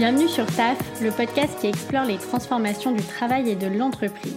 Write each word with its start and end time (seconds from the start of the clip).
Bienvenue 0.00 0.28
sur 0.28 0.46
TAF, 0.46 0.78
le 1.02 1.10
podcast 1.10 1.60
qui 1.60 1.66
explore 1.66 2.06
les 2.06 2.16
transformations 2.16 2.92
du 2.92 3.02
travail 3.02 3.50
et 3.50 3.54
de 3.54 3.66
l'entreprise. 3.66 4.34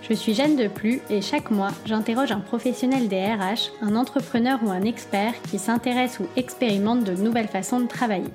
Je 0.00 0.14
suis 0.14 0.32
Jeanne 0.32 0.56
Deplu 0.56 1.02
et 1.10 1.20
chaque 1.20 1.50
mois, 1.50 1.72
j'interroge 1.84 2.32
un 2.32 2.40
professionnel 2.40 3.06
des 3.06 3.22
RH, 3.22 3.72
un 3.82 3.94
entrepreneur 3.94 4.58
ou 4.64 4.70
un 4.70 4.80
expert 4.84 5.34
qui 5.50 5.58
s'intéresse 5.58 6.18
ou 6.18 6.24
expérimente 6.36 7.04
de 7.04 7.12
nouvelles 7.12 7.46
façons 7.46 7.80
de 7.80 7.86
travailler. 7.86 8.32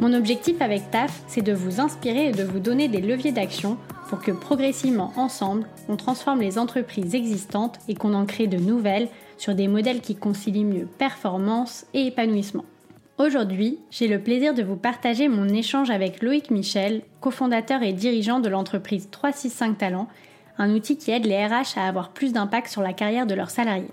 Mon 0.00 0.14
objectif 0.14 0.62
avec 0.62 0.90
TAF, 0.90 1.20
c'est 1.26 1.42
de 1.42 1.52
vous 1.52 1.78
inspirer 1.78 2.28
et 2.28 2.32
de 2.32 2.44
vous 2.44 2.58
donner 2.58 2.88
des 2.88 3.02
leviers 3.02 3.32
d'action 3.32 3.76
pour 4.08 4.22
que 4.22 4.32
progressivement 4.32 5.12
ensemble, 5.16 5.66
on 5.90 5.96
transforme 5.96 6.40
les 6.40 6.56
entreprises 6.58 7.14
existantes 7.14 7.78
et 7.86 7.94
qu'on 7.94 8.14
en 8.14 8.24
crée 8.24 8.46
de 8.46 8.56
nouvelles 8.56 9.08
sur 9.36 9.54
des 9.54 9.68
modèles 9.68 10.00
qui 10.00 10.16
concilient 10.16 10.64
mieux 10.64 10.86
performance 10.86 11.84
et 11.92 12.06
épanouissement. 12.06 12.64
Aujourd'hui, 13.20 13.78
j'ai 13.90 14.08
le 14.08 14.18
plaisir 14.18 14.54
de 14.54 14.62
vous 14.62 14.78
partager 14.78 15.28
mon 15.28 15.46
échange 15.46 15.90
avec 15.90 16.22
Loïc 16.22 16.50
Michel, 16.50 17.02
cofondateur 17.20 17.82
et 17.82 17.92
dirigeant 17.92 18.40
de 18.40 18.48
l'entreprise 18.48 19.10
365 19.10 19.76
Talents, 19.76 20.08
un 20.56 20.74
outil 20.74 20.96
qui 20.96 21.10
aide 21.10 21.26
les 21.26 21.44
RH 21.44 21.76
à 21.76 21.86
avoir 21.86 22.12
plus 22.12 22.32
d'impact 22.32 22.68
sur 22.68 22.80
la 22.80 22.94
carrière 22.94 23.26
de 23.26 23.34
leurs 23.34 23.50
salariés. 23.50 23.90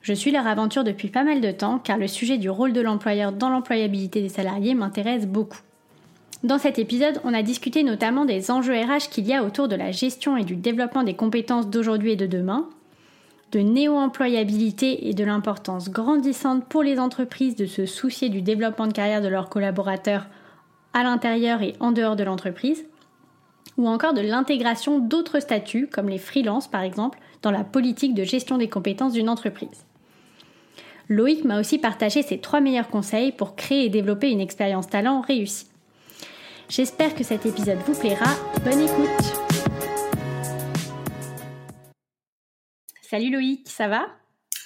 Je 0.00 0.14
suis 0.14 0.30
leur 0.30 0.46
aventure 0.46 0.82
depuis 0.82 1.08
pas 1.08 1.24
mal 1.24 1.42
de 1.42 1.50
temps 1.50 1.78
car 1.78 1.98
le 1.98 2.08
sujet 2.08 2.38
du 2.38 2.48
rôle 2.48 2.72
de 2.72 2.80
l'employeur 2.80 3.32
dans 3.32 3.50
l'employabilité 3.50 4.22
des 4.22 4.30
salariés 4.30 4.74
m'intéresse 4.74 5.26
beaucoup. 5.26 5.60
Dans 6.42 6.58
cet 6.58 6.78
épisode, 6.78 7.20
on 7.22 7.34
a 7.34 7.42
discuté 7.42 7.82
notamment 7.82 8.24
des 8.24 8.50
enjeux 8.50 8.80
RH 8.80 9.10
qu'il 9.10 9.26
y 9.26 9.34
a 9.34 9.44
autour 9.44 9.68
de 9.68 9.76
la 9.76 9.92
gestion 9.92 10.38
et 10.38 10.44
du 10.44 10.56
développement 10.56 11.02
des 11.02 11.16
compétences 11.16 11.68
d'aujourd'hui 11.68 12.12
et 12.12 12.16
de 12.16 12.26
demain, 12.26 12.66
de 13.52 13.60
néo-employabilité 13.60 15.08
et 15.08 15.14
de 15.14 15.24
l'importance 15.24 15.90
grandissante 15.90 16.64
pour 16.64 16.82
les 16.82 16.98
entreprises 16.98 17.56
de 17.56 17.66
se 17.66 17.86
soucier 17.86 18.28
du 18.28 18.42
développement 18.42 18.86
de 18.86 18.92
carrière 18.92 19.22
de 19.22 19.28
leurs 19.28 19.48
collaborateurs 19.48 20.26
à 20.92 21.02
l'intérieur 21.02 21.62
et 21.62 21.74
en 21.78 21.92
dehors 21.92 22.16
de 22.16 22.24
l'entreprise, 22.24 22.84
ou 23.76 23.86
encore 23.88 24.14
de 24.14 24.22
l'intégration 24.22 24.98
d'autres 24.98 25.40
statuts, 25.40 25.88
comme 25.88 26.08
les 26.08 26.18
freelances 26.18 26.68
par 26.68 26.82
exemple, 26.82 27.18
dans 27.42 27.50
la 27.50 27.64
politique 27.64 28.14
de 28.14 28.24
gestion 28.24 28.58
des 28.58 28.68
compétences 28.68 29.12
d'une 29.12 29.28
entreprise. 29.28 29.84
Loïc 31.08 31.44
m'a 31.44 31.60
aussi 31.60 31.78
partagé 31.78 32.22
ses 32.22 32.38
trois 32.38 32.60
meilleurs 32.60 32.88
conseils 32.88 33.30
pour 33.30 33.54
créer 33.54 33.84
et 33.84 33.90
développer 33.90 34.30
une 34.30 34.40
expérience 34.40 34.88
talent 34.88 35.20
réussie. 35.20 35.66
J'espère 36.68 37.14
que 37.14 37.22
cet 37.22 37.46
épisode 37.46 37.78
vous 37.86 37.94
plaira. 37.94 38.26
Bonne 38.64 38.80
écoute 38.80 39.35
Salut 43.08 43.30
Loïc, 43.30 43.68
ça 43.68 43.86
va? 43.86 44.08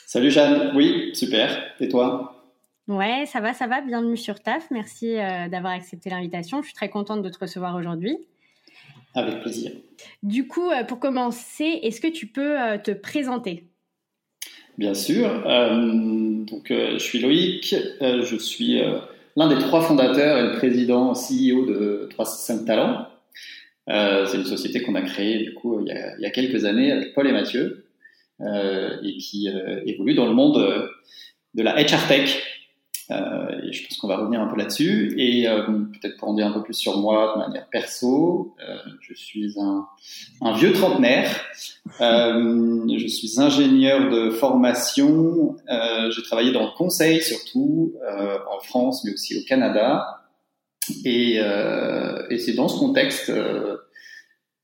Salut 0.07 0.31
Jeanne, 0.31 0.73
oui, 0.75 1.11
super. 1.13 1.63
Et 1.79 1.89
toi? 1.89 2.43
Ouais, 2.89 3.27
ça 3.27 3.39
va, 3.41 3.53
ça 3.53 3.67
va. 3.67 3.83
Bienvenue 3.83 4.17
sur 4.17 4.41
TAF. 4.41 4.71
Merci 4.71 5.19
euh, 5.19 5.51
d'avoir 5.51 5.75
accepté 5.75 6.09
l'invitation. 6.09 6.63
Je 6.63 6.69
suis 6.69 6.75
très 6.75 6.89
contente 6.89 7.21
de 7.21 7.29
te 7.29 7.39
recevoir 7.39 7.77
aujourd'hui. 7.77 8.17
Avec 9.15 9.43
plaisir. 9.43 9.73
Du 10.23 10.49
coup, 10.49 10.71
euh, 10.71 10.85
pour 10.85 11.01
commencer, 11.01 11.81
est-ce 11.83 12.01
que 12.01 12.07
tu 12.07 12.29
peux 12.29 12.59
euh, 12.59 12.79
te 12.79 12.93
présenter? 12.93 13.65
Bien 14.79 14.95
sûr. 14.95 15.29
donc, 15.29 16.69
je 16.71 16.99
suis 16.99 17.19
Loïc. 17.19 17.77
je 18.01 18.37
suis 18.37 18.81
l'un 19.37 19.49
des 19.49 19.59
trois 19.59 19.83
fondateurs 19.83 20.39
et 20.39 20.43
le 20.51 20.57
président 20.57 21.13
CEO 21.13 21.67
de 21.67 22.09
365 22.09 22.65
Talents. 22.65 23.07
c'est 23.87 24.39
une 24.39 24.47
société 24.47 24.81
qu'on 24.81 24.95
a 24.95 25.03
créée 25.03 25.45
du 25.45 25.53
coup 25.53 25.81
il 25.83 25.89
y, 25.89 25.93
a, 25.93 26.17
il 26.17 26.23
y, 26.23 26.25
a, 26.25 26.31
quelques 26.31 26.65
années 26.65 26.91
avec 26.91 27.13
Paul 27.13 27.27
et 27.27 27.33
Mathieu. 27.33 27.80
Euh, 28.43 28.97
et 29.03 29.19
qui 29.19 29.49
euh, 29.51 29.83
évolue 29.85 30.15
dans 30.15 30.27
le 30.27 30.33
monde 30.33 30.57
euh, 30.57 30.89
de 31.55 31.63
la 31.63 31.75
HR 31.75 32.07
Tech. 32.09 32.43
Euh, 33.11 33.67
et 33.67 33.73
je 33.73 33.87
pense 33.87 33.99
qu'on 33.99 34.09
va 34.09 34.17
revenir 34.17 34.41
un 34.41 34.47
peu 34.47 34.57
là-dessus. 34.57 35.15
Et 35.19 35.47
euh, 35.47 35.63
peut-être 35.67 36.17
pour 36.17 36.29
en 36.29 36.35
dire 36.35 36.47
un 36.47 36.53
peu 36.53 36.63
plus 36.63 36.75
sur 36.75 36.99
moi 36.99 37.35
de 37.35 37.41
manière 37.41 37.69
perso, 37.69 38.55
euh, 38.67 38.77
je 39.01 39.15
suis 39.15 39.55
un, 39.61 39.87
un 40.41 40.53
vieux 40.57 40.73
trentenaire. 40.73 41.29
je 41.99 43.07
suis 43.09 43.41
ingénieur 43.41 44.11
de 44.11 44.31
formation. 44.31 45.57
J'ai 46.11 46.23
travaillé 46.23 46.53
dans 46.53 46.65
le 46.65 46.77
conseil 46.77 47.21
surtout 47.21 47.95
en 48.51 48.61
France, 48.61 49.05
mais 49.05 49.13
aussi 49.13 49.39
au 49.39 49.43
Canada. 49.47 50.23
Et, 51.05 51.41
et 52.31 52.39
c'est 52.39 52.55
dans 52.55 52.69
ce 52.69 52.79
contexte 52.79 53.31
euh, 53.31 53.77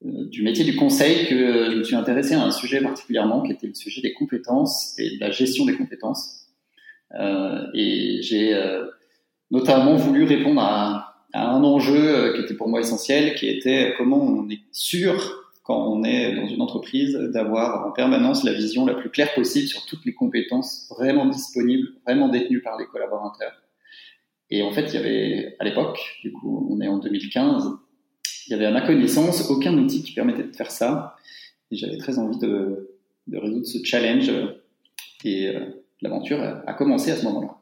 du 0.02 0.42
métier 0.42 0.64
du 0.64 0.76
conseil 0.76 1.26
que 1.26 1.70
je 1.70 1.76
me 1.78 1.82
suis 1.82 1.96
intéressé 1.96 2.34
à 2.34 2.42
un 2.42 2.50
sujet 2.50 2.80
particulièrement 2.80 3.42
qui 3.42 3.52
était 3.52 3.66
le 3.66 3.74
sujet 3.74 4.02
des 4.02 4.12
compétences 4.12 4.98
et 4.98 5.16
de 5.16 5.20
la 5.20 5.30
gestion 5.30 5.64
des 5.64 5.76
compétences. 5.76 6.46
Euh, 7.14 7.66
et 7.74 8.20
j'ai 8.22 8.54
euh, 8.54 8.86
notamment 9.50 9.94
voulu 9.96 10.24
répondre 10.24 10.60
à, 10.60 11.24
à, 11.32 11.50
un 11.50 11.64
enjeu 11.64 11.96
euh, 11.96 12.34
qui 12.34 12.42
était 12.42 12.54
pour 12.54 12.68
moi 12.68 12.80
essentiel, 12.80 13.34
qui 13.34 13.48
était 13.48 13.94
comment 13.96 14.22
on 14.22 14.48
est 14.50 14.60
sûr 14.72 15.42
quand 15.62 15.88
on 15.88 16.04
est 16.04 16.34
dans 16.36 16.46
une 16.46 16.60
entreprise 16.60 17.14
d'avoir 17.14 17.86
en 17.86 17.90
permanence 17.90 18.44
la 18.44 18.52
vision 18.52 18.86
la 18.86 18.94
plus 18.94 19.10
claire 19.10 19.34
possible 19.34 19.66
sur 19.66 19.84
toutes 19.86 20.04
les 20.04 20.14
compétences 20.14 20.86
vraiment 20.96 21.26
disponibles, 21.26 21.88
vraiment 22.04 22.28
détenues 22.28 22.60
par 22.60 22.78
les 22.78 22.86
collaborateurs. 22.86 23.62
Et 24.48 24.62
en 24.62 24.70
fait, 24.70 24.82
il 24.82 24.94
y 24.94 24.98
avait 24.98 25.56
à 25.58 25.64
l'époque, 25.64 25.98
du 26.22 26.32
coup, 26.32 26.68
on 26.70 26.80
est 26.80 26.86
en 26.86 26.98
2015, 26.98 27.68
il 28.46 28.52
y 28.52 28.54
avait 28.54 28.66
à 28.66 28.70
ma 28.70 28.82
connaissance 28.82 29.50
aucun 29.50 29.76
outil 29.76 30.02
qui 30.02 30.12
permettait 30.12 30.44
de 30.44 30.54
faire 30.54 30.70
ça. 30.70 31.16
Et 31.70 31.76
j'avais 31.76 31.98
très 31.98 32.18
envie 32.18 32.38
de, 32.38 32.96
de, 33.26 33.38
résoudre 33.38 33.66
ce 33.66 33.78
challenge. 33.84 34.30
Et 35.24 35.48
euh, 35.48 35.60
l'aventure 36.00 36.40
a 36.66 36.74
commencé 36.74 37.10
à 37.10 37.16
ce 37.16 37.24
moment-là. 37.24 37.56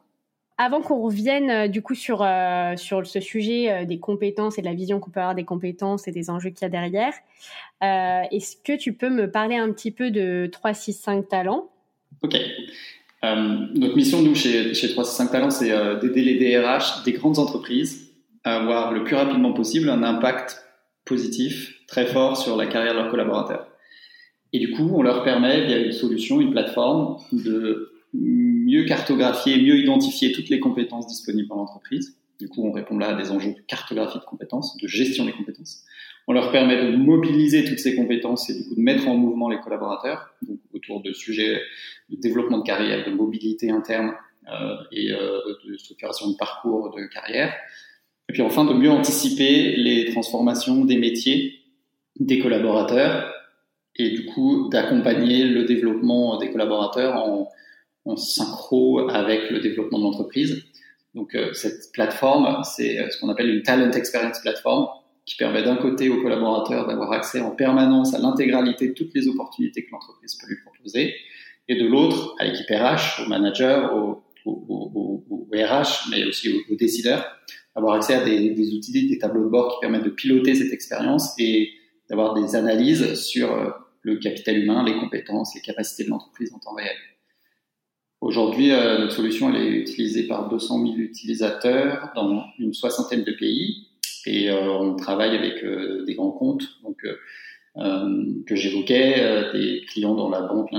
Avant 0.57 0.81
qu'on 0.81 1.01
revienne 1.01 1.49
euh, 1.49 1.67
du 1.67 1.81
coup 1.81 1.95
sur, 1.95 2.21
euh, 2.21 2.77
sur 2.77 3.05
ce 3.05 3.19
sujet 3.19 3.85
des 3.85 3.99
compétences 3.99 4.57
et 4.57 4.61
de 4.61 4.67
la 4.67 4.73
vision 4.73 4.99
qu'on 4.99 5.09
peut 5.09 5.19
avoir 5.19 5.35
des 5.35 5.43
compétences 5.43 6.07
et 6.07 6.11
des 6.11 6.29
enjeux 6.29 6.51
qu'il 6.51 6.61
y 6.61 6.65
a 6.65 6.69
derrière, 6.69 7.13
est-ce 7.81 8.55
que 8.55 8.77
tu 8.77 8.93
peux 8.93 9.09
me 9.09 9.29
parler 9.29 9.55
un 9.55 9.71
petit 9.71 9.91
peu 9.91 10.11
de 10.11 10.47
365 10.51 11.27
Talents? 11.27 11.69
Ok. 12.21 12.35
notre 13.23 13.95
mission, 13.95 14.21
nous, 14.21 14.33
chez, 14.33 14.73
chez 14.73 14.89
365 14.89 15.31
Talents, 15.31 15.49
c'est 15.49 15.69
d'aider 15.99 16.21
les 16.21 16.39
DRH 16.39 17.03
des 17.03 17.11
grandes 17.11 17.37
entreprises 17.37 18.11
à 18.43 18.55
avoir 18.55 18.91
le 18.91 19.03
plus 19.03 19.15
rapidement 19.15 19.53
possible 19.53 19.89
un 19.89 20.03
impact 20.03 20.64
positif, 21.05 21.85
très 21.87 22.07
fort 22.07 22.37
sur 22.37 22.57
la 22.57 22.65
carrière 22.65 22.93
de 22.93 22.99
leurs 22.99 23.09
collaborateurs. 23.09 23.67
Et 24.53 24.59
du 24.59 24.71
coup, 24.71 24.89
on 24.93 25.01
leur 25.01 25.23
permet, 25.23 25.65
via 25.65 25.77
une 25.77 25.91
solution, 25.91 26.41
une 26.41 26.51
plateforme, 26.51 27.17
de 27.31 27.91
mieux 28.13 28.85
cartographier, 28.85 29.61
mieux 29.61 29.77
identifier 29.77 30.31
toutes 30.31 30.49
les 30.49 30.59
compétences 30.59 31.07
disponibles 31.07 31.49
dans 31.49 31.57
l'entreprise. 31.57 32.17
Du 32.39 32.49
coup, 32.49 32.65
on 32.65 32.71
répond 32.71 32.97
là 32.97 33.15
à 33.15 33.21
des 33.21 33.31
enjeux 33.31 33.53
de 33.53 33.61
cartographie 33.67 34.19
de 34.19 34.23
compétences, 34.23 34.77
de 34.77 34.87
gestion 34.87 35.25
des 35.25 35.31
compétences. 35.31 35.83
On 36.27 36.33
leur 36.33 36.51
permet 36.51 36.91
de 36.91 36.95
mobiliser 36.95 37.63
toutes 37.65 37.79
ces 37.79 37.95
compétences 37.95 38.49
et 38.49 38.55
du 38.55 38.67
coup 38.67 38.75
de 38.75 38.81
mettre 38.81 39.07
en 39.07 39.15
mouvement 39.15 39.47
les 39.47 39.59
collaborateurs 39.59 40.33
donc, 40.41 40.59
autour 40.73 41.01
de 41.01 41.13
sujets 41.13 41.61
de 42.09 42.15
développement 42.19 42.57
de 42.57 42.63
carrière, 42.63 43.05
de 43.05 43.11
mobilité 43.11 43.69
interne 43.69 44.13
euh, 44.49 44.75
et 44.91 45.11
euh, 45.11 45.39
de 45.65 45.77
structuration 45.77 46.29
de 46.31 46.35
parcours 46.35 46.95
de 46.95 47.05
carrière, 47.05 47.53
et 48.29 48.33
puis 48.33 48.41
enfin, 48.41 48.65
de 48.65 48.73
mieux 48.73 48.91
anticiper 48.91 49.75
les 49.75 50.11
transformations 50.11 50.85
des 50.85 50.97
métiers 50.97 51.59
des 52.19 52.39
collaborateurs 52.39 53.31
et 53.95 54.09
du 54.09 54.25
coup 54.25 54.69
d'accompagner 54.69 55.43
le 55.43 55.65
développement 55.65 56.37
des 56.37 56.49
collaborateurs 56.51 57.15
en, 57.15 57.49
en 58.05 58.17
synchro 58.17 59.09
avec 59.09 59.49
le 59.51 59.59
développement 59.59 59.99
de 59.99 60.03
l'entreprise. 60.03 60.63
Donc 61.13 61.33
euh, 61.33 61.53
cette 61.53 61.91
plateforme, 61.93 62.61
c'est 62.63 62.99
euh, 62.99 63.09
ce 63.09 63.19
qu'on 63.19 63.29
appelle 63.29 63.49
une 63.49 63.63
Talent 63.63 63.91
Experience 63.91 64.39
Platform 64.39 64.87
qui 65.25 65.37
permet 65.37 65.63
d'un 65.63 65.77
côté 65.77 66.09
aux 66.09 66.21
collaborateurs 66.21 66.87
d'avoir 66.87 67.11
accès 67.11 67.41
en 67.41 67.51
permanence 67.51 68.13
à 68.13 68.19
l'intégralité 68.19 68.89
de 68.89 68.93
toutes 68.93 69.13
les 69.15 69.27
opportunités 69.27 69.85
que 69.85 69.91
l'entreprise 69.91 70.35
peut 70.35 70.47
lui 70.47 70.57
proposer, 70.63 71.15
et 71.67 71.75
de 71.75 71.87
l'autre 71.87 72.35
à 72.37 72.45
l'équipe 72.45 72.69
RH, 72.69 73.23
aux 73.23 73.29
managers, 73.29 73.87
aux, 73.91 74.23
aux, 74.45 75.23
aux, 75.29 75.47
RH, 75.51 76.09
mais 76.11 76.25
aussi 76.25 76.63
aux, 76.69 76.75
décideurs, 76.75 77.25
avoir 77.75 77.95
accès 77.95 78.15
à 78.15 78.23
des, 78.23 78.73
outils, 78.73 79.07
des 79.07 79.19
tableaux 79.19 79.43
de 79.43 79.49
bord 79.49 79.73
qui 79.73 79.81
permettent 79.81 80.05
de 80.05 80.09
piloter 80.09 80.55
cette 80.55 80.71
expérience 80.71 81.35
et 81.37 81.73
d'avoir 82.09 82.33
des 82.33 82.55
analyses 82.55 83.15
sur 83.15 83.51
euh, 83.51 83.69
le 84.01 84.15
capital 84.17 84.57
humain, 84.57 84.83
les 84.85 84.97
compétences, 84.97 85.53
les 85.55 85.61
capacités 85.61 86.05
de 86.05 86.09
l'entreprise 86.09 86.53
en 86.53 86.59
temps 86.59 86.73
réel. 86.73 86.95
Aujourd'hui, 88.21 88.71
euh, 88.71 88.99
notre 88.99 89.13
solution 89.13 89.53
elle 89.53 89.61
est 89.61 89.71
utilisée 89.71 90.27
par 90.27 90.49
200 90.49 90.83
000 90.83 90.97
utilisateurs 90.97 92.11
dans 92.15 92.45
une 92.59 92.73
soixantaine 92.73 93.23
de 93.23 93.33
pays 93.33 93.87
et 94.25 94.49
euh, 94.49 94.71
on 94.71 94.95
travaille 94.95 95.35
avec 95.35 95.63
des 96.05 96.15
grands 96.15 96.31
comptes 96.31 96.79
donc, 96.83 96.97
que 98.47 98.55
j'évoquais, 98.55 99.51
des 99.53 99.83
clients 99.85 100.15
dans 100.15 100.29
la 100.29 100.41
banque, 100.41 100.69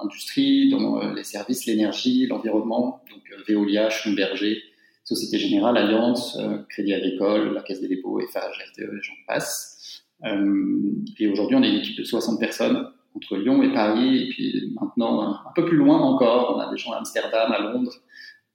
l'industrie, 0.00 0.68
dans 0.68 1.12
les 1.12 1.22
services, 1.22 1.64
l'énergie, 1.64 2.26
l'environnement, 2.26 3.04
donc 3.08 3.22
Veolia, 3.46 3.88
Schlumberger, 3.88 4.62
Société 5.08 5.38
Générale, 5.38 5.78
Alliance, 5.78 6.36
euh, 6.36 6.58
Crédit 6.68 6.92
Agricole, 6.92 7.54
la 7.54 7.62
Caisse 7.62 7.80
des 7.80 7.88
dépôts, 7.88 8.20
Eiffage, 8.20 8.62
RTE, 8.72 8.82
et 8.82 9.02
j'en 9.02 9.14
passe. 9.26 10.04
Euh, 10.24 10.92
et 11.18 11.28
aujourd'hui, 11.28 11.56
on 11.56 11.62
est 11.62 11.70
une 11.70 11.78
équipe 11.78 11.96
de 11.96 12.04
60 12.04 12.38
personnes 12.38 12.90
entre 13.16 13.38
Lyon 13.38 13.62
et 13.62 13.72
Paris, 13.72 14.24
et 14.24 14.28
puis 14.28 14.74
maintenant 14.78 15.32
un 15.32 15.52
peu 15.56 15.64
plus 15.64 15.78
loin 15.78 15.98
encore, 15.98 16.54
on 16.56 16.60
a 16.60 16.70
des 16.70 16.76
gens 16.76 16.92
à 16.92 16.98
Amsterdam, 16.98 17.50
à 17.52 17.58
Londres, 17.58 17.94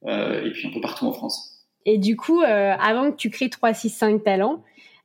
euh, 0.06 0.46
et 0.46 0.52
puis 0.52 0.68
un 0.68 0.72
peu 0.72 0.80
partout 0.80 1.08
en 1.08 1.12
France. 1.12 1.66
et 1.86 1.98
du 1.98 2.16
coup, 2.16 2.42
avant 2.42 3.12
que 3.12 3.18
tu 3.18 3.32
crées 3.32 3.50
365 3.50 4.24
talents, 4.24 4.64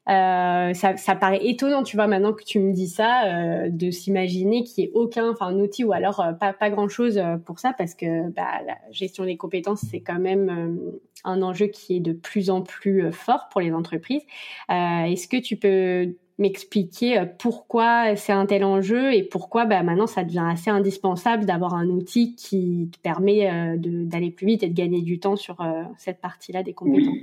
euh, 0.08 0.72
ça, 0.72 1.14
paraît 1.16 1.46
étonnant, 1.46 1.82
tu 1.82 1.96
vois, 1.96 2.06
maintenant 2.06 2.32
que 2.32 2.42
tu 2.42 2.60
me 2.60 2.72
dis 2.72 2.88
ça, 2.88 3.26
euh, 3.26 3.68
de 3.68 3.90
s'imaginer 3.90 4.64
qu'il 4.64 4.84
n'y 4.84 4.90
ait 4.90 4.92
aucun, 4.94 5.34
un 5.38 5.60
outil 5.60 5.84
ou 5.84 5.92
alors 5.92 6.20
euh, 6.20 6.32
pas, 6.32 6.54
pas 6.54 6.70
grand 6.70 6.88
chose 6.88 7.18
euh, 7.18 7.36
pour 7.36 7.58
ça, 7.58 7.74
parce 7.76 7.94
que 7.94 8.30
bah, 8.30 8.62
la 8.66 8.78
gestion 8.90 9.24
des 9.24 9.36
compétences, 9.36 9.84
c'est 9.90 10.00
quand 10.00 10.18
même 10.18 10.78
un 11.24 11.42
enjeu 11.42 11.66
qui 11.66 11.96
est 11.96 12.00
de 12.00 12.12
plus 12.12 12.48
en 12.48 12.62
plus 12.62 13.12
fort 13.12 13.48
pour 13.50 13.60
les 13.60 13.72
entreprises. 13.72 14.22
Est-ce 14.70 15.28
que 15.28 15.36
tu 15.36 15.56
peux 15.56 16.14
m'expliquer 16.38 17.24
pourquoi 17.38 18.14
c'est 18.16 18.32
un 18.32 18.46
tel 18.46 18.64
enjeu 18.64 19.12
et 19.12 19.24
pourquoi 19.24 19.66
bah, 19.66 19.82
maintenant 19.82 20.06
ça 20.06 20.24
devient 20.24 20.46
assez 20.48 20.70
indispensable 20.70 21.44
d'avoir 21.44 21.74
un 21.74 21.88
outil 21.88 22.34
qui 22.36 22.88
te 22.92 22.98
permet 23.00 23.76
d'aller 23.76 24.30
plus 24.30 24.46
vite 24.46 24.62
et 24.62 24.68
de 24.68 24.74
gagner 24.74 25.02
du 25.02 25.18
temps 25.18 25.36
sur 25.36 25.56
cette 25.96 26.20
partie-là 26.20 26.62
des 26.62 26.72
compétences? 26.72 27.16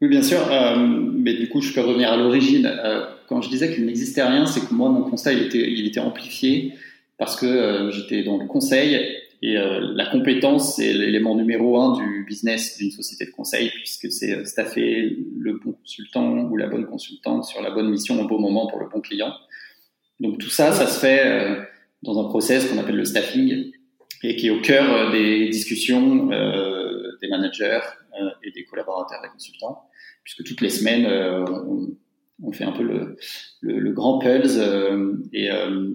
Oui, 0.00 0.08
bien 0.08 0.22
sûr. 0.22 0.40
Euh, 0.50 0.76
mais 0.76 1.34
du 1.34 1.48
coup, 1.48 1.60
je 1.60 1.72
peux 1.72 1.80
revenir 1.80 2.12
à 2.12 2.16
l'origine. 2.16 2.66
Euh, 2.66 3.04
quand 3.28 3.42
je 3.42 3.50
disais 3.50 3.74
qu'il 3.74 3.84
n'existait 3.84 4.22
rien, 4.22 4.46
c'est 4.46 4.66
que 4.66 4.72
moi, 4.72 4.88
mon 4.88 5.02
constat, 5.02 5.32
il 5.32 5.42
était, 5.42 5.70
il 5.70 5.86
était 5.86 6.00
amplifié 6.00 6.74
parce 7.18 7.36
que 7.36 7.46
euh, 7.46 7.90
j'étais 7.90 8.22
dans 8.22 8.38
le 8.38 8.46
conseil 8.46 8.94
et 9.42 9.56
euh, 9.56 9.80
la 9.94 10.06
compétence, 10.06 10.76
c'est 10.76 10.92
l'élément 10.92 11.34
numéro 11.34 11.80
un 11.80 11.96
du 11.96 12.24
business 12.24 12.78
d'une 12.78 12.90
société 12.90 13.26
de 13.26 13.30
conseil 13.30 13.70
puisque 13.70 14.10
c'est 14.10 14.34
euh, 14.34 14.44
staffer 14.44 15.16
le 15.38 15.60
bon 15.62 15.72
consultant 15.72 16.44
ou 16.44 16.56
la 16.56 16.68
bonne 16.68 16.86
consultante 16.86 17.44
sur 17.44 17.60
la 17.60 17.70
bonne 17.70 17.90
mission 17.90 18.20
au 18.20 18.26
bon 18.26 18.40
moment 18.40 18.66
pour 18.68 18.80
le 18.80 18.88
bon 18.88 19.00
client. 19.00 19.32
Donc 20.20 20.38
tout 20.38 20.50
ça, 20.50 20.72
ça 20.72 20.86
se 20.86 20.98
fait 20.98 21.58
dans 22.02 22.18
un 22.18 22.28
process 22.28 22.66
qu'on 22.66 22.78
appelle 22.78 22.96
le 22.96 23.04
staffing 23.04 23.70
et 24.24 24.34
qui 24.34 24.48
est 24.48 24.50
au 24.50 24.60
cœur 24.60 25.12
des 25.12 25.48
discussions 25.48 26.26
des 26.26 27.28
managers 27.28 27.78
et 28.42 28.50
des 28.50 28.64
collaborateurs 28.64 29.20
et 29.24 29.28
consultants 29.28 29.87
puisque 30.28 30.46
toutes 30.46 30.60
les 30.60 30.68
semaines, 30.68 31.06
euh, 31.06 31.42
on, 32.42 32.52
fait 32.52 32.64
un 32.64 32.72
peu 32.72 32.82
le, 32.82 33.16
le, 33.62 33.92
grand 33.92 34.18
pulse 34.18 34.58
euh, 34.58 35.14
et 35.32 35.50
euh, 35.50 35.88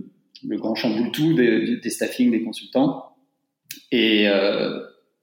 le 0.43 0.57
grand 0.57 0.73
chamboule-tout 0.73 1.35
des, 1.35 1.77
des 1.77 1.89
staffings 1.91 2.31
des 2.31 2.43
consultants. 2.43 3.15
Et 3.91 4.27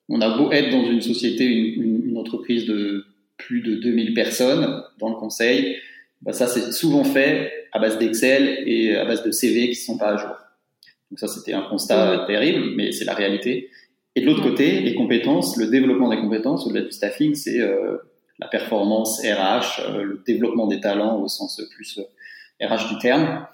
on 0.08 0.20
a 0.20 0.38
beau 0.38 0.52
être 0.52 0.70
dans 0.70 0.88
une 0.88 1.00
société, 1.00 1.44
une, 1.44 2.08
une, 2.08 2.18
entreprise 2.18 2.66
de 2.66 3.04
plus 3.36 3.62
de 3.62 3.76
2000 3.76 4.14
personnes 4.14 4.84
dans 5.00 5.08
le 5.08 5.16
conseil, 5.16 5.76
bah 6.22 6.32
ça 6.32 6.46
c'est 6.46 6.70
souvent 6.70 7.02
fait 7.02 7.50
à 7.72 7.80
base 7.80 7.98
d'Excel 7.98 8.62
et 8.66 8.94
à 8.94 9.04
base 9.04 9.24
de 9.24 9.32
CV 9.32 9.70
qui 9.70 9.76
sont 9.76 9.98
pas 9.98 10.10
à 10.10 10.16
jour. 10.18 10.36
Donc 11.10 11.18
ça 11.18 11.26
c'était 11.26 11.52
un 11.52 11.62
constat 11.62 12.26
terrible, 12.28 12.74
mais 12.76 12.92
c'est 12.92 13.04
la 13.04 13.14
réalité. 13.14 13.70
Et 14.14 14.20
de 14.20 14.26
l'autre 14.26 14.42
côté, 14.42 14.80
les 14.80 14.94
compétences, 14.94 15.56
le 15.56 15.66
développement 15.66 16.10
des 16.10 16.18
compétences 16.18 16.66
au-delà 16.66 16.82
du 16.82 16.92
staffing, 16.92 17.34
c'est 17.34 17.60
euh, 17.60 17.96
la 18.40 18.48
performance 18.48 19.20
RH, 19.20 19.81
euh, 19.81 20.02
le 20.02 20.22
développement 20.26 20.66
des 20.66 20.81
talents 20.81 21.20
au 21.20 21.28
sens 21.28 21.60
plus 21.75 22.00
RH 22.60 22.72
euh, 22.72 22.88
du 22.88 22.98
terme. 22.98 23.46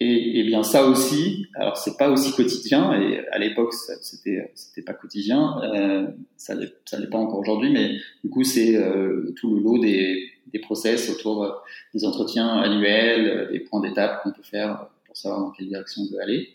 Et, 0.00 0.38
et, 0.38 0.44
bien 0.44 0.62
ça 0.62 0.84
aussi, 0.84 1.46
alors 1.56 1.76
c'est 1.76 1.96
pas 1.96 2.08
aussi 2.08 2.32
quotidien 2.32 2.92
et 2.92 3.26
à 3.32 3.38
l'époque 3.38 3.74
c'était 4.00 4.52
c'était 4.54 4.82
pas 4.82 4.92
quotidien, 4.92 5.60
euh, 5.74 6.06
ça 6.36 6.54
ça 6.84 7.00
l'est 7.00 7.10
pas 7.10 7.18
encore 7.18 7.40
aujourd'hui, 7.40 7.72
mais 7.72 7.96
du 8.22 8.30
coup 8.30 8.44
c'est 8.44 8.76
euh, 8.76 9.34
tout 9.36 9.56
le 9.56 9.60
lot 9.60 9.78
des 9.78 10.30
des 10.52 10.60
process 10.60 11.10
autour 11.10 11.64
des 11.92 12.04
entretiens 12.04 12.58
annuels, 12.58 13.48
des 13.50 13.58
points 13.58 13.80
d'étape 13.80 14.22
qu'on 14.22 14.30
peut 14.30 14.44
faire 14.44 14.86
pour 15.04 15.16
savoir 15.16 15.40
dans 15.40 15.50
quelle 15.50 15.66
direction 15.66 16.02
on 16.02 16.14
veut 16.14 16.22
aller 16.22 16.48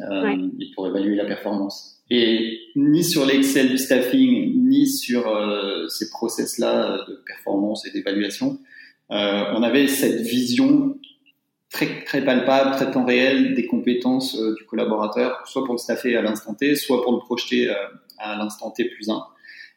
euh, 0.00 0.48
et 0.58 0.70
pour 0.74 0.86
évaluer 0.86 1.16
la 1.16 1.24
performance. 1.24 2.01
Et 2.14 2.68
ni 2.76 3.02
sur 3.02 3.24
l'Excel 3.24 3.70
du 3.70 3.78
staffing, 3.78 4.68
ni 4.68 4.86
sur 4.86 5.34
euh, 5.34 5.88
ces 5.88 6.10
process-là 6.10 7.06
de 7.08 7.14
performance 7.24 7.86
et 7.86 7.90
d'évaluation, 7.90 8.58
euh, 9.10 9.44
on 9.54 9.62
avait 9.62 9.86
cette 9.86 10.20
vision 10.20 10.98
très, 11.70 12.04
très 12.04 12.22
palpable, 12.22 12.72
très 12.72 12.90
temps 12.90 13.06
réel 13.06 13.54
des 13.54 13.66
compétences 13.66 14.38
euh, 14.38 14.54
du 14.56 14.64
collaborateur, 14.66 15.40
soit 15.46 15.64
pour 15.64 15.72
le 15.72 15.78
staffer 15.78 16.14
à 16.14 16.20
l'instant 16.20 16.52
T, 16.52 16.76
soit 16.76 17.02
pour 17.02 17.12
le 17.12 17.18
projeter 17.20 17.70
à 18.18 18.36
l'instant 18.36 18.70
T 18.70 18.84
plus 18.84 19.08
1. 19.08 19.24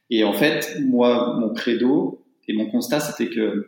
Et 0.10 0.26
en 0.26 0.34
fait, 0.34 0.78
moi, 0.82 1.38
mon 1.40 1.54
credo 1.54 2.22
et 2.50 2.54
mon 2.54 2.70
constat, 2.70 3.00
c'était 3.00 3.30
que 3.30 3.66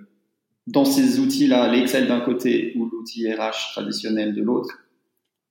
dans 0.67 0.83
ces 0.83 1.21
outils-là, 1.21 1.71
l'Excel 1.71 2.07
d'un 2.07 2.19
côté 2.19 2.73
ou 2.75 2.89
l'outil 2.89 3.31
RH 3.31 3.71
traditionnel 3.71 4.35
de 4.35 4.43
l'autre, 4.43 4.77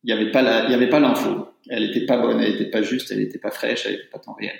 il 0.04 0.14
n'y 0.14 0.20
avait 0.20 0.90
pas 0.90 1.00
l'info. 1.00 1.48
Elle 1.68 1.86
n'était 1.86 2.06
pas 2.06 2.18
bonne, 2.18 2.40
elle 2.40 2.52
n'était 2.52 2.70
pas 2.70 2.82
juste, 2.82 3.10
elle 3.10 3.18
n'était 3.18 3.38
pas 3.38 3.50
fraîche, 3.50 3.84
elle 3.86 3.92
n'était 3.92 4.08
pas 4.08 4.18
temps 4.18 4.34
réel. 4.34 4.54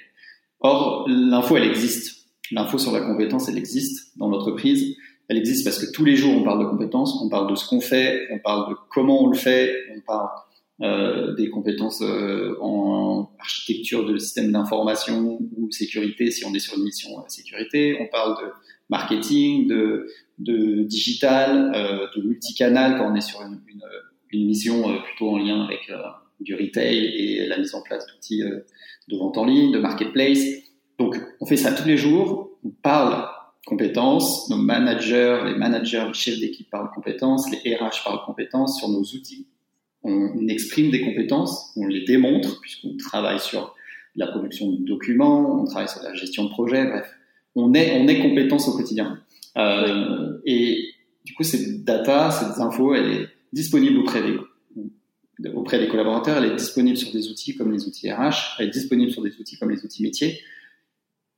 Or, 0.61 1.06
l'info, 1.08 1.56
elle 1.56 1.69
existe. 1.69 2.26
L'info 2.50 2.79
sur 2.79 2.93
la 2.93 3.00
compétence, 3.00 3.49
elle 3.49 3.58
existe 3.58 4.17
dans 4.19 4.29
l'entreprise. 4.29 4.97
Elle 5.29 5.38
existe 5.38 5.64
parce 5.64 5.85
que 5.85 5.91
tous 5.93 6.05
les 6.05 6.17
jours, 6.17 6.35
on 6.37 6.44
parle 6.44 6.64
de 6.64 6.69
compétences, 6.70 7.20
on 7.23 7.29
parle 7.29 7.50
de 7.50 7.56
ce 7.56 7.67
qu'on 7.67 7.81
fait, 7.81 8.29
on 8.31 8.38
parle 8.38 8.70
de 8.70 8.76
comment 8.91 9.25
on 9.25 9.29
le 9.29 9.37
fait, 9.37 9.75
on 9.97 10.00
parle 10.00 10.29
euh, 10.82 11.35
des 11.35 11.49
compétences 11.49 12.03
euh, 12.03 12.56
en 12.61 13.31
architecture 13.41 14.05
de 14.05 14.19
système 14.19 14.53
d'information 14.53 15.38
ou 15.56 15.70
sécurité 15.73 16.31
si 16.31 16.44
on 16.44 16.55
est 16.55 16.58
sur 16.58 16.76
une 16.76 16.85
mission 16.85 17.19
euh, 17.19 17.23
sécurité. 17.29 17.99
On 18.00 18.06
parle 18.06 18.37
de 18.43 18.50
marketing, 18.88 19.67
de, 19.67 20.06
de 20.38 20.82
digital, 20.82 21.73
euh, 21.75 22.06
de 22.14 22.23
multicanal 22.23 22.99
quand 22.99 23.11
on 23.11 23.14
est 23.17 23.20
sur 23.20 23.41
une, 23.43 23.61
une, 23.67 23.82
une 24.31 24.47
mission 24.47 24.88
euh, 24.88 24.99
plutôt 25.03 25.31
en 25.31 25.38
lien 25.38 25.64
avec 25.64 25.91
euh, 25.91 25.97
du 26.40 26.54
retail 26.54 26.98
et 26.98 27.46
la 27.46 27.58
mise 27.58 27.74
en 27.74 27.82
place 27.82 28.06
d'outils 28.06 28.42
euh, 28.42 28.60
de 29.08 29.16
vente 29.16 29.38
en 29.38 29.44
ligne, 29.44 29.72
de 29.72 29.78
marketplace. 29.78 30.40
Donc, 30.98 31.16
on 31.40 31.46
fait 31.46 31.56
ça 31.56 31.72
tous 31.72 31.86
les 31.86 31.96
jours. 31.96 32.58
On 32.64 32.70
parle 32.70 33.26
compétences. 33.66 34.48
Nos 34.50 34.56
managers, 34.56 35.40
les 35.44 35.54
managers, 35.54 36.04
les 36.06 36.14
chefs 36.14 36.40
d'équipe 36.40 36.70
parlent 36.70 36.90
compétences. 36.94 37.50
Les 37.50 37.74
RH 37.74 38.04
parlent 38.04 38.24
compétences 38.24 38.78
sur 38.78 38.88
nos 38.88 39.02
outils. 39.02 39.46
On 40.02 40.46
exprime 40.46 40.92
des 40.92 41.00
compétences, 41.00 41.72
on 41.76 41.84
les 41.88 42.04
démontre 42.04 42.60
puisqu'on 42.60 42.96
travaille 42.96 43.40
sur 43.40 43.74
la 44.14 44.28
production 44.28 44.70
de 44.70 44.84
documents, 44.84 45.60
on 45.60 45.64
travaille 45.64 45.88
sur 45.88 46.00
la 46.02 46.14
gestion 46.14 46.44
de 46.44 46.50
projet, 46.50 46.86
bref. 46.86 47.10
On 47.56 47.74
est, 47.74 48.00
on 48.00 48.06
est 48.06 48.20
compétences 48.20 48.68
au 48.68 48.76
quotidien. 48.76 49.18
Euh, 49.56 50.38
et 50.44 50.90
du 51.24 51.34
coup, 51.34 51.42
cette 51.42 51.84
data, 51.84 52.30
cette 52.30 52.60
info, 52.60 52.94
elle 52.94 53.10
est 53.10 53.28
disponible 53.52 53.98
auprès 53.98 54.22
des, 54.22 54.36
auprès 55.54 55.78
des 55.78 55.88
collaborateurs, 55.88 56.38
elle 56.38 56.52
est 56.52 56.56
disponible 56.56 56.96
sur 56.96 57.12
des 57.12 57.28
outils 57.28 57.56
comme 57.56 57.72
les 57.72 57.86
outils 57.86 58.10
RH, 58.10 58.56
elle 58.58 58.68
est 58.68 58.70
disponible 58.70 59.10
sur 59.10 59.22
des 59.22 59.36
outils 59.38 59.58
comme 59.58 59.70
les 59.70 59.84
outils 59.84 60.02
métiers. 60.02 60.40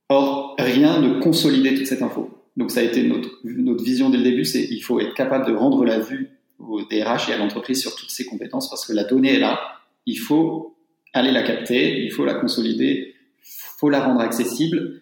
Or, 0.09 0.55
rien 0.57 0.99
ne 0.99 1.19
consolidait 1.19 1.75
toute 1.75 1.85
cette 1.85 2.01
info. 2.01 2.29
Donc 2.57 2.71
ça 2.71 2.79
a 2.79 2.83
été 2.83 3.03
notre, 3.03 3.83
vision 3.83 4.09
dès 4.09 4.17
le 4.17 4.23
début, 4.23 4.45
c'est 4.45 4.63
il 4.63 4.81
faut 4.81 4.99
être 4.99 5.13
capable 5.13 5.47
de 5.47 5.53
rendre 5.53 5.85
la 5.85 5.99
vue 5.99 6.29
aux 6.57 6.81
DRH 6.81 7.29
et 7.29 7.33
à 7.33 7.37
l'entreprise 7.37 7.79
sur 7.79 7.95
toutes 7.95 8.09
ces 8.09 8.25
compétences 8.25 8.69
parce 8.69 8.85
que 8.85 8.93
la 8.93 9.03
donnée 9.03 9.35
est 9.35 9.39
là. 9.39 9.59
Il 10.05 10.17
faut 10.17 10.75
aller 11.13 11.31
la 11.31 11.43
capter, 11.43 12.03
il 12.03 12.11
faut 12.11 12.25
la 12.25 12.33
consolider, 12.33 13.15
il 13.15 13.77
faut 13.77 13.89
la 13.89 14.01
rendre 14.01 14.19
accessible. 14.19 15.01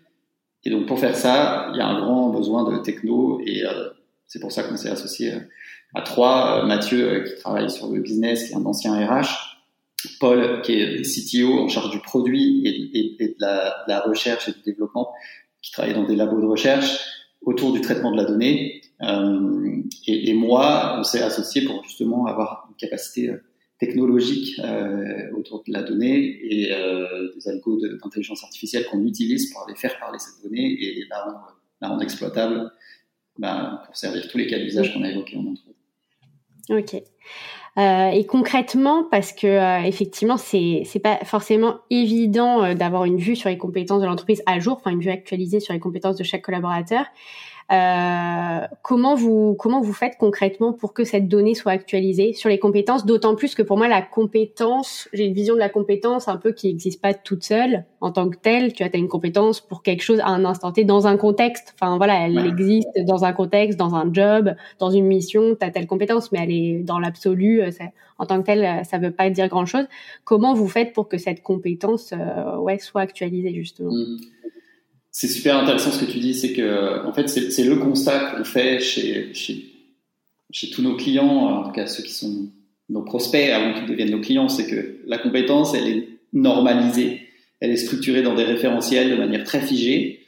Et 0.65 0.69
donc 0.69 0.85
pour 0.85 0.99
faire 0.99 1.15
ça, 1.15 1.71
il 1.73 1.77
y 1.77 1.81
a 1.81 1.87
un 1.87 1.99
grand 1.99 2.29
besoin 2.29 2.69
de 2.69 2.77
techno 2.83 3.41
et 3.45 3.65
euh, 3.65 3.89
c'est 4.27 4.39
pour 4.39 4.51
ça 4.51 4.63
qu'on 4.63 4.77
s'est 4.77 4.89
associé 4.89 5.33
euh, 5.33 5.39
à 5.97 6.01
trois. 6.01 6.61
Euh, 6.61 6.65
Mathieu 6.65 7.09
euh, 7.09 7.23
qui 7.23 7.35
travaille 7.41 7.69
sur 7.69 7.91
le 7.91 7.99
business, 7.99 8.45
qui 8.45 8.53
est 8.53 8.55
un 8.55 8.65
ancien 8.65 8.93
RH. 8.93 9.55
Paul 10.19 10.61
qui 10.61 10.73
est 10.73 11.01
CTO 11.01 11.59
en 11.59 11.67
charge 11.67 11.89
du 11.89 11.99
produit 11.99 12.61
et, 12.93 13.33
de, 13.33 13.35
la, 13.39 13.99
recherche 14.01 14.47
et 14.47 14.51
du 14.51 14.61
développement, 14.61 15.11
qui 15.61 15.71
travaille 15.71 15.95
dans 15.95 16.03
des 16.03 16.15
labos 16.15 16.39
de 16.39 16.45
recherche 16.45 16.99
autour 17.41 17.73
du 17.73 17.81
traitement 17.81 18.11
de 18.11 18.17
la 18.17 18.25
donnée. 18.25 18.81
Euh, 19.01 19.81
et, 20.05 20.33
moi, 20.35 20.97
on 20.99 21.03
s'est 21.03 21.23
associé 21.23 21.63
pour 21.63 21.83
justement 21.83 22.27
avoir 22.27 22.67
une 22.69 22.75
capacité 22.75 23.31
technologique 23.79 24.61
autour 25.35 25.63
de 25.67 25.73
la 25.73 25.81
donnée 25.81 26.39
et 26.43 26.67
des 27.35 27.49
algos 27.49 27.79
d'intelligence 27.81 28.43
artificielle 28.43 28.85
qu'on 28.85 29.03
utilise 29.03 29.51
pour 29.51 29.63
aller 29.63 29.75
faire 29.75 29.97
parler 29.99 30.19
cette 30.19 30.43
donnée 30.43 30.77
et 30.79 31.05
la 31.09 31.89
rendre, 31.89 32.03
exploitable 32.03 32.71
bah, 33.39 33.81
pour 33.85 33.95
servir 33.95 34.27
tous 34.27 34.37
les 34.37 34.47
cas 34.47 34.59
d'usage 34.59 34.93
qu'on 34.93 35.03
a 35.03 35.09
évoqués 35.09 35.37
en 35.37 35.51
intro. 35.51 35.66
Ok. 36.69 37.01
Euh, 37.77 38.07
et 38.09 38.25
concrètement, 38.25 39.03
parce 39.09 39.31
que 39.31 39.45
euh, 39.45 39.83
effectivement, 39.83 40.37
c'est 40.37 40.81
c'est 40.85 40.99
pas 40.99 41.19
forcément 41.25 41.77
évident 41.91 42.63
euh, 42.63 42.73
d'avoir 42.73 43.05
une 43.05 43.17
vue 43.17 43.35
sur 43.35 43.49
les 43.49 43.57
compétences 43.57 44.01
de 44.01 44.07
l'entreprise 44.07 44.41
à 44.47 44.59
jour, 44.59 44.77
enfin 44.77 44.89
une 44.91 44.99
vue 44.99 45.11
actualisée 45.11 45.59
sur 45.59 45.73
les 45.73 45.79
compétences 45.79 46.15
de 46.15 46.23
chaque 46.23 46.41
collaborateur. 46.41 47.05
Euh, 47.69 48.65
comment 48.81 49.15
vous 49.15 49.53
comment 49.55 49.81
vous 49.81 49.91
faites 49.91 50.17
concrètement 50.17 50.71
pour 50.71 50.93
que 50.93 51.03
cette 51.03 51.27
donnée 51.27 51.53
soit 51.53 51.73
actualisée 51.73 52.31
sur 52.31 52.49
les 52.49 52.59
compétences? 52.59 53.05
D'autant 53.05 53.35
plus 53.35 53.55
que 53.55 53.61
pour 53.61 53.77
moi 53.77 53.89
la 53.89 54.01
compétence, 54.01 55.09
j'ai 55.11 55.25
une 55.25 55.33
vision 55.33 55.53
de 55.53 55.59
la 55.59 55.67
compétence 55.67 56.29
un 56.29 56.37
peu 56.37 56.53
qui 56.53 56.67
n'existe 56.67 57.01
pas 57.01 57.13
toute 57.13 57.43
seule 57.43 57.83
en 57.99 58.11
tant 58.11 58.29
que 58.29 58.37
telle. 58.37 58.71
Tu 58.71 58.83
as, 58.83 58.89
as 58.93 58.97
une 58.97 59.09
compétence 59.09 59.59
pour 59.59 59.83
quelque 59.83 60.01
chose 60.01 60.21
à 60.21 60.27
un 60.27 60.45
instant 60.45 60.71
T 60.71 60.85
dans 60.85 61.07
un 61.07 61.17
contexte. 61.17 61.75
Enfin 61.75 61.97
voilà, 61.97 62.25
elle 62.25 62.37
existe 62.37 62.87
dans 63.05 63.25
un 63.25 63.33
contexte, 63.33 63.77
dans 63.77 63.95
un 63.95 64.13
job, 64.13 64.55
dans 64.79 64.89
une 64.89 65.05
mission. 65.05 65.57
Tu 65.59 65.65
as 65.65 65.71
telle 65.71 65.87
compétence, 65.87 66.31
mais 66.31 66.39
elle 66.43 66.51
est 66.51 66.83
dans 66.83 66.99
l'absolu. 66.99 67.61
Euh, 67.61 67.71
en 68.17 68.25
tant 68.25 68.39
que 68.41 68.45
telle, 68.45 68.63
euh, 68.63 68.83
ça 68.83 68.97
veut 68.97 69.11
pas 69.11 69.29
dire 69.29 69.49
grand 69.49 69.65
chose. 69.65 69.85
Comment 70.23 70.53
vous 70.53 70.69
faites 70.69 70.93
pour 70.93 71.09
que 71.09 71.17
cette 71.17 71.43
compétence 71.43 72.13
ouais 72.59 72.79
soit 72.79 73.01
actualisée 73.01 73.53
justement? 73.53 73.91
Mmh 73.91 74.37
C'est 75.19 75.29
super 75.29 75.57
intéressant 75.57 75.89
ce 75.89 76.05
que 76.05 76.11
tu 76.11 76.19
dis, 76.19 76.35
c'est 76.35 76.53
que 76.53 77.03
en 77.03 77.11
fait 77.11 77.27
c'est 77.27 77.63
le 77.63 77.77
constat 77.77 78.35
qu'on 78.35 78.43
fait 78.43 78.79
chez, 78.79 79.33
chez, 79.33 79.65
chez 80.51 80.69
tous 80.69 80.83
nos 80.83 80.95
clients, 80.95 81.25
en 81.25 81.63
tout 81.63 81.71
cas 81.71 81.87
ceux 81.87 82.03
qui 82.03 82.13
sont 82.13 82.49
nos 82.87 83.01
prospects 83.01 83.49
avant 83.49 83.73
qu'ils 83.73 83.87
deviennent 83.87 84.11
nos 84.11 84.21
clients, 84.21 84.47
c'est 84.47 84.67
que 84.67 84.99
la 85.07 85.17
compétence 85.17 85.73
elle 85.73 85.87
est 85.87 86.07
normalisée, 86.33 87.21
elle 87.61 87.71
est 87.71 87.77
structurée 87.77 88.21
dans 88.21 88.35
des 88.35 88.43
référentiels 88.43 89.09
de 89.09 89.15
manière 89.15 89.43
très 89.43 89.59
figée, 89.59 90.23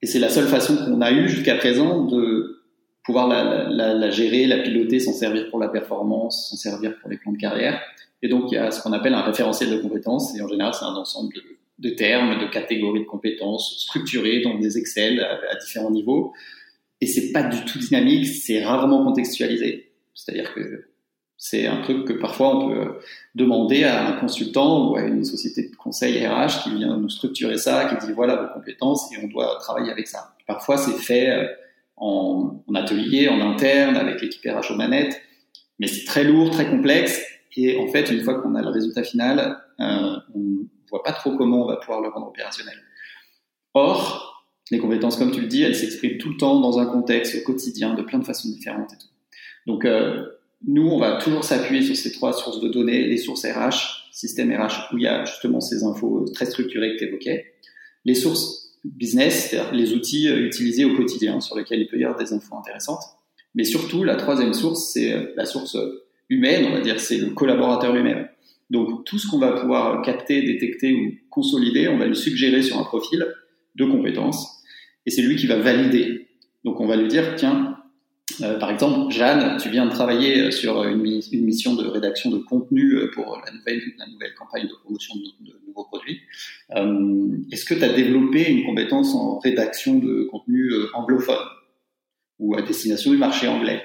et 0.00 0.06
c'est 0.06 0.20
la 0.20 0.30
seule 0.30 0.48
façon 0.48 0.74
qu'on 0.74 1.02
a 1.02 1.12
eu 1.12 1.28
jusqu'à 1.28 1.56
présent 1.56 2.06
de 2.06 2.62
pouvoir 3.04 3.28
la, 3.28 3.68
la, 3.68 3.92
la, 3.92 4.10
gérer, 4.10 4.46
la 4.46 4.56
piloter, 4.56 5.00
s'en 5.00 5.12
servir 5.12 5.50
pour 5.50 5.58
la 5.58 5.68
performance, 5.68 6.48
s'en 6.48 6.56
servir 6.56 6.98
pour 6.98 7.10
les 7.10 7.18
plans 7.18 7.32
de 7.32 7.36
carrière. 7.36 7.78
Et 8.22 8.28
donc 8.28 8.50
il 8.50 8.54
y 8.54 8.56
a 8.56 8.70
ce 8.70 8.82
qu'on 8.82 8.94
appelle 8.94 9.12
un 9.12 9.20
référentiel 9.20 9.68
de 9.68 9.76
compétences, 9.76 10.34
et 10.34 10.40
en 10.40 10.48
général 10.48 10.72
c'est 10.72 10.86
un 10.86 10.96
ensemble 10.96 11.34
de 11.34 11.42
de 11.78 11.90
termes, 11.90 12.38
de 12.40 12.46
catégories 12.46 13.00
de 13.00 13.06
compétences 13.06 13.80
structurées 13.80 14.42
dans 14.42 14.58
des 14.58 14.78
Excel 14.78 15.20
à, 15.20 15.56
différents 15.56 15.90
niveaux. 15.90 16.32
Et 17.00 17.06
c'est 17.06 17.32
pas 17.32 17.42
du 17.42 17.64
tout 17.64 17.78
dynamique, 17.78 18.26
c'est 18.26 18.64
rarement 18.64 19.04
contextualisé. 19.04 19.92
C'est-à-dire 20.14 20.54
que 20.54 20.88
c'est 21.36 21.66
un 21.66 21.82
truc 21.82 22.06
que 22.06 22.12
parfois 22.12 22.56
on 22.56 22.68
peut 22.68 22.98
demander 23.34 23.84
à 23.84 24.06
un 24.06 24.12
consultant 24.20 24.90
ou 24.90 24.96
à 24.96 25.02
une 25.02 25.24
société 25.24 25.68
de 25.68 25.76
conseil 25.76 26.24
RH 26.24 26.62
qui 26.62 26.74
vient 26.76 26.96
nous 26.96 27.08
structurer 27.08 27.58
ça, 27.58 27.86
qui 27.86 28.06
dit 28.06 28.12
voilà 28.12 28.36
vos 28.36 28.54
compétences 28.54 29.12
et 29.12 29.18
on 29.22 29.26
doit 29.26 29.58
travailler 29.60 29.90
avec 29.90 30.06
ça. 30.06 30.34
Parfois 30.46 30.78
c'est 30.78 30.96
fait 30.96 31.30
euh, 31.30 31.46
en, 31.96 32.62
atelier, 32.74 33.28
en 33.28 33.40
interne, 33.40 33.96
avec 33.96 34.22
l'équipe 34.22 34.44
RH 34.44 34.72
aux 34.72 34.76
manettes, 34.76 35.20
mais 35.78 35.86
c'est 35.86 36.04
très 36.04 36.24
lourd, 36.24 36.50
très 36.50 36.68
complexe. 36.68 37.20
Et 37.56 37.78
en 37.78 37.86
fait, 37.88 38.10
une 38.10 38.22
fois 38.22 38.40
qu'on 38.40 38.54
a 38.54 38.62
le 38.62 38.68
résultat 38.68 39.02
final, 39.04 39.58
euh, 39.80 40.16
on, 40.34 40.66
voit 40.90 41.02
pas 41.02 41.12
trop 41.12 41.36
comment 41.36 41.64
on 41.64 41.66
va 41.66 41.76
pouvoir 41.76 42.00
le 42.00 42.08
rendre 42.08 42.28
opérationnel. 42.28 42.76
Or, 43.74 44.34
les 44.70 44.78
compétences, 44.78 45.16
comme 45.16 45.30
tu 45.30 45.40
le 45.40 45.46
dis, 45.46 45.62
elles 45.62 45.76
s'expriment 45.76 46.18
tout 46.18 46.30
le 46.30 46.36
temps 46.36 46.60
dans 46.60 46.78
un 46.78 46.86
contexte 46.86 47.36
au 47.36 47.44
quotidien 47.44 47.94
de 47.94 48.02
plein 48.02 48.18
de 48.18 48.24
façons 48.24 48.48
différentes. 48.48 48.92
Et 48.92 48.96
tout. 48.96 49.08
Donc, 49.66 49.84
euh, 49.84 50.26
nous, 50.66 50.86
on 50.86 50.98
va 50.98 51.16
toujours 51.16 51.44
s'appuyer 51.44 51.82
sur 51.82 51.96
ces 51.96 52.12
trois 52.12 52.32
sources 52.32 52.60
de 52.60 52.68
données, 52.68 53.06
les 53.06 53.18
sources 53.18 53.44
RH, 53.44 54.08
système 54.12 54.54
RH, 54.54 54.92
où 54.92 54.98
il 54.98 55.04
y 55.04 55.06
a 55.06 55.24
justement 55.24 55.60
ces 55.60 55.84
infos 55.84 56.24
très 56.32 56.46
structurées 56.46 56.94
que 56.94 56.98
tu 56.98 57.04
évoquais, 57.04 57.54
les 58.04 58.14
sources 58.14 58.78
business, 58.84 59.48
c'est-à-dire 59.50 59.74
les 59.74 59.92
outils 59.92 60.28
euh, 60.28 60.46
utilisés 60.46 60.84
au 60.84 60.94
quotidien 60.94 61.40
sur 61.40 61.56
lesquels 61.56 61.80
il 61.80 61.88
peut 61.88 61.98
y 61.98 62.04
avoir 62.04 62.18
des 62.18 62.32
infos 62.32 62.56
intéressantes. 62.56 63.02
Mais 63.54 63.64
surtout, 63.64 64.04
la 64.04 64.16
troisième 64.16 64.54
source, 64.54 64.92
c'est 64.92 65.12
euh, 65.12 65.32
la 65.36 65.44
source 65.44 65.76
humaine, 66.28 66.66
on 66.66 66.72
va 66.72 66.80
dire, 66.80 67.00
c'est 67.00 67.18
le 67.18 67.30
collaborateur 67.30 67.92
lui-même. 67.92 68.28
Donc 68.70 69.04
tout 69.04 69.18
ce 69.18 69.28
qu'on 69.28 69.38
va 69.38 69.52
pouvoir 69.52 70.02
capter, 70.02 70.42
détecter 70.42 70.94
ou 70.94 71.12
consolider, 71.30 71.88
on 71.88 71.98
va 71.98 72.06
lui 72.06 72.16
suggérer 72.16 72.62
sur 72.62 72.78
un 72.78 72.84
profil 72.84 73.26
de 73.74 73.84
compétences 73.84 74.62
et 75.06 75.10
c'est 75.10 75.22
lui 75.22 75.36
qui 75.36 75.46
va 75.46 75.56
valider. 75.56 76.28
Donc 76.64 76.80
on 76.80 76.86
va 76.86 76.96
lui 76.96 77.08
dire, 77.08 77.34
tiens, 77.36 77.76
euh, 78.40 78.58
par 78.58 78.70
exemple, 78.70 79.12
Jeanne, 79.12 79.58
tu 79.60 79.68
viens 79.68 79.84
de 79.86 79.90
travailler 79.90 80.50
sur 80.50 80.82
une, 80.84 81.02
mission 81.02 81.74
de 81.74 81.86
rédaction 81.86 82.30
de 82.30 82.38
contenu 82.38 82.94
euh, 82.94 83.10
pour 83.12 83.42
la 83.44 83.52
nouvelle, 83.52 83.82
campagne 84.38 84.66
de 84.66 84.74
promotion 84.82 85.14
de, 85.16 85.52
nouveaux 85.66 85.84
produits. 85.84 86.20
Euh, 86.74 87.36
est-ce 87.52 87.66
que 87.66 87.74
tu 87.74 87.84
as 87.84 87.92
développé 87.92 88.50
une 88.50 88.64
compétence 88.64 89.14
en 89.14 89.38
rédaction 89.40 89.98
de 89.98 90.24
contenu 90.30 90.70
anglophone 90.94 91.36
ou 92.38 92.56
à 92.56 92.62
destination 92.62 93.10
du 93.10 93.18
marché 93.18 93.46
anglais? 93.46 93.82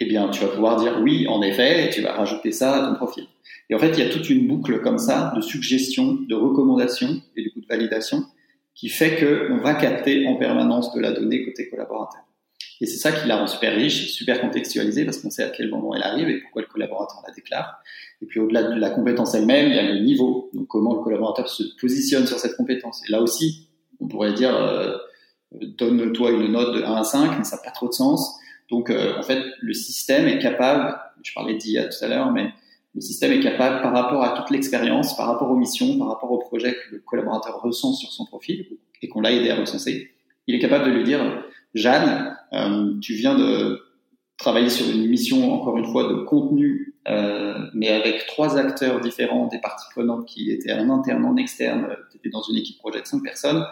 Eh 0.00 0.06
bien, 0.06 0.28
tu 0.30 0.40
vas 0.40 0.48
pouvoir 0.48 0.76
dire 0.76 1.00
oui, 1.02 1.28
en 1.28 1.42
effet, 1.42 1.86
et 1.86 1.90
tu 1.90 2.00
vas 2.00 2.14
rajouter 2.14 2.52
ça 2.52 2.74
à 2.74 2.88
ton 2.88 2.96
profil. 2.96 3.26
Et 3.68 3.74
en 3.74 3.78
fait, 3.78 3.90
il 3.90 3.98
y 3.98 4.02
a 4.02 4.08
toute 4.08 4.28
une 4.30 4.48
boucle 4.48 4.80
comme 4.80 4.98
ça 4.98 5.32
de 5.36 5.40
suggestions, 5.40 6.18
de 6.28 6.34
recommandations 6.34 7.20
et 7.36 7.42
du 7.42 7.52
coup 7.52 7.60
de 7.60 7.66
validation 7.66 8.24
qui 8.74 8.88
fait 8.88 9.16
qu'on 9.16 9.58
va 9.58 9.74
capter 9.74 10.26
en 10.26 10.36
permanence 10.36 10.94
de 10.94 11.00
la 11.00 11.12
donnée 11.12 11.44
côté 11.44 11.68
collaborateur. 11.68 12.22
Et 12.80 12.86
c'est 12.86 12.96
ça 12.96 13.12
qui 13.12 13.28
la 13.28 13.36
rend 13.36 13.46
super 13.46 13.76
riche, 13.76 14.10
super 14.12 14.40
contextualisée 14.40 15.04
parce 15.04 15.18
qu'on 15.18 15.28
sait 15.28 15.42
à 15.42 15.50
quel 15.50 15.68
moment 15.68 15.94
elle 15.94 16.02
arrive 16.02 16.30
et 16.30 16.40
pourquoi 16.40 16.62
le 16.62 16.68
collaborateur 16.68 17.22
la 17.26 17.34
déclare. 17.34 17.78
Et 18.22 18.26
puis 18.26 18.40
au-delà 18.40 18.62
de 18.62 18.80
la 18.80 18.90
compétence 18.90 19.34
elle-même, 19.34 19.66
il 19.68 19.74
y 19.74 19.78
a 19.78 19.92
le 19.92 20.00
niveau, 20.00 20.50
donc 20.54 20.66
comment 20.66 20.94
le 20.94 21.02
collaborateur 21.02 21.48
se 21.48 21.62
positionne 21.78 22.26
sur 22.26 22.38
cette 22.38 22.56
compétence. 22.56 23.02
Et 23.06 23.12
là 23.12 23.20
aussi, 23.20 23.68
on 24.00 24.08
pourrait 24.08 24.32
dire 24.32 24.54
euh, 24.56 24.96
donne-toi 25.52 26.30
une 26.30 26.52
note 26.52 26.74
de 26.74 26.82
1 26.82 26.94
à 26.94 27.04
5, 27.04 27.38
mais 27.38 27.44
ça 27.44 27.56
n'a 27.56 27.62
pas 27.62 27.70
trop 27.70 27.88
de 27.88 27.92
sens. 27.92 28.38
Donc 28.70 28.90
euh, 28.90 29.18
en 29.18 29.22
fait, 29.22 29.42
le 29.60 29.74
système 29.74 30.28
est 30.28 30.38
capable, 30.38 30.98
je 31.22 31.32
parlais 31.34 31.54
d'IA 31.54 31.86
tout 31.86 32.04
à 32.04 32.08
l'heure, 32.08 32.32
mais 32.32 32.52
le 32.94 33.00
système 33.00 33.32
est 33.32 33.40
capable, 33.40 33.82
par 33.82 33.92
rapport 33.92 34.22
à 34.24 34.30
toute 34.36 34.50
l'expérience, 34.50 35.16
par 35.16 35.26
rapport 35.26 35.50
aux 35.50 35.56
missions, 35.56 35.98
par 35.98 36.08
rapport 36.08 36.30
au 36.30 36.38
projet 36.38 36.72
que 36.74 36.96
le 36.96 36.98
collaborateur 37.00 37.60
ressent 37.62 37.92
sur 37.92 38.12
son 38.12 38.24
profil 38.24 38.66
et 39.02 39.08
qu'on 39.08 39.20
l'a 39.20 39.32
aidé 39.32 39.50
à 39.50 39.56
recenser, 39.56 40.10
il 40.46 40.54
est 40.54 40.58
capable 40.58 40.86
de 40.86 40.90
lui 40.90 41.04
dire, 41.04 41.44
Jeanne, 41.74 42.36
euh, 42.52 42.98
tu 43.00 43.14
viens 43.14 43.36
de 43.36 43.80
travailler 44.38 44.70
sur 44.70 44.88
une 44.88 45.06
mission, 45.06 45.52
encore 45.52 45.76
une 45.76 45.84
fois, 45.84 46.08
de 46.08 46.24
contenu, 46.24 46.94
euh, 47.08 47.58
mais 47.74 47.88
avec 47.88 48.26
trois 48.26 48.56
acteurs 48.56 49.00
différents, 49.00 49.46
des 49.46 49.60
parties 49.60 49.86
prenantes 49.92 50.26
qui 50.26 50.50
étaient 50.50 50.72
en 50.72 50.90
interne, 50.90 51.24
en 51.24 51.36
externe, 51.36 51.96
tu 52.10 52.16
étais 52.16 52.30
dans 52.30 52.42
une 52.42 52.56
équipe 52.56 52.78
projet 52.78 53.02
de 53.02 53.06
cinq 53.06 53.22
personnes, 53.22 53.64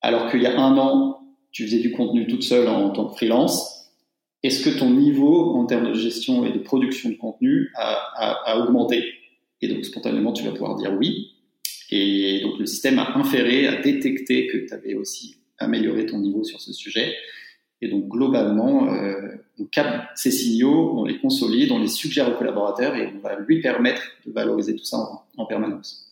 alors 0.00 0.30
qu'il 0.30 0.42
y 0.42 0.46
a 0.46 0.58
un 0.58 0.78
an, 0.78 1.20
tu 1.52 1.64
faisais 1.64 1.80
du 1.80 1.92
contenu 1.92 2.26
toute 2.26 2.42
seule 2.42 2.68
en 2.68 2.90
tant 2.90 3.06
que 3.06 3.16
freelance, 3.16 3.79
est-ce 4.42 4.64
que 4.64 4.78
ton 4.78 4.90
niveau 4.90 5.54
en 5.54 5.66
termes 5.66 5.88
de 5.88 5.94
gestion 5.94 6.44
et 6.46 6.52
de 6.52 6.58
production 6.58 7.10
de 7.10 7.16
contenu 7.16 7.70
a, 7.76 8.58
augmenté? 8.58 9.04
Et 9.60 9.68
donc 9.68 9.84
spontanément, 9.84 10.32
tu 10.32 10.44
vas 10.44 10.52
pouvoir 10.52 10.76
dire 10.76 10.92
oui. 10.98 11.32
Et 11.90 12.40
donc 12.42 12.58
le 12.58 12.66
système 12.66 12.98
a 12.98 13.16
inféré, 13.18 13.66
a 13.66 13.80
détecté 13.82 14.46
que 14.46 14.58
tu 14.66 14.72
avais 14.72 14.94
aussi 14.94 15.36
amélioré 15.58 16.06
ton 16.06 16.18
niveau 16.18 16.44
sur 16.44 16.60
ce 16.60 16.72
sujet. 16.72 17.14
Et 17.82 17.88
donc 17.88 18.08
globalement, 18.08 18.92
euh, 18.92 19.36
on 19.58 19.64
capte 19.64 20.16
ces 20.16 20.30
signaux, 20.30 20.98
on 20.98 21.04
les 21.04 21.18
consolide, 21.18 21.72
on 21.72 21.78
les 21.78 21.88
suggère 21.88 22.30
au 22.30 22.36
collaborateur 22.36 22.94
et 22.94 23.06
on 23.06 23.18
va 23.18 23.38
lui 23.38 23.60
permettre 23.60 24.02
de 24.26 24.32
valoriser 24.32 24.76
tout 24.76 24.84
ça 24.84 24.98
en 25.36 25.46
permanence. 25.46 26.09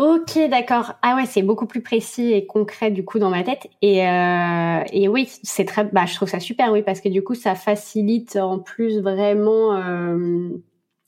Ok, 0.00 0.38
d'accord. 0.48 0.94
Ah 1.02 1.14
ouais, 1.14 1.26
c'est 1.26 1.42
beaucoup 1.42 1.66
plus 1.66 1.82
précis 1.82 2.32
et 2.32 2.46
concret 2.46 2.90
du 2.90 3.04
coup 3.04 3.18
dans 3.18 3.28
ma 3.28 3.42
tête. 3.42 3.68
Et, 3.82 4.08
euh, 4.08 4.82
et 4.94 5.08
oui, 5.08 5.28
c'est 5.42 5.66
très. 5.66 5.84
Bah, 5.84 6.06
je 6.06 6.14
trouve 6.14 6.26
ça 6.26 6.40
super, 6.40 6.72
oui, 6.72 6.80
parce 6.80 7.02
que 7.02 7.10
du 7.10 7.22
coup, 7.22 7.34
ça 7.34 7.54
facilite 7.54 8.36
en 8.36 8.58
plus 8.58 9.00
vraiment. 9.00 9.76
Euh, 9.76 10.48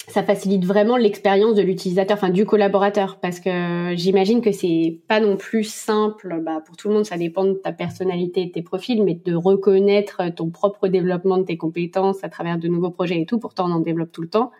ça 0.09 0.23
facilite 0.23 0.67
vraiment 0.67 0.99
l'expérience 0.99 1.55
de 1.55 1.63
l'utilisateur, 1.63 2.19
enfin 2.19 2.29
du 2.29 2.45
collaborateur, 2.45 3.19
parce 3.19 3.41
que 3.41 3.95
j'imagine 3.97 4.43
que 4.43 4.53
c'est 4.53 5.01
pas 5.09 5.21
non 5.21 5.39
plus 5.39 5.65
simple. 5.65 6.43
Bah, 6.45 6.61
pour 6.63 6.77
tout 6.77 6.89
le 6.89 6.95
monde, 6.95 7.07
ça 7.07 7.17
dépend 7.17 7.47
de 7.47 7.55
ta 7.55 7.73
personnalité 7.73 8.43
et 8.43 8.47
de 8.47 8.53
tes 8.53 8.63
profils, 8.63 9.03
mais 9.03 9.15
de 9.15 9.35
reconnaître 9.35 10.29
ton 10.35 10.51
propre 10.51 10.89
développement 10.89 11.39
de 11.39 11.45
tes 11.45 11.57
compétences 11.57 12.23
à 12.25 12.29
travers 12.29 12.59
de 12.59 12.69
nouveaux 12.69 12.91
projets 12.91 13.23
et 13.23 13.25
tout. 13.25 13.39
Pourtant, 13.39 13.71
on 13.71 13.73
en 13.73 13.81
développe 13.81 14.13
tout 14.13 14.21
le 14.21 14.29
temps. 14.29 14.53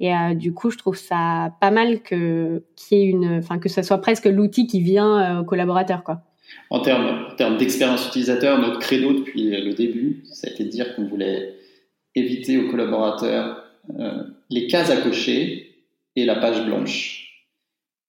Et 0.00 0.14
euh, 0.14 0.34
du 0.34 0.54
coup, 0.54 0.70
je 0.70 0.78
trouve 0.78 0.96
ça 0.96 1.54
pas 1.60 1.70
mal 1.70 2.02
que 2.02 2.62
qu'il 2.74 2.98
y 2.98 3.02
une, 3.02 3.38
enfin 3.38 3.58
que 3.58 3.68
ce 3.68 3.82
soit 3.82 3.98
presque 3.98 4.24
l'outil 4.24 4.66
qui 4.66 4.80
vient 4.80 5.36
euh, 5.36 5.40
au 5.42 5.44
collaborateur, 5.44 6.02
quoi. 6.02 6.22
En 6.70 6.80
termes, 6.80 7.26
en 7.30 7.36
termes 7.36 7.58
d'expérience 7.58 8.08
utilisateur, 8.08 8.58
notre 8.58 8.80
credo 8.80 9.12
depuis 9.12 9.50
le 9.50 9.72
début, 9.72 10.24
ça 10.32 10.48
a 10.48 10.50
été 10.50 10.64
de 10.64 10.68
dire 10.68 10.96
qu'on 10.96 11.04
voulait 11.04 11.54
éviter 12.16 12.58
aux 12.58 12.70
collaborateurs 12.70 13.62
euh, 13.98 14.24
les 14.48 14.66
cases 14.66 14.90
à 14.90 14.96
cocher 14.96 15.84
et 16.16 16.24
la 16.24 16.36
page 16.36 16.64
blanche. 16.66 17.46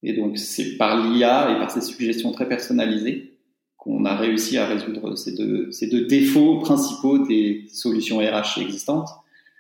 Et 0.02 0.14
donc, 0.14 0.40
c'est 0.40 0.78
par 0.78 1.08
l'IA 1.08 1.52
et 1.52 1.60
par 1.60 1.70
ces 1.70 1.82
suggestions 1.82 2.32
très 2.32 2.48
personnalisées 2.48 3.34
qu'on 3.78 4.06
a 4.06 4.16
réussi 4.16 4.58
à 4.58 4.66
résoudre 4.66 5.16
ces 5.16 5.36
deux, 5.36 5.72
ces 5.72 5.88
deux 5.88 6.06
défauts 6.06 6.60
principaux 6.60 7.20
des 7.20 7.66
solutions 7.72 8.18
RH 8.18 8.60
existantes. 8.60 9.10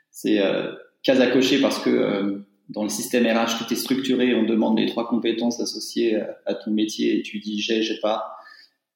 C'est 0.09 0.39
case 1.03 1.22
à 1.22 1.27
cocher 1.27 1.60
parce 1.62 1.79
que 1.79 1.89
euh, 1.89 2.39
dans 2.70 2.84
le 2.84 2.89
système 2.89 3.25
RH, 3.25 3.58
tout 3.58 3.74
est 3.74 3.77
structuré, 3.77 4.34
on 4.34 4.43
demande 4.43 4.79
les 4.79 4.86
trois 4.86 5.08
compétences 5.08 5.60
associées 5.60 6.22
à, 6.46 6.53
ton 6.53 6.72
métier 6.72 7.20
et 7.20 7.22
tu 7.22 7.39
dis 7.39 7.60
j'ai, 7.60 7.81
j'ai 7.81 8.00
pas, 8.00 8.38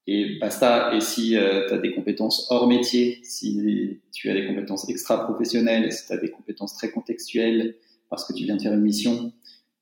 et 0.07 0.38
basta. 0.39 0.93
Et 0.95 1.01
si 1.01 1.35
euh, 1.35 1.67
tu 1.67 1.74
as 1.74 1.77
des 1.77 1.93
compétences 1.93 2.47
hors 2.50 2.67
métier, 2.67 3.19
si 3.24 4.00
tu 4.13 4.29
as 4.29 4.33
des 4.33 4.47
compétences 4.47 4.88
extra-professionnelles, 4.89 5.91
si 5.91 6.07
tu 6.07 6.13
as 6.13 6.17
des 6.17 6.29
compétences 6.29 6.75
très 6.75 6.91
contextuelles 6.91 7.75
parce 8.09 8.25
que 8.25 8.33
tu 8.33 8.43
viens 8.43 8.55
de 8.55 8.62
faire 8.62 8.74
une 8.74 8.81
mission, 8.81 9.33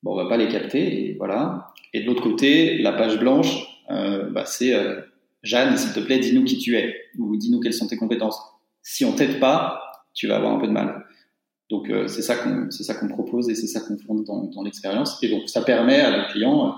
bon, 0.01 0.13
on 0.13 0.15
va 0.15 0.27
pas 0.27 0.37
les 0.37 0.47
capter, 0.47 1.09
et 1.09 1.15
voilà. 1.15 1.73
Et 1.93 2.01
de 2.01 2.05
l'autre 2.05 2.23
côté, 2.23 2.77
la 2.77 2.93
page 2.93 3.19
blanche, 3.19 3.83
euh, 3.91 4.29
bah, 4.29 4.45
c'est 4.45 4.73
euh, 4.73 5.01
Jeanne, 5.43 5.77
s'il 5.77 5.91
te 5.91 5.99
plaît, 5.99 6.19
dis-nous 6.19 6.45
qui 6.45 6.57
tu 6.57 6.77
es, 6.77 6.95
ou 7.19 7.35
dis-nous 7.35 7.59
quelles 7.59 7.73
sont 7.73 7.87
tes 7.87 7.97
compétences. 7.97 8.39
Si 8.81 9.03
on 9.05 9.13
t'aide 9.13 9.39
pas, 9.39 9.81
tu 10.13 10.27
vas 10.27 10.37
avoir 10.37 10.53
un 10.53 10.59
peu 10.59 10.67
de 10.67 10.71
mal. 10.71 11.02
Donc 11.73 11.89
euh, 11.89 12.07
c'est 12.07 12.21
ça 12.21 12.35
qu'on 12.35 13.07
propose 13.07 13.49
et 13.49 13.55
c'est 13.55 13.65
ça 13.65 13.79
qu'on 13.79 13.97
fonde 13.97 14.25
dans, 14.25 14.61
l'expérience. 14.61 15.17
Et 15.23 15.29
donc 15.29 15.49
ça 15.49 15.63
permet 15.63 16.01
à 16.01 16.15
nos 16.15 16.27
clients 16.27 16.75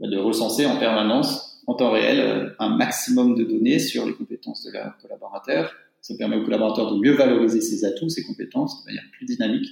euh, 0.00 0.08
de 0.08 0.16
recenser 0.18 0.66
en 0.66 0.78
permanence, 0.78 1.64
en 1.66 1.74
temps 1.74 1.90
réel, 1.90 2.20
euh, 2.20 2.50
un 2.60 2.68
maximum 2.76 3.34
de 3.34 3.42
données 3.42 3.80
sur 3.80 4.06
les 4.06 4.14
compétences 4.14 4.62
de 4.62 4.70
leurs 4.70 4.96
collaborateurs. 4.98 5.74
Ça 6.00 6.14
permet 6.16 6.36
aux 6.36 6.44
collaborateurs 6.44 6.94
de 6.94 7.00
mieux 7.00 7.14
valoriser 7.14 7.60
ses 7.60 7.84
atouts, 7.84 8.08
ses 8.08 8.22
compétences 8.22 8.84
de 8.84 8.90
manière 8.90 9.02
plus 9.10 9.26
dynamique, 9.26 9.66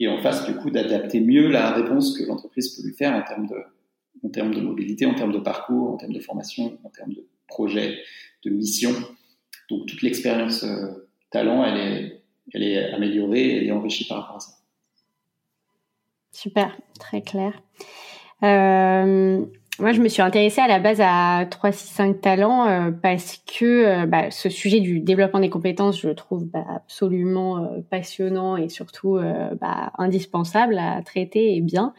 et 0.00 0.08
en 0.08 0.20
face 0.20 0.44
du 0.44 0.56
coup 0.56 0.72
d'adapter 0.72 1.20
mieux 1.20 1.46
la 1.46 1.70
réponse 1.70 2.18
que 2.18 2.24
l'entreprise 2.24 2.70
peut 2.70 2.82
lui 2.82 2.94
faire 2.94 3.14
en 3.14 3.22
termes 3.22 3.46
de 3.46 3.54
en 4.24 4.28
termes 4.28 4.52
de 4.52 4.60
mobilité, 4.60 5.06
en 5.06 5.14
termes 5.14 5.32
de 5.32 5.38
parcours, 5.38 5.92
en 5.92 5.96
termes 5.96 6.12
de 6.12 6.20
formation, 6.20 6.76
en 6.82 6.88
termes 6.88 7.12
de 7.12 7.24
projet, 7.46 8.00
de 8.44 8.50
mission. 8.50 8.90
Donc 9.70 9.86
toute 9.86 10.02
l'expérience 10.02 10.66
talent, 11.30 11.64
elle 11.64 11.76
est, 11.76 12.19
elle 12.52 12.62
est 12.62 12.92
améliorée, 12.92 13.64
est 13.66 13.72
enrichie 13.72 14.06
par 14.06 14.20
rapport 14.22 14.36
à 14.36 14.40
ça. 14.40 14.52
Super, 16.32 16.76
très 16.98 17.22
clair. 17.22 17.60
Euh, 18.42 19.44
moi, 19.80 19.92
je 19.92 20.00
me 20.00 20.08
suis 20.08 20.20
intéressée 20.20 20.60
à 20.60 20.68
la 20.68 20.78
base 20.78 21.00
à 21.00 21.46
365 21.50 22.20
talents 22.20 22.66
euh, 22.66 22.90
parce 22.90 23.38
que 23.38 23.64
euh, 23.64 24.06
bah, 24.06 24.30
ce 24.30 24.50
sujet 24.50 24.80
du 24.80 25.00
développement 25.00 25.40
des 25.40 25.48
compétences, 25.48 26.00
je 26.00 26.08
le 26.08 26.14
trouve 26.14 26.44
bah, 26.44 26.64
absolument 26.68 27.58
euh, 27.58 27.80
passionnant 27.88 28.56
et 28.56 28.68
surtout 28.68 29.18
bah, 29.60 29.92
indispensable 29.98 30.78
à 30.78 31.00
traiter 31.02 31.56
et 31.56 31.60
bien. 31.60 31.94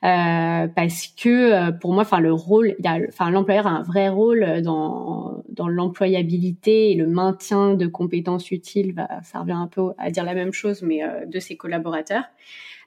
parce 0.00 1.08
que 1.08 1.70
pour 1.78 1.92
moi, 1.92 2.02
enfin 2.02 2.20
le 2.20 2.32
rôle, 2.32 2.76
enfin 3.08 3.30
l'employeur 3.30 3.66
a 3.66 3.70
un 3.70 3.82
vrai 3.82 4.08
rôle 4.08 4.62
dans 4.62 5.42
dans 5.48 5.68
l'employabilité 5.68 6.92
et 6.92 6.94
le 6.94 7.06
maintien 7.06 7.74
de 7.74 7.86
compétences 7.86 8.50
utiles. 8.50 8.94
Bah, 8.94 9.08
ça 9.22 9.40
revient 9.40 9.52
un 9.52 9.66
peu 9.66 9.92
à 9.98 10.10
dire 10.10 10.24
la 10.24 10.34
même 10.34 10.52
chose, 10.52 10.82
mais 10.82 11.02
de 11.26 11.38
ses 11.40 11.56
collaborateurs. 11.56 12.24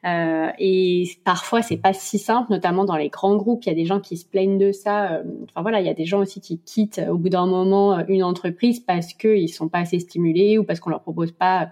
Euh, 0.06 0.50
et 0.60 1.10
parfois, 1.24 1.62
c'est 1.62 1.78
pas 1.78 1.94
si 1.94 2.20
simple, 2.20 2.52
notamment 2.52 2.86
dans 2.86 2.96
les 2.96 3.10
grands 3.10 3.36
groupes. 3.36 3.66
Il 3.66 3.70
y 3.70 3.72
a 3.72 3.76
des 3.76 3.86
gens 3.86 4.00
qui 4.00 4.18
se 4.18 4.26
plaignent 4.26 4.58
de 4.58 4.72
ça. 4.72 5.12
Euh, 5.12 5.24
enfin 5.50 5.62
voilà, 5.62 5.80
il 5.80 5.88
y 5.88 5.90
a 5.90 5.94
des 5.94 6.06
gens 6.06 6.20
aussi 6.20 6.42
qui 6.42 6.60
quittent 6.60 7.02
au 7.10 7.18
bout 7.18 7.30
d'un 7.30 7.48
moment 7.48 7.98
euh, 7.98 8.04
une 8.08 8.24
entreprise 8.24 8.80
parce 8.80 9.14
qu'ils 9.14 9.50
sont 9.50 9.70
pas 9.70 9.80
assez 9.80 10.00
stimulés 10.00 10.58
ou 10.58 10.64
parce 10.64 10.80
qu'on 10.80 10.90
leur 10.90 11.02
propose 11.02 11.32
pas 11.32 11.70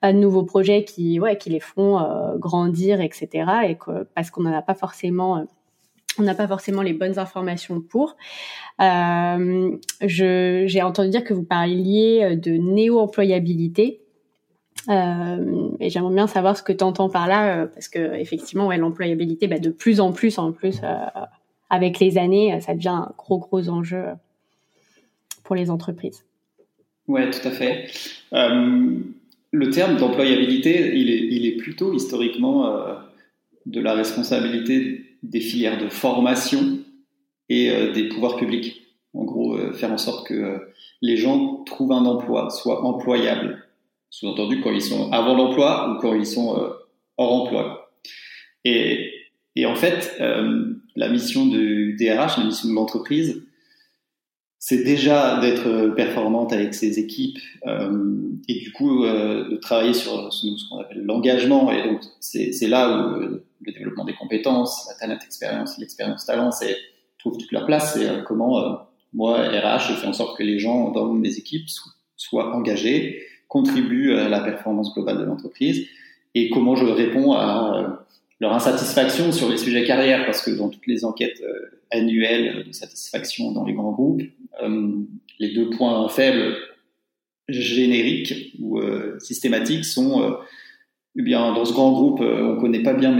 pas 0.00 0.12
de 0.12 0.18
nouveaux 0.18 0.44
projets 0.44 0.84
qui 0.84 1.18
ouais 1.18 1.36
qui 1.36 1.50
les 1.50 1.58
font 1.58 1.98
grandir, 2.38 3.00
etc. 3.00 3.28
Et 3.68 3.74
que, 3.74 4.04
parce 4.14 4.30
qu'on 4.30 4.42
n'en 4.42 4.56
a 4.56 4.62
pas 4.62 4.74
forcément 4.74 5.44
on 6.20 6.22
n'a 6.22 6.34
pas 6.34 6.46
forcément 6.46 6.82
les 6.82 6.92
bonnes 6.92 7.18
informations 7.18 7.80
pour. 7.80 8.16
Euh, 8.80 9.76
j'ai 10.00 10.82
entendu 10.82 11.10
dire 11.10 11.24
que 11.24 11.34
vous 11.34 11.44
parliez 11.44 12.36
de 12.36 12.52
néo-employabilité. 12.52 14.02
Euh, 14.88 15.68
et 15.80 15.90
j'aimerais 15.90 16.14
bien 16.14 16.26
savoir 16.26 16.56
ce 16.56 16.62
que 16.62 16.72
tu 16.72 16.82
entends 16.82 17.10
par 17.10 17.28
là, 17.28 17.56
euh, 17.62 17.66
parce 17.66 17.88
que 17.88 18.14
effectivement, 18.14 18.72
l'employabilité, 18.72 19.46
bah, 19.46 19.58
de 19.58 19.70
plus 19.70 20.00
en 20.00 20.12
plus, 20.12 20.38
en 20.38 20.52
plus, 20.52 20.80
euh, 20.82 20.96
avec 21.68 21.98
les 22.00 22.16
années, 22.16 22.58
ça 22.60 22.74
devient 22.74 22.88
un 22.88 23.12
gros 23.18 23.38
gros 23.38 23.68
enjeu 23.68 24.04
pour 25.44 25.56
les 25.56 25.70
entreprises. 25.70 26.24
Ouais, 27.06 27.30
tout 27.30 27.46
à 27.46 27.50
fait. 27.50 27.86
le 29.50 29.70
terme 29.70 29.96
d'employabilité, 29.96 30.96
il 30.96 31.10
est, 31.10 31.20
il 31.20 31.46
est, 31.46 31.56
plutôt 31.56 31.94
historiquement 31.94 32.70
de 33.64 33.80
la 33.80 33.94
responsabilité 33.94 35.04
des 35.22 35.40
filières 35.40 35.82
de 35.82 35.88
formation 35.88 36.78
et 37.48 37.70
des 37.92 38.08
pouvoirs 38.08 38.36
publics. 38.36 38.82
En 39.14 39.24
gros, 39.24 39.56
faire 39.72 39.90
en 39.90 39.98
sorte 39.98 40.26
que 40.26 40.68
les 41.00 41.16
gens 41.16 41.64
trouvent 41.64 41.92
un 41.92 42.04
emploi, 42.04 42.50
soient 42.50 42.84
employables 42.84 43.67
sous-entendu 44.10 44.60
quand 44.60 44.72
ils 44.72 44.82
sont 44.82 45.10
avant 45.12 45.36
l'emploi 45.36 45.90
ou 45.90 46.00
quand 46.00 46.14
ils 46.14 46.26
sont 46.26 46.58
euh, 46.58 46.70
hors 47.16 47.42
emploi. 47.42 47.90
Et, 48.64 49.12
et 49.56 49.66
en 49.66 49.74
fait, 49.74 50.16
euh, 50.20 50.74
la 50.96 51.08
mission 51.08 51.46
du 51.46 51.96
DRH, 51.98 52.38
la 52.38 52.44
mission 52.44 52.68
de 52.68 52.74
l'entreprise, 52.74 53.42
c'est 54.58 54.82
déjà 54.82 55.40
d'être 55.40 55.94
performante 55.94 56.52
avec 56.52 56.74
ses 56.74 56.98
équipes 56.98 57.38
euh, 57.66 58.16
et 58.48 58.60
du 58.60 58.72
coup 58.72 59.04
euh, 59.04 59.48
de 59.48 59.56
travailler 59.56 59.94
sur, 59.94 60.32
ce 60.32 60.68
qu'on 60.68 60.78
appelle 60.80 61.04
l'engagement. 61.04 61.70
Et 61.70 61.84
donc 61.84 62.00
c'est 62.20 62.66
là 62.66 62.90
où 62.90 63.22
euh, 63.22 63.46
le 63.60 63.72
développement 63.72 64.04
des 64.04 64.14
compétences, 64.14 64.86
la 64.88 64.94
talent 64.94 65.18
expérience, 65.24 65.78
l'expérience 65.78 66.26
talent, 66.26 66.50
c'est 66.50 66.76
trouve 67.18 67.38
toute 67.38 67.52
leur 67.52 67.66
place. 67.66 67.94
C'est 67.94 68.24
comment 68.24 68.80
moi 69.12 69.38
RH 69.38 69.88
je 69.88 69.94
fais 69.94 70.06
en 70.06 70.12
sorte 70.12 70.36
que 70.36 70.42
les 70.42 70.58
gens 70.58 70.90
dans 70.90 71.12
mes 71.12 71.36
équipes 71.38 71.68
soient 72.16 72.54
engagés 72.54 73.22
contribuent 73.48 74.14
à 74.14 74.28
la 74.28 74.40
performance 74.40 74.94
globale 74.94 75.18
de 75.18 75.24
l'entreprise 75.24 75.88
et 76.34 76.50
comment 76.50 76.76
je 76.76 76.84
réponds 76.84 77.32
à 77.32 77.74
euh, 77.74 77.88
leur 78.40 78.52
insatisfaction 78.52 79.32
sur 79.32 79.48
les 79.48 79.56
sujets 79.56 79.84
carrière 79.84 80.24
parce 80.26 80.42
que 80.42 80.50
dans 80.50 80.68
toutes 80.68 80.86
les 80.86 81.04
enquêtes 81.04 81.42
euh, 81.42 81.80
annuelles 81.90 82.64
de 82.66 82.72
satisfaction 82.72 83.52
dans 83.52 83.64
les 83.64 83.72
grands 83.72 83.92
groupes, 83.92 84.22
euh, 84.62 84.92
les 85.38 85.54
deux 85.54 85.70
points 85.70 86.08
faibles 86.08 86.56
génériques 87.48 88.54
ou 88.60 88.78
systématiques 89.20 89.86
sont 89.86 90.36
eh 91.16 91.22
bien 91.22 91.54
dans 91.54 91.64
ce 91.64 91.72
grand 91.72 91.92
groupe 91.92 92.20
on 92.20 92.60
connaît 92.60 92.82
pas 92.82 92.92
bien 92.92 93.16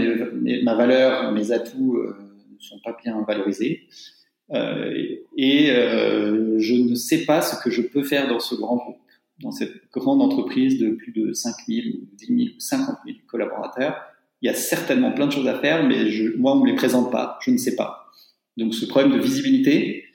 ma 0.61 0.75
valeur, 0.75 1.31
mes 1.31 1.51
atouts 1.51 1.97
ne 1.97 2.59
sont 2.59 2.79
pas 2.83 2.95
bien 3.03 3.19
valorisés. 3.27 3.87
Et 5.35 5.71
je 5.71 6.73
ne 6.75 6.93
sais 6.93 7.25
pas 7.25 7.41
ce 7.41 7.59
que 7.63 7.71
je 7.71 7.81
peux 7.81 8.03
faire 8.03 8.27
dans 8.27 8.39
ce 8.39 8.53
grand 8.53 8.75
groupe 8.75 8.99
dans 9.41 9.51
cette 9.51 9.73
grande 9.91 10.21
entreprise 10.21 10.79
de 10.79 10.91
plus 10.91 11.11
de 11.11 11.33
5 11.33 11.55
000 11.67 11.87
ou 11.87 12.07
10 12.15 12.25
000 12.25 12.39
ou 12.39 12.59
50 12.59 12.95
000 13.05 13.17
collaborateurs, 13.27 13.95
il 14.41 14.47
y 14.47 14.49
a 14.49 14.53
certainement 14.53 15.11
plein 15.11 15.27
de 15.27 15.31
choses 15.31 15.47
à 15.47 15.59
faire, 15.59 15.85
mais 15.85 16.09
je, 16.09 16.35
moi, 16.37 16.55
on 16.55 16.63
ne 16.63 16.69
les 16.69 16.75
présente 16.75 17.11
pas, 17.11 17.37
je 17.41 17.51
ne 17.51 17.57
sais 17.57 17.75
pas. 17.75 18.11
Donc 18.57 18.73
ce 18.73 18.85
problème 18.85 19.13
de 19.13 19.21
visibilité, 19.21 20.05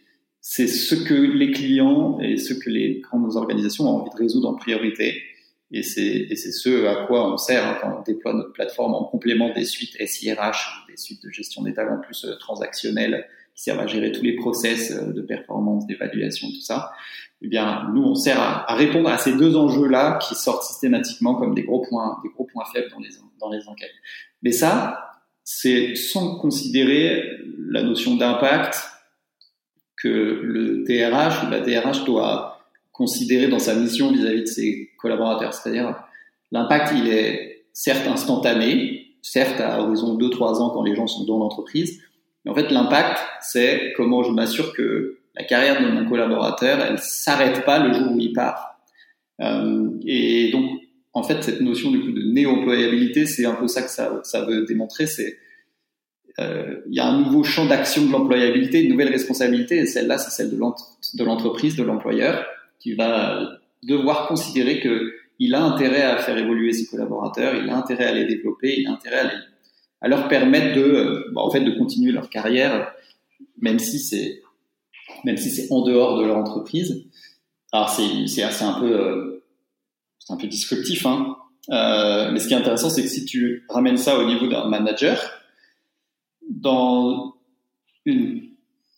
c'est 0.40 0.66
ce 0.66 0.94
que 0.94 1.14
les 1.14 1.50
clients 1.50 2.18
et 2.20 2.36
ce 2.36 2.52
que 2.52 2.68
les 2.68 3.00
grandes 3.00 3.36
organisations 3.36 3.84
ont 3.84 4.00
envie 4.00 4.10
de 4.10 4.16
résoudre 4.16 4.48
en 4.48 4.54
priorité. 4.54 5.22
Et 5.70 5.82
c'est 5.82 6.28
ce 6.36 6.86
à 6.86 7.06
quoi 7.06 7.32
on 7.32 7.36
sert 7.36 7.66
hein, 7.66 7.78
quand 7.80 7.98
on 7.98 8.02
déploie 8.02 8.34
notre 8.34 8.52
plateforme 8.52 8.94
en 8.94 9.04
complément 9.04 9.52
des 9.52 9.64
suites 9.64 9.96
SIRH, 9.98 10.84
des 10.88 10.96
suites 10.96 11.22
de 11.24 11.30
gestion 11.30 11.62
des 11.62 11.72
talents 11.72 12.00
plus 12.00 12.24
euh, 12.26 12.36
transactionnelles 12.36 13.26
qui 13.54 13.62
servent 13.62 13.80
à 13.80 13.86
gérer 13.86 14.12
tous 14.12 14.22
les 14.22 14.36
process 14.36 14.90
euh, 14.90 15.12
de 15.12 15.22
performance, 15.22 15.86
d'évaluation, 15.86 16.48
tout 16.48 16.60
ça 16.60 16.92
eh 17.44 17.48
bien, 17.48 17.90
nous, 17.92 18.02
on 18.02 18.14
sert 18.14 18.40
à, 18.40 18.74
répondre 18.74 19.10
à 19.10 19.18
ces 19.18 19.36
deux 19.36 19.54
enjeux-là 19.54 20.18
qui 20.18 20.34
sortent 20.34 20.62
systématiquement 20.62 21.34
comme 21.34 21.54
des 21.54 21.62
gros 21.62 21.82
points, 21.82 22.18
des 22.22 22.30
gros 22.30 22.44
points 22.44 22.64
faibles 22.72 22.88
dans 22.90 23.00
les, 23.00 23.10
dans 23.38 23.50
les 23.50 23.68
enquêtes. 23.68 23.92
Mais 24.42 24.50
ça, 24.50 25.20
c'est 25.42 25.94
sans 25.94 26.38
considérer 26.38 27.22
la 27.58 27.82
notion 27.82 28.16
d'impact 28.16 28.82
que 30.02 30.08
le 30.08 30.84
DRH 30.84 31.44
ou 31.44 31.50
la 31.50 31.60
DRH 31.60 32.04
doit 32.04 32.66
considérer 32.92 33.48
dans 33.48 33.58
sa 33.58 33.74
mission 33.74 34.10
vis-à-vis 34.10 34.42
de 34.42 34.46
ses 34.46 34.90
collaborateurs. 34.98 35.52
C'est-à-dire, 35.52 35.94
l'impact, 36.50 36.94
il 36.96 37.08
est 37.08 37.66
certes 37.74 38.06
instantané, 38.06 39.18
certes 39.20 39.60
à 39.60 39.82
horizon 39.82 40.16
2-3 40.16 40.62
ans 40.62 40.70
quand 40.70 40.82
les 40.82 40.94
gens 40.96 41.06
sont 41.06 41.24
dans 41.24 41.38
l'entreprise, 41.38 42.00
mais 42.44 42.50
en 42.50 42.54
fait, 42.54 42.70
l'impact, 42.70 43.18
c'est 43.40 43.92
comment 43.96 44.22
je 44.22 44.30
m'assure 44.30 44.72
que 44.72 45.18
la 45.34 45.44
carrière 45.44 45.82
de 45.82 45.88
mon 45.88 46.08
collaborateur, 46.08 46.80
elle 46.80 46.98
s'arrête 46.98 47.64
pas 47.64 47.84
le 47.84 47.92
jour 47.92 48.12
où 48.12 48.18
il 48.18 48.32
part. 48.32 48.78
Euh, 49.40 49.90
et 50.06 50.50
donc, 50.52 50.80
en 51.12 51.22
fait, 51.22 51.42
cette 51.42 51.60
notion 51.60 51.90
du 51.90 52.00
coup 52.00 52.12
de 52.12 52.22
néo-employabilité, 52.22 53.26
c'est 53.26 53.46
un 53.46 53.54
peu 53.54 53.66
ça 53.66 53.82
que 53.82 53.90
ça, 53.90 54.20
ça 54.24 54.44
veut 54.44 54.64
démontrer. 54.64 55.06
C'est 55.06 55.38
euh, 56.40 56.80
il 56.88 56.94
y 56.94 57.00
a 57.00 57.06
un 57.06 57.20
nouveau 57.20 57.44
champ 57.44 57.66
d'action 57.66 58.06
de 58.06 58.12
l'employabilité, 58.12 58.82
une 58.82 58.90
nouvelle 58.90 59.10
responsabilité, 59.10 59.78
et 59.78 59.86
celle-là, 59.86 60.18
c'est 60.18 60.30
celle 60.30 60.50
de 60.50 61.24
l'entreprise, 61.24 61.76
de 61.76 61.84
l'employeur, 61.84 62.44
qui 62.80 62.94
va 62.94 63.58
devoir 63.82 64.26
considérer 64.26 64.80
que 64.80 65.14
il 65.38 65.54
a 65.54 65.62
intérêt 65.62 66.02
à 66.02 66.18
faire 66.18 66.38
évoluer 66.38 66.72
ses 66.72 66.86
collaborateurs, 66.86 67.54
il 67.56 67.68
a 67.68 67.76
intérêt 67.76 68.06
à 68.06 68.12
les 68.12 68.24
développer, 68.24 68.80
il 68.80 68.86
a 68.86 68.92
intérêt 68.92 69.18
à, 69.18 69.24
les, 69.24 69.30
à 70.04 70.08
leur 70.08 70.28
permettre 70.28 70.76
de, 70.76 70.82
euh, 70.82 71.30
bah, 71.32 71.40
en 71.40 71.50
fait, 71.50 71.62
de 71.62 71.70
continuer 71.70 72.12
leur 72.12 72.28
carrière, 72.28 72.92
même 73.58 73.78
si 73.78 73.98
c'est 73.98 74.42
même 75.24 75.38
si 75.38 75.50
c'est 75.50 75.72
en 75.72 75.82
dehors 75.82 76.18
de 76.18 76.26
leur 76.26 76.36
entreprise. 76.36 77.06
Alors 77.72 77.88
c'est 77.88 78.26
c'est 78.26 78.42
assez 78.42 78.64
un 78.64 78.78
peu 78.78 78.92
euh, 78.92 79.44
c'est 80.18 80.34
un 80.34 80.36
peu 80.36 80.46
descriptif, 80.46 81.06
hein. 81.06 81.36
Euh, 81.70 82.30
mais 82.30 82.38
ce 82.38 82.48
qui 82.48 82.52
est 82.52 82.58
intéressant, 82.58 82.90
c'est 82.90 83.02
que 83.02 83.08
si 83.08 83.24
tu 83.24 83.64
ramènes 83.70 83.96
ça 83.96 84.18
au 84.18 84.26
niveau 84.26 84.46
d'un 84.46 84.68
manager, 84.68 85.18
dans 86.50 87.36
une, 88.04 88.50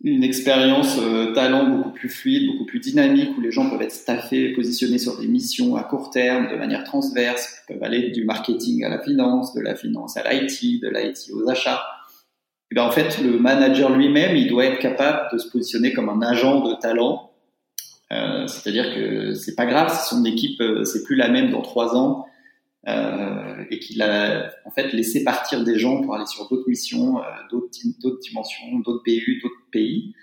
une 0.02 0.22
expérience 0.22 0.98
euh, 0.98 1.32
talent 1.32 1.68
beaucoup 1.68 1.90
plus 1.90 2.08
fluide, 2.08 2.46
beaucoup 2.50 2.66
plus 2.66 2.80
dynamique, 2.80 3.30
où 3.36 3.40
les 3.40 3.50
gens 3.50 3.70
peuvent 3.70 3.82
être 3.82 3.92
staffés, 3.92 4.52
positionnés 4.52 4.98
sur 4.98 5.18
des 5.18 5.26
missions 5.26 5.76
à 5.76 5.82
court 5.82 6.10
terme, 6.10 6.48
de 6.50 6.56
manière 6.56 6.84
transverse, 6.84 7.62
peuvent 7.66 7.82
aller 7.82 8.10
du 8.10 8.24
marketing 8.24 8.84
à 8.84 8.88
la 8.88 9.00
finance, 9.00 9.54
de 9.54 9.60
la 9.60 9.74
finance 9.74 10.16
à 10.16 10.30
l'IT, 10.30 10.80
de 10.82 10.88
l'IT 10.88 11.30
aux 11.32 11.48
achats, 11.48 11.82
et 12.70 12.74
ben 12.74 12.82
en 12.82 12.90
fait, 12.90 13.18
le 13.22 13.38
manager 13.38 13.90
lui-même, 13.90 14.36
il 14.36 14.48
doit 14.48 14.64
être 14.64 14.80
capable 14.80 15.28
de 15.32 15.38
se 15.38 15.48
positionner 15.48 15.92
comme 15.92 16.08
un 16.08 16.20
agent 16.22 16.68
de 16.68 16.74
talent. 16.74 17.30
Euh, 18.12 18.46
C'est-à-dire 18.46 18.94
que 18.94 19.34
c'est 19.34 19.54
pas 19.54 19.66
grave 19.66 19.92
si 19.92 20.08
son 20.08 20.24
équipe 20.24 20.60
euh, 20.60 20.84
c'est 20.84 21.02
plus 21.04 21.16
la 21.16 21.28
même 21.28 21.50
dans 21.50 21.62
trois 21.62 21.96
ans 21.96 22.26
euh, 22.86 23.64
et 23.70 23.78
qu'il 23.78 24.00
a 24.02 24.50
en 24.64 24.70
fait 24.70 24.92
laissé 24.92 25.24
partir 25.24 25.64
des 25.64 25.78
gens 25.78 26.02
pour 26.02 26.14
aller 26.14 26.26
sur 26.26 26.48
d'autres 26.48 26.68
missions, 26.68 27.18
euh, 27.18 27.22
d'autres 27.50 28.20
dimensions, 28.20 28.78
d'autres 28.84 29.02
BU, 29.04 29.40
d'autres 29.42 29.70
pays, 29.72 30.14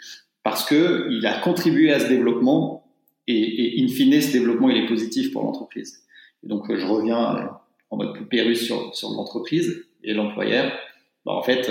parce 0.44 0.66
que 0.66 1.08
il 1.12 1.26
a 1.26 1.40
contribué 1.40 1.92
à 1.92 2.00
ce 2.00 2.08
développement 2.08 2.86
et, 3.28 3.80
et 3.80 3.84
in 3.84 3.88
fine 3.88 4.22
ce 4.22 4.32
développement 4.32 4.70
il 4.70 4.78
est 4.78 4.88
positif 4.88 5.32
pour 5.32 5.44
l'entreprise. 5.44 6.04
Donc 6.44 6.74
je 6.74 6.86
reviens 6.86 7.50
en 7.90 7.98
mode 7.98 8.14
plus 8.14 8.26
pérus 8.26 8.66
sur 8.66 8.96
sur 8.96 9.10
l'entreprise 9.10 9.86
et 10.04 10.14
l'employeur. 10.14 10.72
Ben, 11.26 11.34
en 11.34 11.44
fait 11.44 11.70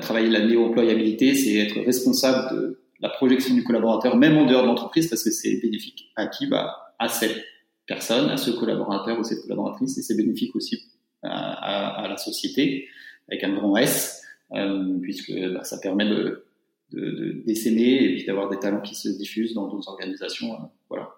travailler 0.00 0.28
la 0.28 0.44
néo-employabilité, 0.44 1.34
c'est 1.34 1.56
être 1.56 1.80
responsable 1.84 2.54
de 2.56 2.80
la 3.00 3.08
projection 3.08 3.54
du 3.54 3.64
collaborateur, 3.64 4.16
même 4.16 4.36
en 4.36 4.46
dehors 4.46 4.62
de 4.62 4.66
l'entreprise, 4.66 5.08
parce 5.08 5.22
que 5.22 5.30
c'est 5.30 5.60
bénéfique 5.60 6.10
à 6.16 6.26
qui? 6.26 6.46
Bah, 6.46 6.94
À 6.98 7.08
cette 7.08 7.44
personne, 7.88 8.30
à 8.30 8.36
ce 8.36 8.50
collaborateur 8.52 9.18
ou 9.18 9.24
cette 9.24 9.42
collaboratrice, 9.42 9.98
et 9.98 10.02
c'est 10.02 10.16
bénéfique 10.16 10.54
aussi 10.54 10.84
à, 11.22 12.04
à, 12.04 12.08
la 12.08 12.16
société, 12.16 12.86
avec 13.28 13.42
un 13.42 13.54
grand 13.54 13.76
S, 13.76 14.22
euh, 14.54 14.98
puisque 15.00 15.32
bah, 15.32 15.64
ça 15.64 15.78
permet 15.78 16.08
de, 16.08 16.44
de, 16.92 17.42
d'essaimer 17.44 17.94
et 17.94 18.14
puis 18.14 18.24
d'avoir 18.24 18.48
des 18.48 18.58
talents 18.58 18.80
qui 18.80 18.94
se 18.94 19.08
diffusent 19.08 19.54
dans 19.54 19.68
d'autres 19.68 19.88
organisations. 19.88 20.54
Euh, 20.54 20.66
voilà. 20.88 21.10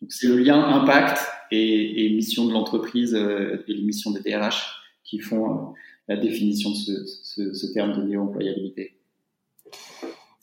Donc 0.00 0.12
c'est 0.12 0.28
le 0.28 0.36
lien 0.36 0.62
impact 0.62 1.18
et, 1.50 2.06
et 2.06 2.10
mission 2.14 2.46
de 2.46 2.52
l'entreprise 2.52 3.14
euh, 3.14 3.64
et 3.66 3.74
les 3.74 3.82
missions 3.82 4.10
des 4.10 4.20
DRH 4.20 4.76
qui 5.04 5.18
font 5.18 5.50
euh, 5.50 5.72
la 6.08 6.16
définition 6.16 6.70
de 6.70 6.76
ce, 6.76 7.06
ce, 7.22 7.54
ce 7.54 7.72
terme 7.72 7.96
de 7.96 8.02
néo-employabilité. 8.06 8.96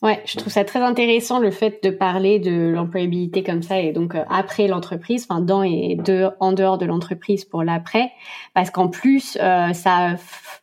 Ouais, 0.04 0.22
je 0.26 0.36
trouve 0.36 0.52
ça 0.52 0.64
très 0.64 0.80
intéressant 0.80 1.38
le 1.38 1.50
fait 1.50 1.82
de 1.82 1.88
parler 1.88 2.38
de 2.38 2.68
l'employabilité 2.68 3.42
comme 3.42 3.62
ça 3.62 3.80
et 3.80 3.90
donc 3.90 4.14
euh, 4.14 4.22
après 4.28 4.68
l'entreprise, 4.68 5.26
enfin 5.26 5.40
dans 5.40 5.62
et 5.62 5.96
de, 5.96 6.28
en 6.40 6.52
dehors 6.52 6.76
de 6.76 6.84
l'entreprise 6.84 7.46
pour 7.46 7.62
l'après, 7.62 8.12
parce 8.52 8.70
qu'en 8.70 8.88
plus 8.88 9.38
euh, 9.40 9.72
ça 9.72 10.10
a 10.10 10.16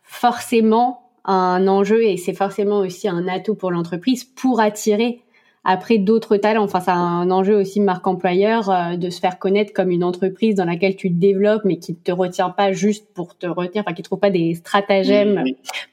forcément 0.03 1.09
un 1.25 1.67
enjeu 1.67 2.03
et 2.03 2.17
c'est 2.17 2.35
forcément 2.35 2.77
aussi 2.81 3.07
un 3.07 3.27
atout 3.27 3.55
pour 3.55 3.71
l'entreprise 3.71 4.23
pour 4.23 4.59
attirer 4.59 5.23
après 5.63 5.99
d'autres 5.99 6.37
talents. 6.37 6.63
Enfin, 6.63 6.79
c'est 6.79 6.91
un 6.91 7.29
enjeu 7.29 7.55
aussi 7.55 7.81
marque 7.81 8.07
employeur 8.07 8.69
euh, 8.69 8.97
de 8.97 9.09
se 9.09 9.19
faire 9.19 9.37
connaître 9.37 9.73
comme 9.73 9.91
une 9.91 10.03
entreprise 10.03 10.55
dans 10.55 10.65
laquelle 10.65 10.95
tu 10.95 11.09
te 11.09 11.19
développes, 11.19 11.61
mais 11.65 11.77
qui 11.77 11.95
te 11.95 12.11
retient 12.11 12.49
pas 12.49 12.71
juste 12.71 13.07
pour 13.13 13.37
te 13.37 13.45
retenir, 13.45 13.83
enfin 13.85 13.93
qui 13.93 14.01
trouve 14.01 14.19
pas 14.19 14.31
des 14.31 14.55
stratagèmes 14.55 15.43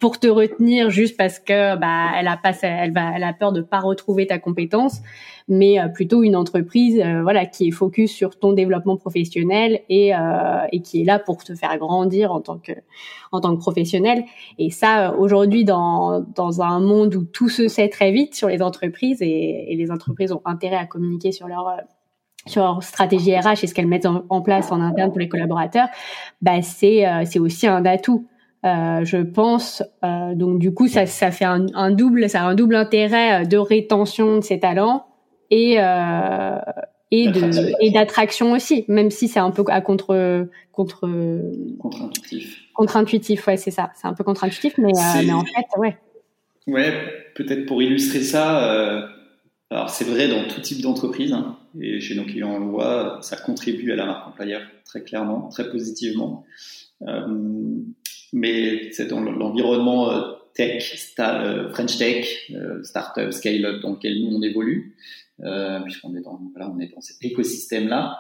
pour 0.01 0.19
te 0.19 0.27
retenir 0.27 0.91
juste 0.91 1.17
parce 1.17 1.39
que 1.39 1.77
bah 1.77 2.11
elle 2.19 2.29
a 2.29 2.37
pas, 2.37 2.53
elle 2.63 2.93
va, 2.93 3.13
elle 3.15 3.25
a 3.25 3.33
peur 3.33 3.53
de 3.53 3.61
pas 3.61 3.81
retrouver 3.81 4.27
ta 4.27 4.39
compétence, 4.39 5.03
mais 5.49 5.81
euh, 5.81 5.89
plutôt 5.89 6.23
une 6.23 6.37
entreprise, 6.37 7.01
euh, 7.01 7.23
voilà, 7.23 7.47
qui 7.47 7.69
est 7.69 7.71
focus 7.71 8.13
sur 8.13 8.39
ton 8.39 8.53
développement 8.53 8.97
professionnel 8.97 9.81
et 9.89 10.13
et 10.73 10.83
qui 10.83 11.01
est 11.01 11.05
là 11.05 11.19
pour 11.19 11.45
te 11.45 11.55
faire 11.55 11.77
grandir 11.79 12.33
en 12.33 12.41
tant 12.41 12.59
que 12.59 12.73
en 13.33 13.41
tant 13.41 13.55
que 13.55 13.61
professionnel. 13.61 14.25
Et 14.59 14.71
ça, 14.71 15.15
aujourd'hui, 15.17 15.65
dans 15.65 16.21
dans 16.35 16.63
un 16.63 16.81
monde 16.81 17.15
où 17.15 17.25
tout 17.25 17.49
se 17.49 17.69
sait 17.69 17.89
très 17.89 18.13
vite 18.13 18.35
sur 18.35 18.49
les 18.49 18.63
entreprises 18.63 19.23
et 19.23 19.39
et, 19.39 19.77
les 19.77 19.91
entreprises 19.91 20.33
ont 20.33 20.43
intérêt 20.45 20.77
à 20.77 20.87
communiquer 20.87 21.33
sur 21.33 21.49
leur 21.49 21.69
euh, 21.69 21.77
sur 22.47 22.63
leur 22.63 22.83
stratégie 22.83 23.37
RH 23.37 23.63
et 23.63 23.67
ce 23.67 23.75
qu'elles 23.75 23.89
mettent 23.89 24.07
en, 24.07 24.41
place 24.41 24.73
en 24.73 24.81
interne 24.81 25.11
pour 25.11 25.19
les 25.19 25.29
collaborateurs, 25.29 25.89
bah 26.41 26.63
c'est 26.63 27.07
euh, 27.07 27.25
c'est 27.25 27.39
aussi 27.39 27.67
un 27.67 27.85
atout. 27.85 28.27
Euh, 28.65 29.05
je 29.05 29.19
pense 29.19 29.85
euh, 30.05 30.35
donc 30.35 30.59
du 30.59 30.75
coup 30.75 30.89
ça 30.89 31.07
ça 31.07 31.31
fait 31.31 31.45
un, 31.45 31.67
un, 31.75 31.93
double 31.93 32.29
ça 32.29 32.43
a 32.43 32.45
un 32.47 32.57
double 32.57 32.75
intérêt 32.75 33.47
de 33.47 33.57
rétention 33.57 34.39
de 34.39 34.41
ces 34.41 34.59
talents 34.59 35.07
et 35.51 35.77
euh, 35.79 36.59
et 37.11 37.29
de 37.29 37.83
et 37.83 37.91
d'attraction 37.91 38.53
aussi 38.53 38.85
même 38.89 39.11
si 39.11 39.29
c'est 39.29 39.41
un 39.41 39.51
peu 39.51 39.65
à 39.69 39.81
contre 39.81 40.47
contre 40.73 41.09
contre-intuitif. 41.79 42.59
contre-intuitif 42.75 43.47
ouais 43.47 43.57
c'est 43.57 43.71
ça. 43.71 43.91
C'est 44.01 44.07
un 44.07 44.15
peu 44.15 44.25
contre-intuitif 44.25 44.75
mais, 44.79 44.93
mais 45.25 45.33
en 45.33 45.45
fait 45.45 45.79
ouais. 45.79 45.97
Ouais 46.67 46.93
peut-être 47.35 47.67
pour 47.67 47.83
illustrer 47.83 48.21
ça 48.21 49.09
alors 49.71 49.91
c'est 49.91 50.05
vrai 50.05 50.29
dans 50.29 50.45
tout 50.49 50.61
type 50.63 50.81
d'entreprise, 50.81 51.33
hein, 51.33 51.59
et 51.79 52.01
chez 52.01 52.15
nos 52.15 52.25
clients 52.25 52.55
on 52.55 52.59
le 52.59 52.71
voit, 52.71 53.19
ça 53.21 53.37
contribue 53.37 53.93
à 53.93 53.97
la 53.97 54.07
marque 54.07 54.29
employeur 54.29 54.63
très 54.87 55.03
clairement, 55.03 55.49
très 55.49 55.71
positivement. 55.71 56.47
Euh, 57.07 57.27
mais 58.33 58.91
c'est 58.93 59.07
dans 59.09 59.21
l'environnement 59.21 60.11
euh, 60.11 60.33
tech, 60.55 61.15
euh, 61.21 61.71
French 61.71 61.99
tech, 61.99 62.51
euh, 62.55 62.83
startup, 62.83 63.31
scale-up 63.31 63.83
dans 63.83 63.91
lequel 63.91 64.23
nous 64.23 64.37
on 64.37 64.43
évolue, 64.43 64.97
euh, 65.41 65.81
puisqu'on 65.81 66.15
est 66.17 66.21
dans 66.21 66.41
voilà, 66.53 66.71
on 66.71 66.79
est 66.81 66.93
dans 66.95 67.01
cet 67.01 67.17
écosystème-là. 67.23 68.19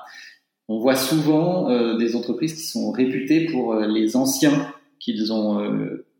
On 0.68 0.78
voit 0.78 0.96
souvent 0.96 1.96
des 1.96 2.14
entreprises 2.14 2.54
qui 2.54 2.64
sont 2.64 2.90
réputées 2.90 3.46
pour 3.46 3.74
les 3.74 4.16
anciens 4.16 4.70
qu'ils 5.00 5.32
ont 5.32 5.66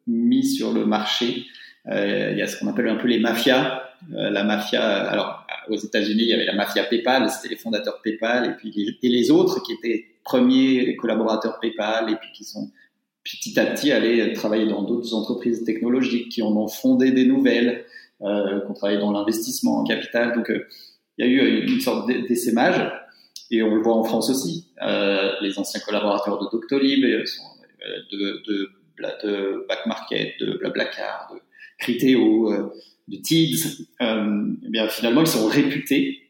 mis 0.07 0.43
sur 0.43 0.73
le 0.73 0.87
marché. 0.87 1.45
il 1.85 2.35
y 2.35 2.41
a 2.41 2.47
ce 2.47 2.59
qu'on 2.59 2.67
appelle 2.67 2.89
un 2.89 2.97
peu 2.97 3.09
les 3.09 3.21
mafias 3.21 3.83
euh, 4.13 4.31
la 4.31 4.45
mafia. 4.45 4.83
Alors, 4.83 5.47
aux 5.69 5.77
États-Unis, 5.77 6.23
il 6.23 6.29
y 6.29 6.33
avait 6.33 6.45
la 6.45 6.55
mafia 6.55 6.85
PayPal, 6.85 7.29
c'était 7.31 7.49
les 7.49 7.61
fondateurs 7.61 8.01
PayPal, 8.03 8.47
et 8.47 8.55
puis 8.55 8.73
les, 8.75 8.97
et 9.03 9.09
les 9.11 9.31
autres 9.31 9.63
qui 9.63 9.73
étaient 9.73 10.07
premiers 10.25 10.97
collaborateurs 10.97 11.59
PayPal, 11.61 12.11
et 12.11 12.17
puis 12.17 12.31
qui 12.33 12.45
sont 12.45 12.71
petit 13.25 13.59
à 13.59 13.67
petit 13.67 13.93
allés 13.93 14.33
travailler 14.33 14.67
dans 14.67 14.83
d'autres 14.83 15.15
entreprises 15.15 15.65
technologiques, 15.65 16.31
qui 16.31 16.43
en 16.43 16.57
ont 16.57 16.69
fondé 16.69 17.11
des 17.11 17.27
nouvelles, 17.27 17.85
euh, 18.23 18.61
qui 18.61 18.71
ont 18.71 18.75
travaillé 18.75 18.99
dans 18.99 19.13
l'investissement 19.13 19.79
en 19.79 19.85
capital. 19.85 20.35
Donc, 20.35 20.51
euh, 20.51 20.67
il 21.18 21.26
y 21.26 21.28
a 21.28 21.31
eu 21.31 21.66
une 21.66 21.81
sorte 21.81 22.09
d'essaimage, 22.09 22.90
et 23.50 23.62
on 23.62 23.74
le 23.74 23.83
voit 23.83 23.94
en 23.94 24.04
France 24.04 24.31
aussi. 24.31 24.68
Euh, 24.83 25.33
les 25.40 25.59
anciens 25.59 25.81
collaborateurs 25.81 26.38
de 26.38 26.48
Doctolib, 26.50 27.04
euh, 27.04 27.24
de, 28.12 28.42
de, 28.46 28.70
de 29.24 29.66
Back 29.68 29.87
Market, 29.87 30.35
de 30.40 30.59
Blablacar, 30.59 31.31
de 31.33 31.40
Criteo, 31.78 32.72
de 33.09 33.16
TIDS, 33.16 33.88
euh, 34.02 34.46
eh 34.64 34.68
bien 34.68 34.88
finalement 34.88 35.22
ils 35.22 35.26
sont 35.26 35.46
réputés 35.46 36.28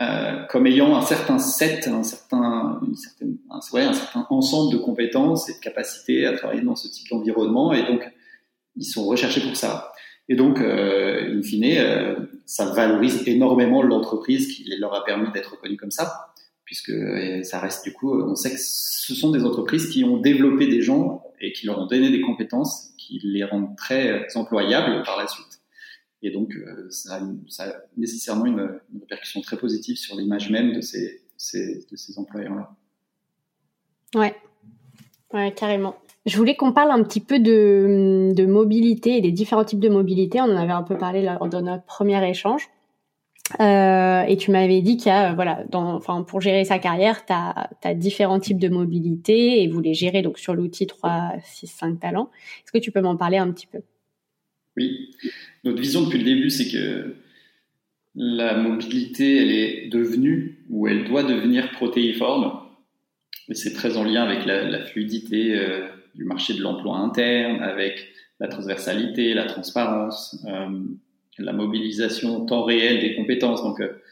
euh, 0.00 0.44
comme 0.46 0.66
ayant 0.66 0.96
un 0.96 1.02
certain 1.02 1.38
set, 1.38 1.86
un 1.86 2.02
certain, 2.02 2.80
une 3.20 3.38
ouais, 3.72 3.82
un 3.82 3.92
certain 3.92 4.26
ensemble 4.30 4.72
de 4.72 4.78
compétences 4.78 5.48
et 5.48 5.54
de 5.54 5.58
capacités 5.58 6.26
à 6.26 6.36
travailler 6.36 6.62
dans 6.62 6.74
ce 6.74 6.88
type 6.88 7.08
d'environnement, 7.10 7.72
et 7.72 7.86
donc 7.86 8.02
ils 8.76 8.84
sont 8.84 9.04
recherchés 9.04 9.40
pour 9.40 9.56
ça. 9.56 9.92
Et 10.28 10.36
donc, 10.36 10.60
euh, 10.60 11.36
in 11.36 11.42
fine, 11.42 11.64
euh, 11.64 12.16
ça 12.46 12.72
valorise 12.72 13.26
énormément 13.26 13.82
l'entreprise 13.82 14.48
qui 14.48 14.64
leur 14.78 14.94
a 14.94 15.04
permis 15.04 15.30
d'être 15.32 15.52
reconnue 15.52 15.76
comme 15.76 15.90
ça, 15.90 16.32
puisque 16.64 16.90
euh, 16.90 17.42
ça 17.42 17.58
reste 17.58 17.84
du 17.84 17.92
coup, 17.92 18.18
on 18.22 18.34
sait 18.34 18.52
que 18.52 18.60
ce 18.60 19.14
sont 19.14 19.30
des 19.30 19.44
entreprises 19.44 19.88
qui 19.88 20.04
ont 20.04 20.18
développé 20.18 20.68
des 20.68 20.80
gens 20.80 21.24
et 21.40 21.52
qui 21.52 21.66
leur 21.66 21.80
ont 21.80 21.86
donné 21.86 22.10
des 22.10 22.20
compétences 22.20 22.94
qui 22.98 23.20
les 23.24 23.44
rendent 23.44 23.76
très 23.76 24.26
employables 24.36 25.02
par 25.02 25.18
la 25.18 25.26
suite. 25.26 25.60
Et 26.24 26.30
donc, 26.30 26.56
ça, 26.88 27.16
a 27.58 27.72
nécessairement 27.96 28.46
une, 28.46 28.78
répercussion 29.00 29.40
très 29.40 29.56
positive 29.56 29.96
sur 29.96 30.16
l'image 30.16 30.50
même 30.50 30.72
de 30.72 30.80
ces, 30.80 31.20
ces 31.36 31.84
de 31.90 31.96
ces 31.96 32.16
employeurs-là. 32.16 32.76
Ouais. 34.14 34.36
ouais, 35.32 35.52
carrément. 35.52 35.96
Je 36.24 36.36
voulais 36.36 36.54
qu'on 36.54 36.72
parle 36.72 36.90
un 36.90 37.02
petit 37.02 37.20
peu 37.20 37.40
de, 37.40 38.46
mobilité 38.46 39.16
et 39.16 39.20
des 39.20 39.32
différents 39.32 39.64
types 39.64 39.80
de 39.80 39.88
mobilité. 39.88 40.40
On 40.40 40.44
en 40.44 40.56
avait 40.56 40.72
un 40.72 40.82
peu 40.82 40.96
parlé 40.96 41.22
lors 41.22 41.48
de 41.48 41.58
notre 41.58 41.84
premier 41.84 42.28
échange. 42.28 42.68
Euh, 43.60 44.22
et 44.22 44.36
tu 44.36 44.50
m'avais 44.50 44.80
dit 44.80 44.96
qu'il 44.96 45.08
y 45.08 45.14
a, 45.14 45.34
voilà, 45.34 45.64
dans, 45.68 45.94
enfin, 45.94 46.22
pour 46.22 46.40
gérer 46.40 46.64
sa 46.64 46.78
carrière, 46.78 47.26
tu 47.26 47.32
as, 47.32 47.94
différents 47.94 48.38
types 48.40 48.60
de 48.60 48.68
mobilité 48.68 49.62
et 49.62 49.68
vous 49.68 49.80
les 49.80 49.94
gérez 49.94 50.22
donc 50.22 50.38
sur 50.38 50.54
l'outil 50.54 50.86
3, 50.86 51.32
6, 51.44 51.66
5 51.66 52.00
talents. 52.00 52.30
Est-ce 52.64 52.72
que 52.72 52.78
tu 52.78 52.92
peux 52.92 53.00
m'en 53.00 53.16
parler 53.16 53.38
un 53.38 53.50
petit 53.50 53.66
peu? 53.66 53.80
Oui 54.76 55.10
notre 55.64 55.80
vision 55.80 56.02
depuis 56.02 56.18
le 56.18 56.24
début, 56.24 56.50
c'est 56.50 56.68
que 56.68 57.16
la 58.14 58.56
mobilité, 58.56 59.38
elle 59.38 59.52
est 59.52 59.88
devenue 59.88 60.64
ou 60.70 60.88
elle 60.88 61.04
doit 61.04 61.22
devenir 61.22 61.70
protéiforme. 61.72 62.60
Et 63.48 63.54
c'est 63.54 63.72
très 63.72 63.96
en 63.96 64.04
lien 64.04 64.22
avec 64.22 64.44
la, 64.44 64.64
la 64.64 64.84
fluidité 64.84 65.56
euh, 65.56 65.88
du 66.14 66.24
marché 66.24 66.54
de 66.54 66.62
l'emploi 66.62 66.96
interne, 66.96 67.62
avec 67.62 68.08
la 68.40 68.48
transversalité, 68.48 69.34
la 69.34 69.44
transparence, 69.44 70.44
euh, 70.48 70.68
la 71.38 71.52
mobilisation 71.52 72.44
temps 72.44 72.64
réel 72.64 73.00
des 73.00 73.14
compétences. 73.14 73.62
Donc, 73.62 73.80
euh, 73.80 74.02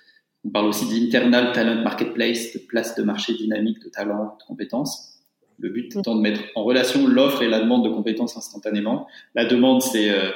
on 0.45 0.51
parle 0.51 0.67
aussi 0.67 0.87
d'internal 0.89 1.53
talent 1.53 1.83
marketplace, 1.83 2.55
de 2.55 2.59
place 2.59 2.95
de 2.95 3.03
marché 3.03 3.35
dynamique 3.35 3.83
de 3.83 3.89
talents, 3.89 4.37
de 4.41 4.45
compétences. 4.45 5.19
Le 5.59 5.69
but 5.69 5.95
étant 5.95 6.17
de 6.17 6.23
mettre 6.23 6.41
en 6.55 6.65
relation 6.65 7.07
l'offre 7.07 7.43
et 7.43 7.49
la 7.49 7.61
demande 7.61 7.85
de 7.85 7.91
compétences 7.91 8.37
instantanément. 8.37 9.07
La 9.35 9.45
demande, 9.45 9.83
c'est 9.83 10.11
euh, 10.11 10.31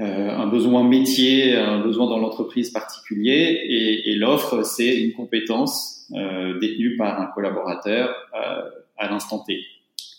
euh, 0.00 0.30
un 0.30 0.46
besoin 0.46 0.82
métier, 0.82 1.56
un 1.56 1.80
besoin 1.80 2.08
dans 2.08 2.18
l'entreprise 2.18 2.70
particulier, 2.70 3.60
et, 3.64 4.10
et 4.10 4.14
l'offre, 4.16 4.62
c'est 4.64 5.00
une 5.00 5.12
compétence 5.12 6.08
euh, 6.14 6.58
détenue 6.58 6.96
par 6.96 7.20
un 7.20 7.26
collaborateur 7.26 8.14
euh, 8.34 8.70
à 8.96 9.08
l'instant 9.10 9.40
T. 9.40 9.60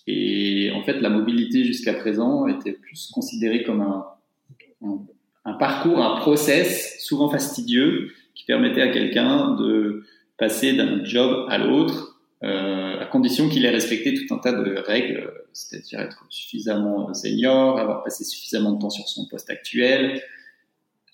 Et 0.07 0.71
en 0.75 0.83
fait, 0.83 0.99
la 0.99 1.09
mobilité 1.09 1.63
jusqu'à 1.63 1.93
présent 1.93 2.47
était 2.47 2.73
plus 2.73 3.11
considérée 3.13 3.63
comme 3.63 3.81
un, 3.81 5.53
parcours, 5.59 6.03
un 6.03 6.19
process 6.19 6.97
souvent 6.99 7.29
fastidieux 7.29 8.11
qui 8.33 8.45
permettait 8.45 8.81
à 8.81 8.89
quelqu'un 8.89 9.55
de 9.55 10.05
passer 10.37 10.73
d'un 10.73 11.03
job 11.03 11.45
à 11.49 11.57
l'autre 11.57 12.11
euh, 12.43 12.99
à 12.99 13.05
condition 13.05 13.49
qu'il 13.49 13.63
ait 13.65 13.69
respecté 13.69 14.15
tout 14.15 14.33
un 14.33 14.39
tas 14.39 14.51
de 14.51 14.75
règles, 14.79 15.31
c'est-à-dire 15.53 15.99
être 15.99 16.25
suffisamment 16.29 17.13
senior, 17.13 17.77
avoir 17.77 18.03
passé 18.03 18.23
suffisamment 18.23 18.71
de 18.71 18.79
temps 18.79 18.89
sur 18.89 19.07
son 19.07 19.27
poste 19.27 19.51
actuel, 19.51 20.23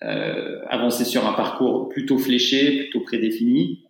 euh, 0.04 0.62
avancer 0.70 1.04
sur 1.04 1.28
un 1.28 1.34
parcours 1.34 1.90
plutôt 1.90 2.18
fléché, 2.18 2.84
plutôt 2.84 3.02
prédéfini. 3.02 3.84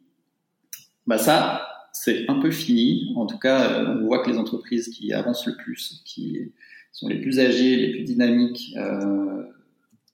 Bah 1.06 1.20
ça, 1.20 1.68
c'est 1.94 2.30
un 2.30 2.40
peu 2.40 2.52
fini. 2.52 3.14
En 3.16 3.26
tout 3.26 3.38
cas, 3.40 3.84
on 3.86 4.06
voit 4.06 4.24
que 4.24 4.30
les 4.30 4.38
entreprises 4.38 4.90
qui 4.90 5.14
avancent 5.14 5.46
le 5.46 5.56
plus, 5.56 6.02
qui 6.06 6.52
sont 6.92 7.08
les 7.08 7.20
plus 7.20 7.40
agiles, 7.40 7.82
les 7.82 7.92
plus 7.92 8.04
dynamiques 8.04 8.76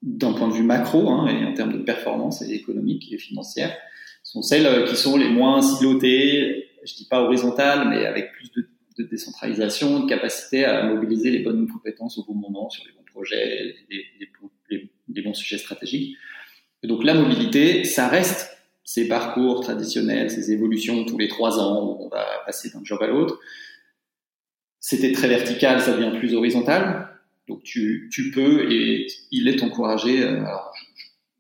d'un 0.02 0.34
point 0.34 0.50
de 0.50 0.54
vue 0.54 0.64
macro 0.64 1.10
hein, 1.10 1.28
et 1.28 1.46
en 1.46 1.54
termes 1.54 1.72
de 1.74 1.78
performance 1.78 2.42
économique 2.42 3.12
et 3.12 3.18
financière, 3.18 3.76
sont 4.24 4.42
celles 4.42 4.86
qui 4.86 4.96
sont 4.96 5.18
les 5.18 5.30
moins 5.30 5.62
silotées, 5.62 6.70
je 6.84 6.96
dis 6.96 7.06
pas 7.06 7.22
horizontales, 7.22 7.90
mais 7.90 8.06
avec 8.06 8.32
plus 8.34 8.52
de, 8.52 8.68
décentralisation, 9.04 10.02
de 10.02 10.10
capacité 10.10 10.66
à 10.66 10.84
mobiliser 10.84 11.32
les 11.32 11.40
bonnes 11.40 11.68
compétences 11.68 12.18
au 12.20 12.26
bon 12.26 12.36
moment 12.36 12.70
sur 12.70 12.86
les 12.86 12.92
bons 12.92 13.04
projets, 13.12 13.76
les, 13.90 14.06
les, 15.08 15.22
bons 15.22 15.34
sujets 15.34 15.58
stratégiques. 15.58 16.16
Donc 16.84 17.04
la 17.04 17.14
mobilité, 17.14 17.86
ça 17.86 18.08
reste 18.08 18.56
ces 18.84 19.08
parcours 19.08 19.62
traditionnels, 19.62 20.30
ces 20.30 20.52
évolutions 20.52 21.06
tous 21.06 21.18
les 21.18 21.28
trois 21.28 21.60
ans 21.60 21.84
où 21.86 22.06
on 22.06 22.10
va 22.10 22.26
passer 22.46 22.70
d'un 22.70 22.84
job 22.84 23.02
à 23.02 23.08
l'autre. 23.08 23.40
C'était 24.80 25.14
très 25.14 25.30
vertical, 25.30 25.80
ça 25.80 25.96
devient 25.96 26.18
plus 26.18 26.34
horizontal. 26.36 27.10
Donc 27.48 27.64
tu, 27.64 28.10
tu 28.12 28.32
peux 28.32 28.72
et 28.72 29.08
il 29.32 29.48
est 29.48 29.64
encouragé. 29.64 30.24
Euh, 30.24 30.40
alors, 30.40 30.74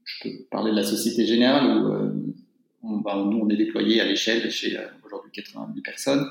je, 0.05 0.29
peux 0.29 0.35
parler 0.49 0.71
de 0.71 0.75
la 0.77 0.83
Société 0.83 1.25
Générale 1.25 2.17
où 2.81 3.01
bah, 3.01 3.15
nous 3.15 3.39
on 3.39 3.49
est 3.49 3.57
déployé 3.57 3.99
à 3.99 4.05
l'échelle 4.05 4.49
chez 4.49 4.77
euh, 4.77 4.85
aujourd'hui 5.05 5.31
80 5.31 5.67
000 5.73 5.81
personnes. 5.83 6.29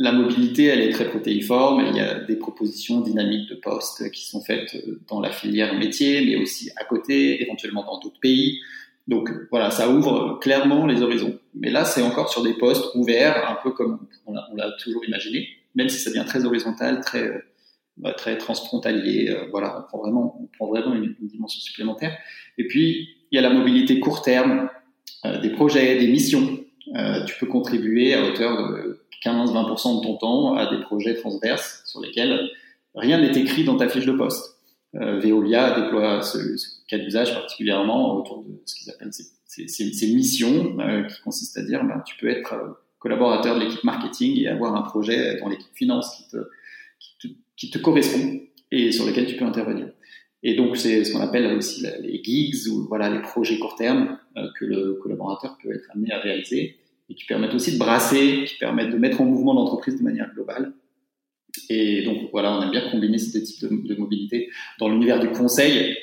La 0.00 0.10
mobilité, 0.10 0.64
elle 0.64 0.80
est 0.80 0.90
très 0.90 1.08
protéiforme. 1.08 1.84
Il 1.88 1.96
y 1.96 2.00
a 2.00 2.18
des 2.18 2.34
propositions 2.34 3.00
dynamiques 3.00 3.48
de 3.48 3.54
postes 3.54 4.10
qui 4.10 4.26
sont 4.26 4.40
faites 4.40 4.76
dans 5.08 5.20
la 5.20 5.30
filière 5.30 5.72
métier, 5.78 6.24
mais 6.26 6.34
aussi 6.34 6.70
à 6.74 6.84
côté, 6.84 7.40
éventuellement 7.40 7.84
dans 7.84 8.00
d'autres 8.00 8.18
pays. 8.18 8.58
Donc 9.06 9.30
voilà, 9.50 9.70
ça 9.70 9.90
ouvre 9.90 10.38
clairement 10.40 10.86
les 10.86 11.02
horizons. 11.02 11.38
Mais 11.54 11.70
là, 11.70 11.84
c'est 11.84 12.02
encore 12.02 12.30
sur 12.30 12.42
des 12.42 12.54
postes 12.54 12.94
ouverts, 12.94 13.48
un 13.50 13.58
peu 13.62 13.70
comme 13.70 14.06
on 14.26 14.32
l'a 14.32 14.70
toujours 14.82 15.04
imaginé, 15.04 15.48
même 15.74 15.88
si 15.88 15.98
ça 15.98 16.10
devient 16.10 16.24
très 16.26 16.44
horizontal, 16.44 17.00
très 17.00 17.44
bah, 17.96 18.12
très 18.12 18.36
transfrontalier. 18.38 19.30
Euh, 19.30 19.46
voilà, 19.50 19.78
on 19.78 19.82
prend 19.82 19.98
vraiment, 19.98 20.36
on 20.40 20.46
prend 20.46 20.66
vraiment 20.66 20.94
une, 20.94 21.14
dimension 21.20 21.60
supplémentaire. 21.60 22.16
Et 22.58 22.66
puis 22.66 23.08
il 23.30 23.36
y 23.36 23.38
a 23.38 23.42
la 23.42 23.50
mobilité 23.50 24.00
court 24.00 24.22
terme, 24.22 24.68
euh, 25.24 25.40
des 25.40 25.50
projets, 25.50 25.96
des 25.98 26.08
missions. 26.08 26.58
Euh, 26.96 27.24
tu 27.24 27.36
peux 27.38 27.46
contribuer 27.46 28.14
à 28.14 28.24
hauteur 28.24 28.72
de 28.72 29.00
15-20% 29.24 30.00
de 30.00 30.06
ton 30.06 30.16
temps 30.16 30.54
à 30.54 30.74
des 30.74 30.82
projets 30.82 31.14
transverses 31.14 31.82
sur 31.86 32.00
lesquels 32.00 32.50
rien 32.96 33.18
n'est 33.20 33.38
écrit 33.38 33.64
dans 33.64 33.76
ta 33.76 33.88
fiche 33.88 34.06
de 34.06 34.12
poste. 34.12 34.50
Veolia 34.92 35.80
déploie 35.80 36.22
ce, 36.22 36.38
cas 36.88 36.98
d'usage 36.98 37.34
particulièrement 37.34 38.16
autour 38.16 38.44
de 38.44 38.60
ce 38.64 38.74
qu'ils 38.74 38.90
appellent 38.90 39.12
ces, 39.12 40.14
missions, 40.14 40.76
qui 41.08 41.20
consistent 41.22 41.58
à 41.58 41.62
dire 41.62 41.84
ben, 41.84 42.02
tu 42.06 42.16
peux 42.16 42.28
être 42.28 42.54
collaborateur 42.98 43.56
de 43.56 43.60
l'équipe 43.60 43.84
marketing 43.84 44.38
et 44.40 44.48
avoir 44.48 44.74
un 44.74 44.82
projet 44.82 45.38
dans 45.40 45.48
l'équipe 45.48 45.74
finance 45.74 46.16
qui 46.16 46.28
te, 46.28 47.28
qui 47.56 47.70
te 47.70 47.78
correspond 47.78 48.40
et 48.70 48.92
sur 48.92 49.06
lequel 49.06 49.26
tu 49.26 49.36
peux 49.36 49.44
intervenir. 49.44 49.88
Et 50.46 50.54
donc, 50.54 50.76
c'est 50.76 51.04
ce 51.04 51.12
qu'on 51.12 51.20
appelle 51.20 51.56
aussi 51.56 51.86
les 52.02 52.22
gigs 52.22 52.68
ou 52.70 52.86
voilà 52.86 53.08
les 53.08 53.22
projets 53.22 53.58
court 53.58 53.76
terme 53.76 54.18
euh, 54.36 54.46
que 54.58 54.66
le 54.66 55.00
collaborateur 55.02 55.56
peut 55.62 55.74
être 55.74 55.90
amené 55.94 56.12
à 56.12 56.18
réaliser 56.18 56.76
et 57.08 57.14
qui 57.14 57.24
permettent 57.24 57.54
aussi 57.54 57.72
de 57.72 57.78
brasser, 57.78 58.44
qui 58.46 58.58
permettent 58.58 58.90
de 58.90 58.98
mettre 58.98 59.22
en 59.22 59.24
mouvement 59.24 59.54
l'entreprise 59.54 59.96
de 59.96 60.02
manière 60.02 60.32
globale. 60.34 60.74
Et 61.70 62.02
donc, 62.02 62.28
voilà, 62.30 62.58
on 62.58 62.62
aime 62.62 62.70
bien 62.70 62.90
combiner 62.90 63.16
ces 63.16 63.42
types 63.42 63.64
de 63.64 63.94
mobilité. 63.94 64.50
Dans 64.78 64.88
l'univers 64.88 65.18
du 65.18 65.28
conseil, 65.28 65.96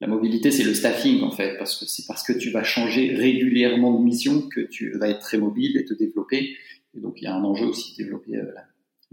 la 0.00 0.06
mobilité, 0.06 0.50
c'est 0.50 0.64
le 0.64 0.74
staffing, 0.74 1.22
en 1.22 1.30
fait, 1.30 1.56
parce 1.58 1.78
que 1.78 1.86
c'est 1.86 2.06
parce 2.06 2.22
que 2.22 2.32
tu 2.32 2.50
vas 2.50 2.62
changer 2.62 3.14
régulièrement 3.14 3.98
de 3.98 4.04
mission 4.04 4.42
que 4.42 4.60
tu 4.60 4.90
vas 4.98 5.08
être 5.08 5.20
très 5.20 5.38
mobile 5.38 5.76
et 5.76 5.84
te 5.84 5.94
développer. 5.94 6.56
Et 6.94 7.00
donc, 7.00 7.20
il 7.20 7.24
y 7.24 7.26
a 7.26 7.34
un 7.34 7.44
enjeu 7.44 7.66
aussi 7.66 7.92
de 7.92 8.04
développer 8.04 8.36
euh, 8.36 8.52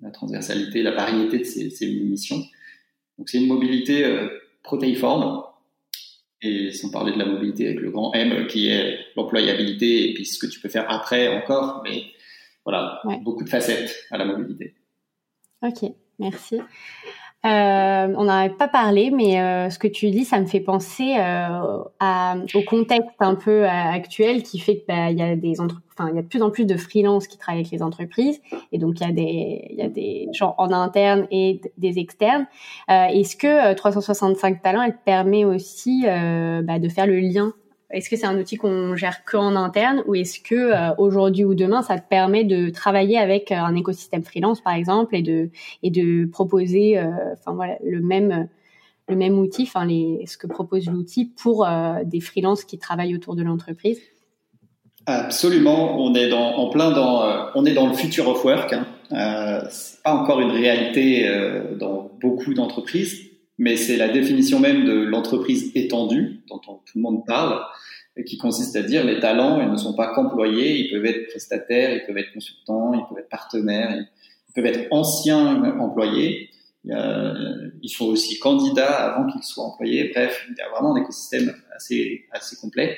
la 0.02 0.12
transversalité, 0.12 0.82
la 0.82 0.92
variété 0.92 1.40
de 1.40 1.44
ces, 1.44 1.70
ces 1.70 1.88
missions. 1.88 2.44
Donc 3.18 3.30
c'est 3.30 3.40
une 3.40 3.48
mobilité 3.48 4.04
euh, 4.06 4.28
protéiforme, 4.64 5.44
et 6.42 6.72
sans 6.74 6.92
parler 6.92 7.14
de 7.14 7.20
la 7.20 7.26
mobilité 7.26 7.68
avec 7.68 7.80
le 7.80 7.90
grand 7.90 8.14
M 8.14 8.48
qui 8.48 8.68
est 8.68 9.00
l'employabilité 9.16 10.10
et 10.10 10.14
puis 10.14 10.26
ce 10.26 10.38
que 10.38 10.46
tu 10.46 10.60
peux 10.60 10.70
faire 10.70 10.90
après 10.92 11.30
encore, 11.30 11.82
mais 11.84 12.04
voilà, 12.66 13.02
beaucoup 13.22 13.44
de 13.44 13.50
facettes 13.50 14.06
à 14.12 14.18
la 14.18 14.26
mobilité. 14.26 14.76
Ok, 15.62 15.90
merci. 16.20 16.60
Euh, 17.46 18.14
on 18.16 18.24
n'en 18.24 18.30
avait 18.30 18.54
pas 18.54 18.70
parlé, 18.70 19.12
mais 19.12 19.42
euh, 19.42 19.70
ce 19.70 19.78
que 19.78 19.90
tu 19.90 20.10
dis, 20.10 20.24
ça 20.24 20.40
me 20.40 20.46
fait 20.46 20.62
penser 20.62 21.16
euh, 21.18 21.84
à, 22.00 22.38
au 22.56 22.62
contexte 22.62 23.10
un 23.20 23.36
peu 23.36 23.66
euh, 23.66 23.70
actuel 23.70 24.44
qui 24.44 24.60
fait 24.60 24.78
que 24.78 24.86
bah, 24.88 25.12
il 25.12 25.18
y 25.18 25.22
a 25.22 25.36
des 25.36 25.60
enfin 25.60 26.10
il 26.10 26.16
y 26.16 26.20
a 26.20 26.22
de 26.22 26.28
plus 26.28 26.42
en 26.42 26.52
plus 26.52 26.66
de 26.66 26.78
freelance 26.78 27.28
qui 27.28 27.38
travaillent 27.38 27.62
avec 27.62 27.72
les 27.72 27.84
entreprises, 27.84 28.42
et 28.72 28.78
donc 28.78 29.02
il 29.02 29.08
y 29.08 29.10
a 29.10 29.12
des 29.12 29.68
il 29.72 29.76
y 29.76 29.82
a 29.82 29.90
des 29.90 30.30
gens 30.32 30.56
en 30.58 30.72
interne 30.72 31.28
et 31.32 31.60
des 31.78 32.00
externes. 32.00 32.48
Euh, 32.90 33.08
est-ce 33.08 33.36
que 33.36 33.74
365 33.74 34.62
talents, 34.62 34.82
elle 34.82 34.98
permet 35.04 35.44
aussi 35.44 36.06
bah, 36.06 36.80
de 36.80 36.88
faire 36.88 37.08
le 37.08 37.20
lien 37.20 37.54
est-ce 37.94 38.10
que 38.10 38.18
c'est 38.18 38.26
un 38.26 38.38
outil 38.38 38.58
qu'on 38.58 38.96
gère 38.96 39.24
qu'en 39.24 39.56
interne 39.56 40.04
ou 40.08 40.16
est-ce 40.16 40.40
que 40.40 40.56
euh, 40.56 40.94
aujourd'hui 40.98 41.46
ou 41.46 41.54
demain 41.54 41.82
ça 41.84 41.98
te 42.00 42.08
permet 42.08 42.44
de 42.44 42.70
travailler 42.70 43.18
avec 43.18 43.52
euh, 43.52 43.56
un 43.56 43.76
écosystème 43.76 44.24
freelance 44.24 44.62
par 44.62 44.74
exemple 44.74 45.16
et 45.16 45.22
de 45.22 45.50
et 45.84 45.92
de 45.92 46.26
proposer 46.26 46.98
euh, 46.98 47.10
enfin 47.34 47.54
voilà 47.54 47.78
le 47.86 48.02
même 48.02 48.48
le 49.08 49.16
même 49.16 49.38
outil 49.38 49.64
enfin 49.64 49.86
les 49.86 50.26
ce 50.28 50.38
que 50.38 50.48
propose 50.48 50.88
l'outil 50.88 51.26
pour 51.26 51.68
des 52.06 52.20
freelances 52.20 52.64
qui 52.64 52.80
travaillent 52.80 53.16
autour 53.16 53.36
de 53.36 53.44
l'entreprise? 53.44 54.00
Absolument, 55.06 56.02
on 56.02 56.16
est 56.16 56.30
dans, 56.30 56.56
en 56.56 56.70
plein 56.70 56.92
dans, 56.92 57.52
on 57.56 57.66
est 57.66 57.74
dans 57.74 57.88
le 57.88 57.94
future 57.94 58.30
of 58.30 58.46
work. 58.46 58.72
Hein. 58.72 58.88
Euh, 59.12 59.62
c'est 59.70 60.02
pas 60.02 60.14
encore 60.14 60.40
une 60.40 60.52
réalité 60.52 61.30
dans 61.78 62.10
beaucoup 62.22 62.54
d'entreprises, 62.54 63.20
mais 63.58 63.76
c'est 63.76 63.98
la 63.98 64.08
définition 64.08 64.62
même 64.62 64.86
de 64.86 64.94
l'entreprise 64.94 65.72
étendue 65.76 66.44
dont 66.48 66.60
tout 66.60 66.82
le 66.96 67.02
monde 67.02 67.26
parle, 67.26 67.62
qui 68.26 68.38
consiste 68.38 68.76
à 68.76 68.84
dire 68.84 69.04
les 69.04 69.20
talents, 69.20 69.60
ils 69.62 69.72
ne 69.72 69.78
sont 69.78 69.96
pas 69.96 70.14
qu'employés, 70.14 70.78
ils 70.78 70.92
peuvent 70.92 71.06
être 71.06 71.28
prestataires, 71.30 71.96
ils 71.96 72.06
peuvent 72.06 72.18
être 72.18 72.34
consultants, 72.34 72.94
ils 72.94 73.04
peuvent 73.10 73.24
être 73.24 73.30
partenaires, 73.30 73.92
ils 73.96 74.54
peuvent 74.54 74.66
être 74.66 74.88
anciens 74.92 75.64
employés, 75.80 76.50
ils 76.86 77.90
sont 77.90 78.06
aussi 78.06 78.40
candidats 78.40 79.14
avant 79.14 79.32
qu'ils 79.32 79.44
soient 79.44 79.66
employés. 79.66 80.12
Bref, 80.14 80.46
il 80.50 80.56
y 80.58 80.62
a 80.62 80.70
vraiment 80.70 80.96
un 80.96 81.02
écosystème 81.02 81.56
assez 81.76 82.26
assez 82.32 82.56
complet. 82.58 82.98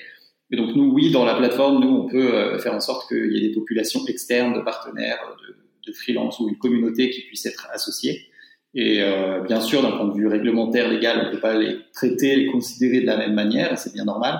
Et 0.51 0.57
donc 0.57 0.75
nous, 0.75 0.91
oui, 0.91 1.11
dans 1.11 1.25
la 1.25 1.35
plateforme, 1.35 1.83
nous, 1.83 1.89
on 1.89 2.07
peut 2.07 2.35
euh, 2.35 2.59
faire 2.59 2.73
en 2.73 2.79
sorte 2.79 3.07
qu'il 3.07 3.31
y 3.33 3.37
ait 3.37 3.47
des 3.47 3.53
populations 3.53 4.05
externes 4.05 4.53
de 4.53 4.61
partenaires, 4.61 5.17
de, 5.47 5.55
de 5.87 5.95
freelance 5.95 6.39
ou 6.39 6.49
une 6.49 6.57
communauté 6.57 7.09
qui 7.09 7.21
puisse 7.21 7.45
être 7.45 7.67
associée. 7.73 8.27
Et 8.75 9.01
euh, 9.01 9.39
bien 9.41 9.61
sûr, 9.61 9.81
d'un 9.81 9.91
point 9.91 10.07
de 10.07 10.13
vue 10.13 10.27
réglementaire, 10.27 10.89
légal, 10.89 11.21
on 11.21 11.25
ne 11.27 11.31
peut 11.31 11.39
pas 11.39 11.57
les 11.57 11.77
traiter, 11.93 12.35
les 12.35 12.47
considérer 12.47 13.01
de 13.01 13.05
la 13.05 13.17
même 13.17 13.33
manière, 13.33 13.77
c'est 13.79 13.93
bien 13.93 14.03
normal. 14.03 14.39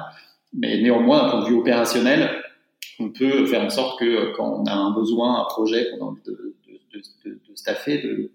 Mais 0.54 0.82
néanmoins, 0.82 1.24
d'un 1.24 1.30
point 1.32 1.44
de 1.44 1.50
vue 1.50 1.56
opérationnel, 1.56 2.30
on 3.00 3.10
peut 3.10 3.46
faire 3.46 3.64
en 3.64 3.70
sorte 3.70 4.00
que 4.00 4.06
euh, 4.06 4.34
quand 4.36 4.62
on 4.62 4.66
a 4.66 4.74
un 4.74 4.92
besoin, 4.92 5.42
un 5.42 5.46
projet 5.46 5.90
qu'on 5.92 6.06
a 6.06 6.10
envie 6.10 6.22
de, 6.26 6.56
de, 6.94 7.30
de, 7.30 7.56
staffer, 7.56 8.02
de, 8.02 8.32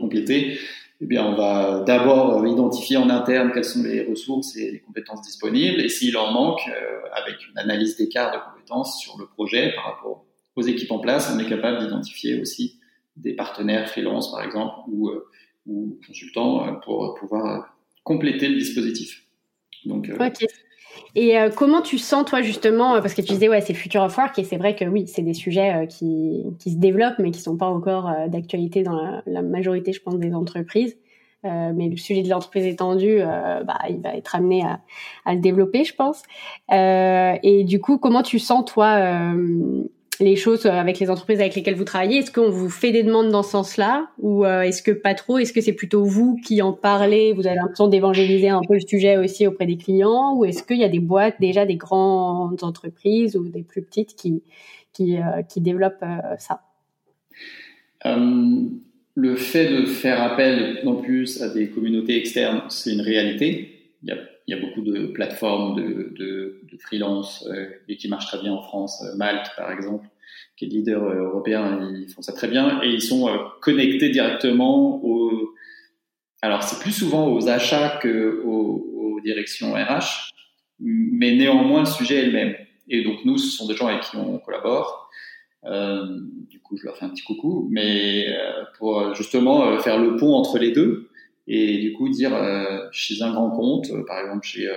compléter, 0.00 0.58
eh 1.00 1.06
bien, 1.06 1.26
on 1.26 1.34
va 1.34 1.80
d'abord 1.80 2.46
identifier 2.46 2.96
en 2.96 3.10
interne 3.10 3.52
quelles 3.52 3.64
sont 3.64 3.82
les 3.82 4.02
ressources 4.04 4.56
et 4.56 4.70
les 4.70 4.80
compétences 4.80 5.22
disponibles. 5.22 5.80
Et 5.80 5.88
s'il 5.88 6.16
en 6.16 6.32
manque, 6.32 6.60
euh, 6.68 6.98
avec 7.12 7.36
une 7.48 7.58
analyse 7.58 7.96
d'écart 7.96 8.32
de 8.32 8.38
compétences 8.38 9.00
sur 9.00 9.18
le 9.18 9.26
projet 9.26 9.72
par 9.74 9.84
rapport 9.84 10.24
aux 10.56 10.62
équipes 10.62 10.90
en 10.90 10.98
place, 10.98 11.32
on 11.34 11.38
est 11.38 11.48
capable 11.48 11.78
d'identifier 11.78 12.40
aussi 12.40 12.78
des 13.16 13.34
partenaires 13.34 13.88
freelance, 13.88 14.30
par 14.30 14.42
exemple, 14.42 14.74
ou, 14.88 15.08
euh, 15.08 15.28
consultants 16.06 16.66
euh, 16.66 16.72
pour 16.84 17.14
pouvoir 17.14 17.76
compléter 18.02 18.48
le 18.48 18.56
dispositif. 18.56 19.24
Donc, 19.84 20.08
euh. 20.08 20.16
Et 21.14 21.36
comment 21.56 21.82
tu 21.82 21.98
sens, 21.98 22.24
toi, 22.24 22.42
justement, 22.42 23.00
parce 23.00 23.14
que 23.14 23.22
tu 23.22 23.32
disais, 23.32 23.48
ouais, 23.48 23.60
c'est 23.60 23.72
le 23.72 23.78
future 23.78 24.02
of 24.02 24.16
work, 24.16 24.38
et 24.38 24.44
c'est 24.44 24.56
vrai 24.56 24.74
que 24.74 24.84
oui, 24.84 25.06
c'est 25.06 25.22
des 25.22 25.34
sujets 25.34 25.86
qui, 25.88 26.44
qui, 26.58 26.72
se 26.72 26.76
développent, 26.76 27.18
mais 27.18 27.30
qui 27.30 27.40
sont 27.40 27.56
pas 27.56 27.66
encore 27.66 28.10
d'actualité 28.28 28.82
dans 28.82 29.22
la, 29.26 29.42
majorité, 29.42 29.92
je 29.92 30.00
pense, 30.00 30.18
des 30.18 30.34
entreprises. 30.34 30.96
mais 31.42 31.88
le 31.88 31.96
sujet 31.96 32.22
de 32.22 32.28
l'entreprise 32.28 32.66
étendue, 32.66 33.18
bah, 33.20 33.78
il 33.88 34.00
va 34.00 34.14
être 34.14 34.34
amené 34.34 34.62
à, 34.62 34.80
à 35.24 35.34
le 35.34 35.40
développer, 35.40 35.84
je 35.84 35.94
pense. 35.94 36.22
et 36.70 37.64
du 37.64 37.80
coup, 37.80 37.98
comment 37.98 38.22
tu 38.22 38.38
sens, 38.38 38.64
toi, 38.64 39.32
les 40.20 40.36
choses 40.36 40.66
avec 40.66 40.98
les 40.98 41.10
entreprises 41.10 41.40
avec 41.40 41.54
lesquelles 41.54 41.76
vous 41.76 41.84
travaillez 41.84 42.18
Est-ce 42.18 42.32
qu'on 42.32 42.50
vous 42.50 42.70
fait 42.70 42.92
des 42.92 43.02
demandes 43.02 43.30
dans 43.30 43.42
ce 43.42 43.50
sens-là 43.50 44.08
ou 44.18 44.44
euh, 44.44 44.62
est-ce 44.62 44.82
que 44.82 44.90
pas 44.90 45.14
trop? 45.14 45.38
Est-ce 45.38 45.52
que 45.52 45.60
c'est 45.60 45.72
plutôt 45.72 46.04
vous 46.04 46.36
qui 46.44 46.60
en 46.62 46.72
parlez? 46.72 47.32
Vous 47.32 47.46
avez 47.46 47.56
l'impression 47.56 47.88
d'évangéliser 47.88 48.48
un 48.48 48.60
peu 48.66 48.74
le 48.74 48.80
sujet 48.80 49.16
aussi 49.16 49.46
auprès 49.46 49.66
des 49.66 49.76
clients 49.76 50.34
ou 50.36 50.44
est-ce 50.44 50.62
qu'il 50.62 50.78
y 50.78 50.84
a 50.84 50.88
des 50.88 51.00
boîtes 51.00 51.36
déjà 51.40 51.66
des 51.66 51.76
grandes 51.76 52.62
entreprises 52.62 53.36
ou 53.36 53.48
des 53.48 53.62
plus 53.62 53.82
petites 53.82 54.14
qui 54.16 54.42
qui, 54.92 55.18
euh, 55.18 55.42
qui 55.48 55.60
développent 55.60 56.02
euh, 56.02 56.36
ça? 56.38 56.62
Le 59.20 59.34
fait 59.34 59.72
de 59.72 59.84
faire 59.84 60.22
appel 60.22 60.80
en 60.86 60.94
plus 60.94 61.42
à 61.42 61.48
des 61.48 61.70
communautés 61.70 62.16
externes, 62.16 62.62
c'est 62.68 62.92
une 62.92 63.00
réalité. 63.00 63.92
Il 64.04 64.10
y 64.10 64.12
a 64.12 64.18
il 64.48 64.56
y 64.56 64.58
a 64.58 64.66
beaucoup 64.66 64.80
de 64.80 65.08
plateformes 65.08 65.76
de, 65.76 66.62
freelance 66.80 67.46
euh, 67.50 67.68
et 67.88 67.96
qui 67.96 68.08
marchent 68.08 68.28
très 68.28 68.40
bien 68.40 68.52
en 68.52 68.62
France, 68.62 69.02
euh, 69.04 69.14
Malte 69.16 69.50
par 69.56 69.70
exemple, 69.70 70.08
qui 70.56 70.64
est 70.64 70.68
le 70.68 70.74
leader 70.74 71.02
européen, 71.02 71.90
ils 71.94 72.08
font 72.08 72.22
ça 72.22 72.32
très 72.32 72.48
bien 72.48 72.80
et 72.82 72.88
ils 72.88 73.02
sont 73.02 73.28
connectés 73.60 74.08
directement 74.08 75.04
aux. 75.04 75.54
Alors 76.40 76.62
c'est 76.62 76.80
plus 76.80 76.92
souvent 76.92 77.28
aux 77.28 77.48
achats 77.48 77.98
que 78.02 78.42
aux, 78.44 79.20
directions 79.24 79.74
RH, 79.74 80.32
mais 80.78 81.34
néanmoins 81.34 81.80
le 81.80 81.86
sujet 81.86 82.22
est 82.22 82.26
le 82.26 82.32
même. 82.32 82.54
Et 82.88 83.02
donc 83.02 83.24
nous, 83.24 83.36
ce 83.36 83.50
sont 83.50 83.66
des 83.66 83.74
gens 83.74 83.88
avec 83.88 84.02
qui 84.02 84.16
on 84.16 84.38
collabore. 84.38 85.10
Euh, 85.64 86.06
du 86.48 86.60
coup, 86.60 86.76
je 86.76 86.86
leur 86.86 86.96
fais 86.96 87.04
un 87.04 87.08
petit 87.10 87.24
coucou, 87.24 87.68
mais 87.70 88.28
euh, 88.28 88.62
pour 88.78 89.12
justement 89.14 89.76
faire 89.80 89.98
le 89.98 90.16
pont 90.16 90.34
entre 90.34 90.58
les 90.58 90.70
deux 90.70 91.07
et 91.48 91.78
du 91.78 91.92
coup 91.94 92.08
dire 92.08 92.32
chez 92.92 93.22
un 93.22 93.32
grand 93.32 93.50
compte, 93.50 93.90
par 94.06 94.20
exemple 94.20 94.46
chez 94.46 94.68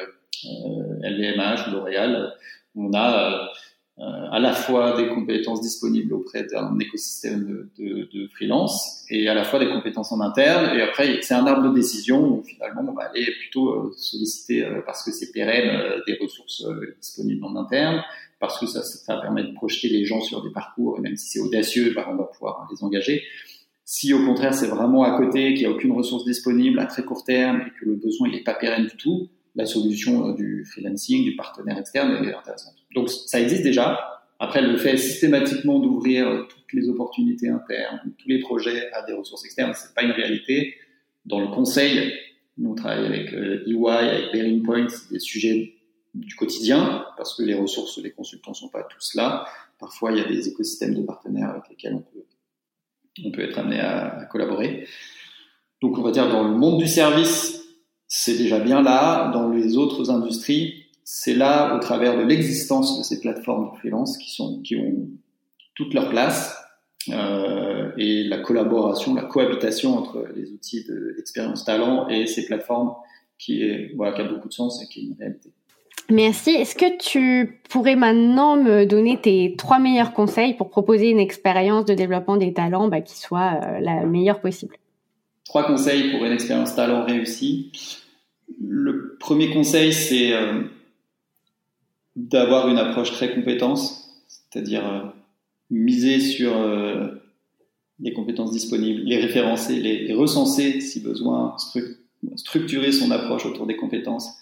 LVMH 1.04 1.68
ou 1.68 1.72
L'Oréal, 1.72 2.34
on 2.76 2.94
a 2.94 3.52
euh, 4.00 4.04
à 4.32 4.40
la 4.40 4.54
fois 4.54 4.98
des 4.98 5.10
compétences 5.10 5.62
disponibles 5.62 6.14
auprès 6.14 6.44
d'un 6.46 6.80
écosystème 6.80 7.70
de, 7.78 8.10
de, 8.12 8.28
freelance 8.30 9.06
et 9.10 9.28
à 9.28 9.36
la 9.36 9.44
fois 9.44 9.60
des 9.60 9.70
compétences 9.70 10.12
en 10.12 10.22
interne. 10.22 10.76
Et 10.76 10.82
après, 10.82 11.22
c'est 11.22 11.36
un 11.36 11.46
arbre 11.46 11.70
de 11.70 11.76
décision 11.76 12.20
où 12.24 12.44
finalement 12.44 12.84
on 12.90 12.94
va 12.94 13.10
aller 13.10 13.28
plutôt 13.40 13.70
euh, 13.70 13.94
solliciter 13.98 14.66
euh, 14.66 14.82
parce 14.86 15.04
que 15.04 15.12
c'est 15.12 15.32
pérenne 15.32 16.02
des 16.08 16.18
ressources 16.20 16.66
disponibles 17.00 17.44
en 17.46 17.56
interne, 17.58 18.02
parce 18.40 18.60
que 18.60 18.66
ça, 18.66 18.82
ça 18.82 19.18
permet 19.18 19.44
de 19.44 19.54
projeter 19.54 19.90
les 19.90 20.06
gens 20.06 20.22
sur 20.22 20.42
des 20.42 20.52
parcours 20.52 20.98
et 20.98 21.02
même 21.02 21.18
si 21.18 21.28
c'est 21.28 21.40
audacieux, 21.40 21.94
bah, 21.94 22.08
on 22.10 22.16
va 22.16 22.24
pouvoir 22.24 22.68
les 22.72 22.84
engager. 22.84 23.24
Si 23.94 24.14
au 24.14 24.26
contraire 24.26 24.54
c'est 24.54 24.68
vraiment 24.68 25.04
à 25.04 25.18
côté, 25.18 25.54
qu'il 25.54 25.68
n'y 25.68 25.74
a 25.74 25.76
aucune 25.76 25.92
ressource 25.92 26.24
disponible 26.24 26.80
à 26.80 26.86
très 26.86 27.04
court 27.04 27.26
terme 27.26 27.60
et 27.60 27.78
que 27.78 27.84
le 27.84 27.98
besoin 27.98 28.30
n'est 28.30 28.42
pas 28.42 28.54
pérenne 28.54 28.88
du 28.88 28.96
tout, 28.96 29.28
la 29.54 29.66
solution 29.66 30.30
euh, 30.30 30.34
du 30.34 30.64
freelancing, 30.64 31.26
du 31.26 31.36
partenaire 31.36 31.78
externe 31.78 32.10
est 32.24 32.34
intéressante. 32.34 32.76
Donc 32.96 33.10
ça 33.10 33.42
existe 33.42 33.64
déjà. 33.64 34.00
Après, 34.40 34.62
le 34.62 34.78
fait 34.78 34.96
systématiquement 34.96 35.80
d'ouvrir 35.80 36.48
toutes 36.48 36.72
les 36.72 36.88
opportunités 36.88 37.50
internes, 37.50 38.00
tous 38.18 38.30
les 38.30 38.40
projets 38.40 38.90
à 38.94 39.04
des 39.04 39.12
ressources 39.12 39.44
externes, 39.44 39.74
c'est 39.76 39.94
pas 39.94 40.04
une 40.04 40.12
réalité. 40.12 40.74
Dans 41.26 41.42
le 41.42 41.48
conseil, 41.48 42.14
nous 42.58 42.72
on 42.72 42.76
travaille 42.76 43.06
avec 43.06 43.34
EY, 43.34 43.36
euh, 43.36 43.66
e 43.68 43.88
avec 43.90 44.32
Bearing 44.32 44.64
Point, 44.64 44.88
c'est 44.88 45.12
des 45.12 45.20
sujets 45.20 45.74
du 46.14 46.34
quotidien 46.36 47.06
parce 47.18 47.36
que 47.36 47.44
les 47.44 47.56
ressources, 47.56 47.98
les 48.02 48.12
consultants 48.12 48.54
sont 48.54 48.70
pas 48.70 48.84
tous 48.84 49.16
là. 49.16 49.46
Parfois, 49.78 50.14
il 50.14 50.20
y 50.20 50.22
a 50.22 50.30
des 50.30 50.48
écosystèmes 50.48 50.96
de 50.96 51.02
partenaires 51.02 51.50
avec 51.50 51.64
lesquels 51.70 51.96
on 51.96 52.00
peut, 52.00 52.24
on 53.24 53.32
peut 53.32 53.42
être 53.42 53.58
amené 53.60 53.80
à, 53.80 54.20
à 54.20 54.26
collaborer. 54.26 54.88
Donc, 55.82 55.98
on 55.98 56.02
va 56.02 56.12
dire 56.12 56.30
dans 56.30 56.44
le 56.44 56.56
monde 56.56 56.80
du 56.80 56.88
service, 56.88 57.64
c'est 58.08 58.38
déjà 58.38 58.60
bien 58.60 58.82
là. 58.82 59.32
Dans 59.32 59.50
les 59.50 59.78
autres 59.78 60.12
industries, 60.12 60.82
c'est 61.04 61.34
là 61.34 61.76
au 61.76 61.80
travers 61.80 62.18
de 62.18 62.24
l'existence 62.24 62.98
de 62.98 63.04
ces 63.04 63.20
plateformes 63.20 63.72
de 63.72 63.78
freelance 63.78 64.18
qui, 64.18 64.76
ont 64.76 65.10
toute 65.76 65.94
leur 65.94 66.10
place 66.10 66.58
euh, 67.10 67.92
et 67.98 68.24
la 68.26 68.40
collaboration, 68.40 69.16
la 69.16 69.24
cohabitation 69.24 69.98
entre 69.98 70.28
les 70.36 70.52
outils 70.52 70.86
d'expérience 71.16 71.66
talent 71.66 72.08
et 72.10 72.28
ces 72.28 72.46
plateformes 72.46 72.94
qui, 73.40 73.94
voilà, 73.96 74.14
qui 74.14 74.22
a 74.22 74.26
beaucoup 74.26 74.50
de 74.50 74.54
sens 74.54 74.84
et 74.84 74.88
qui 74.88 75.00
est 75.00 75.04
une 75.04 75.16
réalité. 75.18 75.52
Merci. 76.12 76.50
Est-ce 76.50 76.76
que 76.76 76.98
tu 76.98 77.62
pourrais 77.70 77.96
maintenant 77.96 78.58
me 78.58 78.86
donner 78.86 79.20
tes 79.20 79.56
trois 79.58 79.80
meilleurs 79.80 80.14
conseils 80.14 80.56
pour 80.56 80.70
proposer 80.70 81.10
une 81.10 81.20
expérience 81.20 81.86
de 81.86 81.94
développement 81.94 82.36
des 82.36 82.54
talents 82.54 82.90
bah, 82.90 83.00
qui 83.00 83.18
soit 83.18 83.62
euh, 83.64 83.80
la 83.80 84.06
meilleure 84.06 84.42
possible? 84.42 84.76
Trois 85.46 85.66
conseils 85.66 86.12
pour 86.12 86.26
une 86.26 86.34
expérience 86.34 86.76
talent 86.76 87.06
réussie. 87.06 87.72
Le 88.62 89.16
premier 89.20 89.52
conseil, 89.52 89.94
c'est 89.94 90.34
euh, 90.34 90.64
d'avoir 92.18 92.68
une 92.68 92.78
approche 92.78 93.12
très 93.12 93.34
compétence, 93.34 94.22
c'est-à-dire 94.28 94.86
euh, 94.86 95.04
miser 95.70 96.20
sur 96.20 96.52
les 98.02 98.12
compétences 98.12 98.52
disponibles, 98.52 99.04
les 99.04 99.20
référencer, 99.20 99.76
les, 99.76 100.14
recenser 100.14 100.82
si 100.82 101.00
besoin, 101.00 101.56
structurer 102.36 102.92
son 102.92 103.10
approche 103.12 103.46
autour 103.46 103.66
des 103.66 103.78
compétences. 103.78 104.41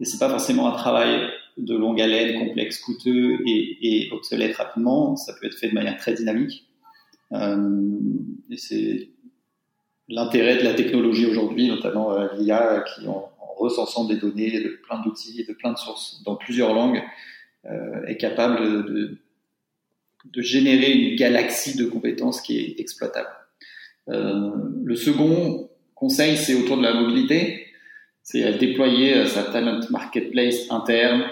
Et 0.00 0.04
c'est 0.04 0.18
pas 0.18 0.28
forcément 0.28 0.68
un 0.68 0.76
travail 0.76 1.28
de 1.56 1.76
longue 1.76 2.00
haleine, 2.00 2.38
complexe, 2.46 2.78
coûteux 2.78 3.38
et, 3.46 4.08
obsolète 4.12 4.56
rapidement. 4.56 5.16
Ça 5.16 5.34
peut 5.40 5.46
être 5.46 5.56
fait 5.56 5.68
de 5.68 5.74
manière 5.74 5.96
très 5.96 6.14
dynamique. 6.14 6.66
et 7.32 8.56
c'est 8.56 9.08
l'intérêt 10.08 10.58
de 10.58 10.64
la 10.64 10.74
technologie 10.74 11.26
aujourd'hui, 11.26 11.68
notamment 11.68 12.16
l'IA, 12.36 12.84
qui 12.94 13.06
ont 13.06 13.24
recensant 13.56 14.04
des 14.04 14.16
données 14.16 14.60
de 14.60 14.80
plein 14.86 15.00
d'outils 15.02 15.40
et 15.40 15.44
de 15.44 15.52
plein 15.52 15.72
de 15.72 15.78
sources 15.78 16.22
dans 16.24 16.36
plusieurs 16.36 16.74
langues, 16.74 17.02
euh, 17.66 18.04
est 18.06 18.16
capable 18.16 18.84
de, 18.84 19.18
de, 20.32 20.42
générer 20.42 20.92
une 20.92 21.16
galaxie 21.16 21.76
de 21.76 21.86
compétences 21.86 22.40
qui 22.40 22.58
est 22.58 22.80
exploitable. 22.80 23.30
Euh, 24.08 24.50
le 24.84 24.96
second 24.96 25.70
conseil, 25.94 26.36
c'est 26.36 26.54
autour 26.54 26.76
de 26.76 26.82
la 26.82 26.94
mobilité. 26.94 27.63
C'est 28.24 28.58
déployer 28.58 29.14
euh, 29.14 29.26
sa 29.26 29.44
talent 29.44 29.80
marketplace 29.90 30.70
interne, 30.70 31.26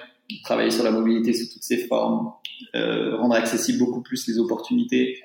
travailler 0.44 0.70
sur 0.70 0.84
la 0.84 0.92
mobilité 0.92 1.32
sous 1.32 1.52
toutes 1.52 1.62
ses 1.62 1.78
formes, 1.88 2.32
euh, 2.74 3.16
rendre 3.16 3.34
accessible 3.34 3.78
beaucoup 3.78 4.02
plus 4.02 4.28
les 4.28 4.38
opportunités. 4.38 5.18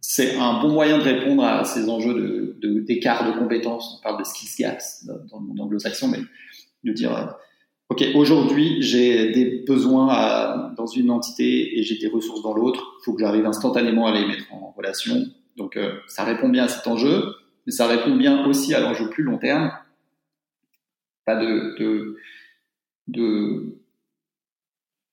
C'est 0.00 0.36
un 0.36 0.60
bon 0.60 0.70
moyen 0.70 0.98
de 0.98 1.02
répondre 1.02 1.44
à 1.44 1.64
ces 1.64 1.88
enjeux 1.88 2.58
d'écart 2.86 3.26
de, 3.26 3.32
de, 3.32 3.38
compétences. 3.38 3.98
On 3.98 4.02
parle 4.02 4.18
de 4.18 4.24
skills 4.24 4.62
gaps 4.62 5.06
dans, 5.06 5.40
le 5.40 5.46
monde 5.46 5.60
anglo-saxon, 5.60 6.08
mais 6.08 6.18
de 6.84 6.92
dire, 6.92 7.16
euh, 7.16 7.26
OK, 7.90 8.04
aujourd'hui, 8.14 8.82
j'ai 8.82 9.32
des 9.32 9.64
besoins 9.66 10.72
dans 10.76 10.86
une 10.86 11.10
entité 11.10 11.78
et 11.78 11.82
j'ai 11.82 11.96
des 11.96 12.08
ressources 12.08 12.42
dans 12.42 12.54
l'autre. 12.54 12.96
Il 13.00 13.04
faut 13.04 13.14
que 13.14 13.20
j'arrive 13.20 13.46
instantanément 13.46 14.06
à 14.06 14.12
les 14.12 14.26
mettre 14.26 14.52
en 14.52 14.74
relation. 14.76 15.26
Donc, 15.56 15.76
euh, 15.76 15.94
ça 16.06 16.24
répond 16.24 16.48
bien 16.48 16.64
à 16.64 16.68
cet 16.68 16.86
enjeu, 16.86 17.34
mais 17.66 17.72
ça 17.72 17.86
répond 17.86 18.14
bien 18.14 18.46
aussi 18.46 18.74
à 18.74 18.80
l'enjeu 18.80 19.08
plus 19.08 19.24
long 19.24 19.38
terme. 19.38 19.72
Pas 21.28 21.36
de, 21.36 21.76
de, 21.78 22.16
de 23.08 23.74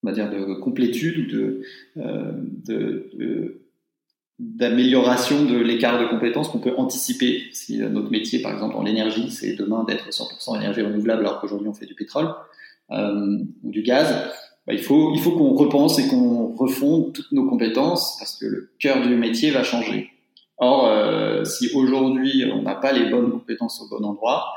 on 0.02 0.08
va 0.08 0.14
dire 0.14 0.30
de 0.30 0.54
complétude, 0.54 1.30
de, 1.30 1.62
euh, 1.98 2.32
de, 2.38 3.60
d'amélioration 4.40 5.44
de 5.44 5.58
l'écart 5.58 6.00
de 6.00 6.06
compétences 6.06 6.48
qu'on 6.48 6.60
peut 6.60 6.74
anticiper. 6.78 7.44
Si 7.52 7.80
notre 7.80 8.12
métier, 8.12 8.42
par 8.42 8.54
exemple, 8.54 8.76
dans 8.76 8.84
l'énergie, 8.84 9.30
c'est 9.30 9.56
demain 9.56 9.84
d'être 9.84 10.08
100% 10.08 10.56
énergie 10.56 10.84
renouvelable 10.84 11.26
alors 11.26 11.42
qu'aujourd'hui 11.42 11.68
on 11.68 11.74
fait 11.74 11.86
du 11.86 11.96
pétrole 11.96 12.34
euh, 12.92 13.40
ou 13.64 13.72
du 13.72 13.82
gaz, 13.82 14.32
bah, 14.66 14.72
il 14.72 14.82
faut, 14.82 15.14
il 15.16 15.20
faut 15.20 15.32
qu'on 15.32 15.54
repense 15.54 16.00
et 16.00 16.08
qu'on 16.08 16.56
refonde 16.56 17.12
toutes 17.12 17.34
nos 17.34 17.46
compétences 17.46 18.16
parce 18.20 18.38
que 18.38 18.46
le 18.46 18.70
cœur 18.80 19.06
du 19.06 19.14
métier 19.18 19.52
va 19.52 19.64
changer. 19.64 20.12
Or, 20.60 20.88
euh, 20.88 21.44
si 21.44 21.72
aujourd'hui 21.76 22.50
on 22.54 22.62
n'a 22.62 22.76
pas 22.76 22.94
les 22.94 23.10
bonnes 23.10 23.32
compétences 23.32 23.82
au 23.82 23.90
bon 23.90 24.06
endroit, 24.06 24.54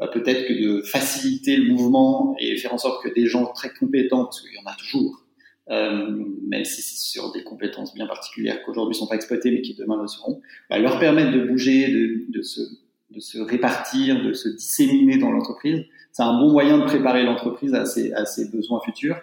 bah, 0.00 0.08
peut-être 0.08 0.48
que 0.48 0.54
de 0.54 0.80
faciliter 0.80 1.58
le 1.58 1.74
mouvement 1.74 2.34
et 2.38 2.56
faire 2.56 2.72
en 2.72 2.78
sorte 2.78 3.04
que 3.04 3.14
des 3.14 3.26
gens 3.26 3.44
très 3.52 3.70
compétents, 3.74 4.24
parce 4.24 4.40
qu'il 4.40 4.54
y 4.54 4.58
en 4.58 4.66
a 4.66 4.74
toujours, 4.74 5.26
euh, 5.70 6.24
même 6.48 6.64
si 6.64 6.80
c'est 6.80 6.96
sur 6.96 7.30
des 7.32 7.44
compétences 7.44 7.94
bien 7.94 8.06
particulières 8.06 8.62
qu'aujourd'hui 8.64 8.94
sont 8.94 9.06
pas 9.06 9.14
exploitées 9.14 9.50
mais 9.50 9.60
qui 9.60 9.74
demain 9.74 10.00
le 10.00 10.08
seront, 10.08 10.40
bah, 10.70 10.78
leur 10.78 10.98
permettre 10.98 11.32
de 11.32 11.40
bouger, 11.40 11.92
de, 11.92 12.24
de, 12.32 12.40
se, 12.42 12.62
de 13.10 13.20
se 13.20 13.38
répartir, 13.38 14.24
de 14.24 14.32
se 14.32 14.48
disséminer 14.48 15.18
dans 15.18 15.30
l'entreprise. 15.30 15.84
C'est 16.12 16.22
un 16.22 16.40
bon 16.40 16.50
moyen 16.50 16.78
de 16.78 16.84
préparer 16.84 17.22
l'entreprise 17.22 17.74
à 17.74 17.84
ses, 17.84 18.14
à 18.14 18.24
ses 18.24 18.50
besoins 18.50 18.80
futurs. 18.80 19.20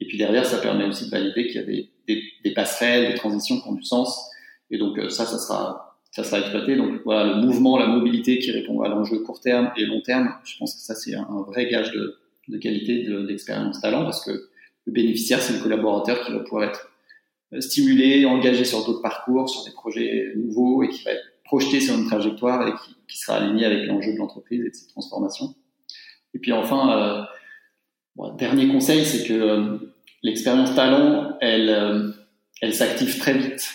Et 0.00 0.06
puis 0.06 0.18
derrière, 0.18 0.44
ça 0.44 0.58
permet 0.58 0.84
aussi 0.84 1.06
de 1.06 1.10
valider 1.10 1.46
qu'il 1.46 1.56
y 1.56 1.58
a 1.58 1.62
des, 1.62 1.90
des, 2.08 2.24
des, 2.42 2.54
passerelles, 2.54 3.12
des 3.12 3.14
transitions 3.16 3.60
qui 3.60 3.68
ont 3.68 3.74
du 3.74 3.84
sens. 3.84 4.28
Et 4.72 4.78
donc 4.78 4.98
euh, 4.98 5.10
ça, 5.10 5.26
ça 5.26 5.38
sera, 5.38 5.87
ça 6.18 6.24
sera 6.24 6.40
exploité. 6.40 6.76
Donc 6.76 7.00
voilà, 7.04 7.34
le 7.34 7.42
mouvement, 7.42 7.78
la 7.78 7.86
mobilité 7.86 8.40
qui 8.40 8.50
répond 8.50 8.80
à 8.82 8.88
l'enjeu 8.88 9.18
court 9.20 9.40
terme 9.40 9.70
et 9.76 9.86
long 9.86 10.00
terme, 10.00 10.34
je 10.44 10.56
pense 10.58 10.74
que 10.74 10.80
ça 10.80 10.96
c'est 10.96 11.14
un, 11.14 11.44
vrai 11.46 11.68
gage 11.68 11.92
de, 11.92 12.18
de 12.48 12.58
qualité 12.58 13.06
d'expérience 13.28 13.80
talent 13.80 14.02
parce 14.02 14.24
que 14.24 14.48
le 14.86 14.92
bénéficiaire, 14.92 15.40
c'est 15.40 15.52
le 15.52 15.60
collaborateur 15.60 16.24
qui 16.24 16.32
va 16.32 16.40
pouvoir 16.40 16.64
être 16.64 16.90
euh, 17.52 17.60
stimulé, 17.60 18.26
engagé 18.26 18.64
sur 18.64 18.84
d'autres 18.84 19.02
parcours, 19.02 19.48
sur 19.48 19.64
des 19.64 19.70
projets 19.70 20.32
nouveaux 20.34 20.82
et 20.82 20.88
qui 20.88 21.04
va 21.04 21.12
être 21.12 21.24
projeté 21.44 21.80
sur 21.80 21.96
une 21.96 22.06
trajectoire 22.06 22.66
et 22.66 22.72
qui, 23.06 23.16
sera 23.16 23.38
aligné 23.38 23.64
avec 23.64 23.86
l'enjeu 23.86 24.12
de 24.12 24.18
l'entreprise 24.18 24.60
et 24.60 24.68
de 24.68 24.74
cette 24.74 24.90
transformation. 24.90 25.54
Et 26.34 26.38
puis 26.38 26.52
enfin, 26.52 27.26
euh, 28.18 28.30
dernier 28.36 28.68
conseil, 28.68 29.04
c'est 29.04 29.26
que 29.26 29.32
euh, 29.32 29.78
l'expérience 30.22 30.74
talent, 30.74 31.36
elle, 31.40 32.12
elle 32.60 32.74
s'active 32.74 33.18
très 33.18 33.34
vite. 33.34 33.66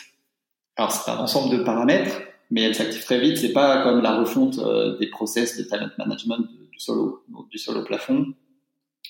Alors 0.75 0.91
c'est 0.91 1.09
un 1.09 1.17
ensemble 1.17 1.57
de 1.57 1.63
paramètres, 1.63 2.21
mais 2.53 2.61
elle 2.61 2.75
s'active 2.75 3.03
très 3.03 3.19
vite. 3.19 3.37
C'est 3.37 3.51
pas 3.51 3.83
comme 3.83 4.01
la 4.01 4.15
refonte 4.15 4.59
des 4.99 5.07
process 5.07 5.57
de 5.57 5.63
talent 5.63 5.89
management 5.97 6.47
du 6.71 6.79
solo, 6.79 7.25
du 7.51 7.57
solo 7.57 7.83
plafond. 7.83 8.27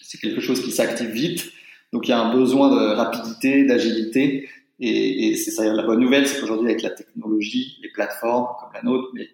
C'est 0.02 0.20
quelque 0.20 0.42
chose 0.42 0.64
qui 0.64 0.72
s'active 0.72 1.10
vite 1.10 1.54
donc 1.94 2.08
il 2.08 2.12
y 2.12 2.14
a 2.14 2.20
un 2.20 2.34
besoin 2.34 2.72
de 2.72 2.96
rapidité, 2.96 3.66
d'agilité. 3.66 4.50
Et, 4.80 5.28
et 5.28 5.38
c'est 5.38 5.52
ça 5.52 5.72
la 5.72 5.84
bonne 5.84 6.00
nouvelle, 6.00 6.28
c'est 6.28 6.42
qu'aujourd'hui 6.42 6.68
avec 6.68 6.82
la 6.82 6.90
technologie, 6.90 7.78
les 7.84 7.90
plateformes 7.90 8.48
comme 8.60 8.70
la 8.74 8.82
nôtre, 8.82 9.10
mais 9.14 9.30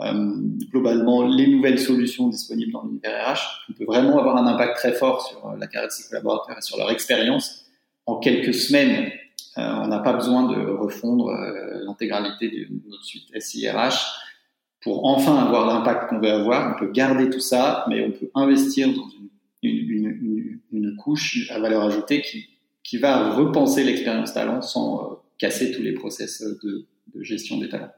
euh, 0.00 0.36
globalement 0.70 1.26
les 1.26 1.46
nouvelles 1.46 1.78
solutions 1.78 2.28
disponibles 2.28 2.72
dans 2.72 2.84
l'univers 2.84 3.32
RH, 3.32 3.40
on 3.70 3.72
peut 3.72 3.84
vraiment 3.86 4.18
avoir 4.18 4.36
un 4.36 4.46
impact 4.46 4.76
très 4.76 4.92
fort 4.92 5.26
sur 5.26 5.48
euh, 5.48 5.56
la 5.58 5.66
carrière 5.66 5.88
de 5.88 5.92
ses 5.94 6.08
collaborateurs 6.08 6.58
et 6.58 6.60
sur 6.60 6.76
leur 6.76 6.90
expérience 6.90 7.64
en 8.04 8.18
quelques 8.18 8.54
semaines 8.54 9.10
on 9.56 9.88
n'a 9.88 9.98
pas 9.98 10.12
besoin 10.12 10.48
de 10.48 10.70
refondre 10.70 11.30
l'intégralité 11.84 12.48
de 12.50 12.90
notre 12.90 13.04
suite 13.04 13.28
SIRH 13.38 14.22
pour 14.82 15.06
enfin 15.06 15.36
avoir 15.36 15.66
l'impact 15.66 16.10
qu'on 16.10 16.18
veut 16.18 16.30
avoir. 16.30 16.74
On 16.74 16.78
peut 16.78 16.90
garder 16.90 17.30
tout 17.30 17.40
ça, 17.40 17.84
mais 17.88 18.04
on 18.04 18.10
peut 18.10 18.30
investir 18.34 18.88
dans 18.88 19.08
une, 19.62 20.96
couche 20.98 21.50
à 21.50 21.58
valeur 21.58 21.82
ajoutée 21.84 22.22
qui, 22.22 22.98
va 22.98 23.32
repenser 23.34 23.84
l'expérience 23.84 24.34
talent 24.34 24.60
sans 24.60 25.22
casser 25.38 25.72
tous 25.72 25.82
les 25.82 25.92
process 25.92 26.42
de, 26.42 26.86
gestion 27.20 27.58
des 27.58 27.68
talents. 27.68 27.92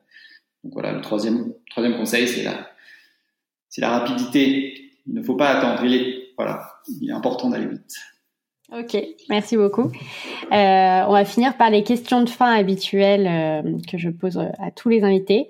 Donc 0.62 0.72
voilà, 0.74 0.92
le 0.92 1.00
troisième, 1.00 1.52
conseil, 1.74 2.28
c'est 2.28 2.44
la, 2.44 3.88
rapidité. 3.88 4.92
Il 5.06 5.14
ne 5.14 5.22
faut 5.22 5.36
pas 5.36 5.48
attendre. 5.50 5.84
Il 5.84 7.10
est 7.10 7.12
important 7.12 7.50
d'aller 7.50 7.66
vite. 7.66 7.94
Ok, 8.76 8.96
merci 9.28 9.56
beaucoup. 9.56 9.92
Euh, 10.52 11.04
on 11.06 11.12
va 11.12 11.24
finir 11.24 11.56
par 11.56 11.70
les 11.70 11.84
questions 11.84 12.22
de 12.22 12.28
fin 12.28 12.52
habituelles 12.52 13.26
euh, 13.28 13.78
que 13.88 13.98
je 13.98 14.10
pose 14.10 14.38
à 14.38 14.70
tous 14.74 14.88
les 14.88 15.04
invités. 15.04 15.48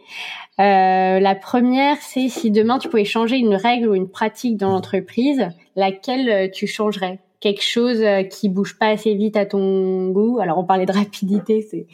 Euh, 0.60 1.20
la 1.20 1.34
première, 1.34 1.96
c'est 2.02 2.28
si 2.28 2.50
demain 2.50 2.78
tu 2.78 2.88
pouvais 2.88 3.06
changer 3.06 3.36
une 3.36 3.54
règle 3.54 3.88
ou 3.88 3.94
une 3.94 4.10
pratique 4.10 4.58
dans 4.58 4.70
l'entreprise, 4.70 5.48
laquelle 5.74 6.50
tu 6.50 6.66
changerais? 6.66 7.18
Quelque 7.44 7.62
chose 7.62 8.00
euh, 8.00 8.22
qui 8.22 8.48
bouge 8.48 8.78
pas 8.78 8.88
assez 8.88 9.14
vite 9.14 9.36
à 9.36 9.44
ton 9.44 10.08
goût? 10.08 10.38
Alors 10.40 10.56
on 10.56 10.64
parlait 10.64 10.86
de 10.86 10.92
rapidité, 10.92 11.60
c'est 11.60 11.86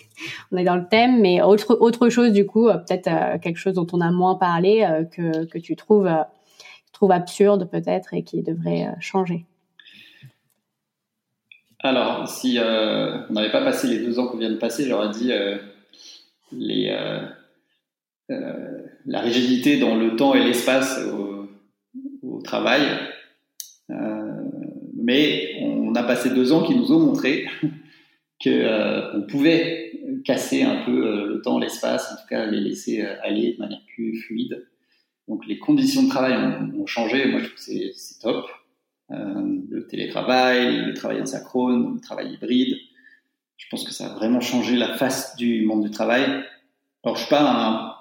on 0.53 0.57
est 0.57 0.63
dans 0.63 0.77
le 0.77 0.87
thème, 0.89 1.21
mais 1.21 1.43
autre 1.43 1.77
autre 1.81 2.09
chose 2.09 2.33
du 2.33 2.47
coup, 2.47 2.69
euh, 2.69 2.77
peut-être 2.77 3.09
euh, 3.09 3.39
quelque 3.39 3.57
chose 3.57 3.75
dont 3.75 3.87
on 3.93 4.01
a 4.01 4.13
moins 4.13 4.37
parlé 4.37 4.87
que 5.11 5.47
que 5.47 5.59
tu 5.59 5.75
trouves 5.75 6.09
trouves 6.93 7.11
absurde 7.11 7.69
peut-être 7.69 8.15
et 8.15 8.23
qui 8.23 8.43
devrait 8.43 8.95
changer. 9.01 9.45
Alors 11.83 12.29
si 12.29 12.59
on 12.61 13.33
n'avait 13.33 13.53
pas 13.53 13.65
passé 13.65 13.89
les 13.89 13.99
deux 13.99 14.19
ans 14.19 14.27
qu'on 14.27 14.39
vient 14.39 14.51
de 14.51 14.57
passer, 14.57 14.87
j'aurais 14.87 15.11
dit 15.11 15.33
les 16.53 16.97
la 18.29 19.21
rigidité 19.21 19.79
dans 19.79 19.97
le 19.97 20.15
temps 20.17 20.35
et 20.35 20.45
l'espace 20.45 21.01
au, 21.13 21.49
au 22.23 22.43
travail 22.43 22.83
mais 25.11 25.57
on 25.61 25.95
a 25.95 26.03
passé 26.03 26.31
deux 26.31 26.53
ans 26.53 26.63
qui 26.63 26.75
nous 26.75 26.93
ont 26.93 27.01
montré 27.01 27.49
qu'on 28.43 28.51
euh, 28.51 29.21
pouvait 29.23 29.93
casser 30.25 30.63
un 30.63 30.85
peu 30.85 31.07
euh, 31.07 31.27
le 31.27 31.43
temps, 31.43 31.59
l'espace, 31.59 32.13
en 32.13 32.17
tout 32.17 32.29
cas 32.29 32.47
les 32.47 32.61
laisser 32.61 33.03
euh, 33.03 33.15
aller 33.23 33.55
de 33.55 33.59
manière 33.59 33.81
plus 33.95 34.17
fluide. 34.23 34.67
Donc 35.29 35.47
les 35.47 35.59
conditions 35.59 36.05
de 36.05 36.09
travail 36.09 36.35
ont, 36.77 36.87
changé. 36.87 37.27
Moi, 37.27 37.41
je 37.41 37.47
trouve 37.47 37.57
que 37.57 37.93
c'est 37.95 38.21
top. 38.21 38.47
Le 39.11 39.87
télétravail, 39.87 40.87
le 40.87 40.95
travail 40.95 41.21
asynchrone, 41.21 41.95
le 41.95 42.01
travail 42.01 42.35
hybride. 42.35 42.77
Je 43.57 43.67
pense 43.71 43.85
que 43.85 43.93
ça 43.93 44.07
a 44.07 44.15
vraiment 44.15 44.41
changé 44.41 44.77
la 44.77 44.95
face 44.95 45.37
du 45.37 45.65
monde 45.67 45.85
du 45.85 45.91
travail. 45.91 46.25
Alors, 47.03 47.17
je 47.17 47.21
suis 47.21 47.31
pas 47.31 47.43
un, 47.43 47.95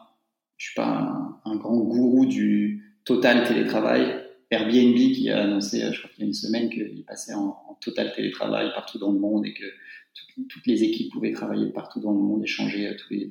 suis 0.60 0.76
pas 0.76 1.40
un, 1.46 1.56
grand 1.56 1.78
gourou 1.78 2.26
du 2.26 2.98
total 3.06 3.48
télétravail. 3.48 4.26
Airbnb 4.52 4.96
qui 4.96 5.30
a 5.30 5.44
annoncé, 5.44 5.84
euh, 5.84 5.92
je 5.92 6.00
crois 6.00 6.10
qu'il 6.12 6.24
y 6.24 6.24
a 6.24 6.28
une 6.28 6.34
semaine, 6.34 6.70
qu'il 6.70 7.04
passait 7.06 7.34
en, 7.34 7.78
total 7.82 8.12
télétravail 8.14 8.72
partout 8.76 9.00
dans 9.00 9.12
le 9.12 9.20
monde 9.20 9.46
et 9.46 9.54
que 9.54 9.64
toutes 10.50 10.68
les 10.68 10.84
équipes 10.84 11.14
pouvaient 11.14 11.32
travailler 11.32 11.72
partout 11.72 12.02
dans 12.02 12.12
le 12.12 12.20
monde, 12.20 12.44
échanger 12.44 12.90
euh, 12.90 12.94
tous 12.98 13.14
les, 13.14 13.28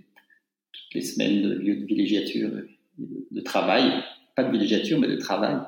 toutes 0.72 0.95
les 0.95 1.03
semaines 1.03 1.43
de 1.43 1.53
lieux 1.53 1.76
de 1.76 1.85
villégiature, 1.85 2.51
de, 2.97 3.41
travail, 3.43 4.03
pas 4.37 4.45
de 4.45 4.51
villégiature, 4.51 4.99
mais 4.99 5.09
de 5.09 5.16
travail. 5.16 5.59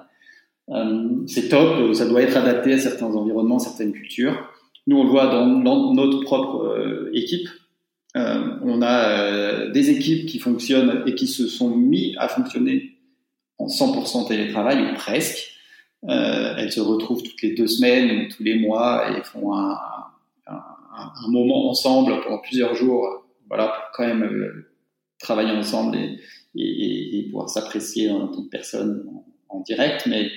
Euh, 0.71 1.27
c'est 1.27 1.49
top, 1.49 1.95
ça 1.95 2.07
doit 2.07 2.23
être 2.23 2.37
adapté 2.37 2.75
à 2.75 2.79
certains 2.79 3.07
environnements, 3.07 3.59
certaines 3.59 3.93
cultures. 3.93 4.51
Nous, 4.87 4.97
on 4.97 5.05
le 5.05 5.11
voit 5.11 5.27
dans, 5.27 5.47
notre 5.95 6.21
propre 6.23 7.11
équipe. 7.13 7.49
on 8.15 8.83
a 8.83 9.69
des 9.69 9.91
équipes 9.91 10.27
qui 10.27 10.39
fonctionnent 10.39 11.03
et 11.07 11.15
qui 11.15 11.27
se 11.27 11.47
sont 11.47 11.77
mis 11.77 12.15
à 12.19 12.29
fonctionner 12.29 12.97
en 13.59 13.67
100% 13.67 14.27
télétravail 14.29 14.91
ou 14.91 14.95
presque. 14.95 15.51
Euh, 16.09 16.55
elles 16.57 16.73
se 16.73 16.81
retrouvent 16.81 17.23
toutes 17.23 17.43
les 17.43 17.55
deux 17.55 17.67
semaines 17.67 18.23
ou 18.23 18.29
tous 18.35 18.43
les 18.43 18.59
mois 18.59 19.11
et 19.11 19.23
font 19.23 19.55
un, 19.55 19.77
moment 21.29 21.71
ensemble 21.71 22.21
pendant 22.23 22.39
plusieurs 22.39 22.75
jours, 22.75 23.27
voilà, 23.49 23.69
pour 23.69 23.85
quand 23.95 24.07
même 24.07 24.23
euh, 24.23 24.71
travailler 25.19 25.53
ensemble 25.53 25.97
et 26.55 27.27
pouvoir 27.31 27.49
s'apprécier 27.49 28.11
en 28.11 28.29
tant 28.29 28.43
que 28.43 28.49
personne 28.49 29.05
en, 29.09 29.57
en 29.57 29.61
direct. 29.61 30.07
Mais 30.07 30.31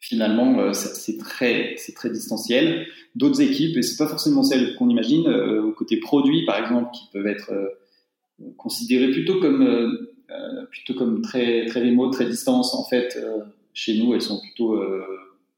finalement, 0.00 0.58
euh, 0.60 0.72
c'est 0.72 1.18
très, 1.18 1.74
c'est 1.76 1.94
très 1.94 2.10
distanciel. 2.10 2.86
D'autres 3.14 3.40
équipes, 3.40 3.76
et 3.76 3.82
c'est 3.82 3.96
pas 3.96 4.08
forcément 4.08 4.42
celles 4.42 4.74
qu'on 4.76 4.88
imagine, 4.88 5.26
euh, 5.26 5.62
au 5.62 5.72
côté 5.72 5.98
produit, 5.98 6.44
par 6.44 6.58
exemple, 6.58 6.90
qui 6.92 7.04
peuvent 7.12 7.26
être 7.26 7.52
considérées 8.56 9.10
plutôt 9.10 9.40
comme 9.40 10.08
euh, 10.30 10.66
plutôt 10.66 10.92
comme 10.92 11.22
très 11.22 11.64
très 11.66 11.80
remote, 11.80 12.12
très 12.12 12.26
distance. 12.26 12.74
En 12.74 12.84
fait, 12.84 13.16
euh, 13.16 13.44
chez 13.72 13.96
nous, 13.96 14.12
elles 14.14 14.20
sont 14.20 14.38
plutôt 14.40 14.74
euh, 14.74 15.02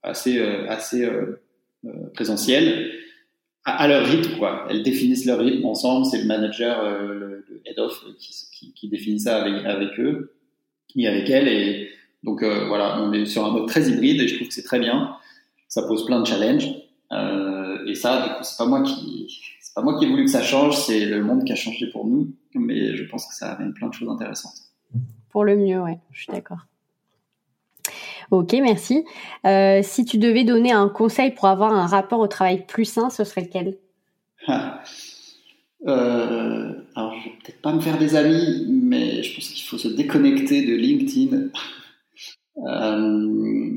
assez 0.04 0.40
assez 0.40 1.08
présentielles 2.14 2.92
à, 3.64 3.88
leur 3.88 4.06
rythme. 4.06 4.46
Elles 4.68 4.84
définissent 4.84 5.26
leur 5.26 5.40
rythme 5.40 5.64
ensemble. 5.64 6.06
C'est 6.06 6.20
le 6.20 6.26
manager, 6.26 7.02
le, 7.02 7.62
head 7.66 7.78
of, 7.80 8.04
qui, 8.18 8.88
définit 8.88 9.20
ça 9.20 9.42
avec, 9.42 9.98
eux 9.98 10.34
et 10.94 11.08
avec 11.08 11.28
elles. 11.28 11.88
Donc 12.22 12.42
voilà, 12.42 13.00
on 13.02 13.12
est 13.12 13.26
sur 13.26 13.44
un 13.44 13.50
mode 13.50 13.68
très 13.68 13.88
hybride 13.88 14.20
et 14.20 14.28
je 14.28 14.36
trouve 14.36 14.48
que 14.48 14.54
c'est 14.54 14.62
très 14.62 14.78
bien. 14.78 15.16
Ça 15.68 15.82
pose 15.82 16.04
plein 16.04 16.20
de 16.20 16.26
challenges. 16.26 16.68
Euh, 17.12 17.84
et 17.86 17.94
ça, 17.94 18.22
du 18.22 18.28
coup, 18.34 18.42
c'est 18.42 18.58
pas 18.58 18.66
moi 18.66 18.82
qui, 18.82 19.26
c'est 19.60 19.74
pas 19.74 19.82
moi 19.82 19.98
qui 19.98 20.04
ai 20.04 20.08
voulu 20.08 20.24
que 20.24 20.30
ça 20.30 20.42
change, 20.42 20.76
c'est 20.76 21.04
le 21.04 21.22
monde 21.22 21.44
qui 21.44 21.52
a 21.52 21.56
changé 21.56 21.86
pour 21.90 22.06
nous. 22.06 22.28
Mais 22.54 22.96
je 22.96 23.04
pense 23.04 23.26
que 23.26 23.34
ça 23.34 23.52
amène 23.52 23.72
plein 23.72 23.88
de 23.88 23.94
choses 23.94 24.08
intéressantes. 24.08 24.54
Pour 25.30 25.44
le 25.44 25.56
mieux, 25.56 25.80
ouais, 25.80 25.98
je 26.12 26.22
suis 26.22 26.32
d'accord. 26.32 26.66
Ok, 28.30 28.52
merci. 28.52 29.04
Euh, 29.44 29.80
si 29.82 30.04
tu 30.04 30.18
devais 30.18 30.44
donner 30.44 30.70
un 30.72 30.88
conseil 30.88 31.32
pour 31.32 31.46
avoir 31.46 31.72
un 31.72 31.86
rapport 31.86 32.20
au 32.20 32.28
travail 32.28 32.64
plus 32.66 32.84
sain, 32.84 33.10
ce 33.10 33.24
serait 33.24 33.42
lequel? 33.42 33.76
Euh, 35.86 36.72
Alors, 36.94 37.14
je 37.18 37.24
vais 37.24 37.36
peut-être 37.42 37.60
pas 37.60 37.72
me 37.72 37.80
faire 37.80 37.98
des 37.98 38.14
amis, 38.14 38.66
mais 38.68 39.22
je 39.22 39.34
pense 39.34 39.48
qu'il 39.48 39.64
faut 39.64 39.78
se 39.78 39.88
déconnecter 39.88 40.64
de 40.64 40.74
LinkedIn. 40.74 41.48
Euh, 42.66 43.76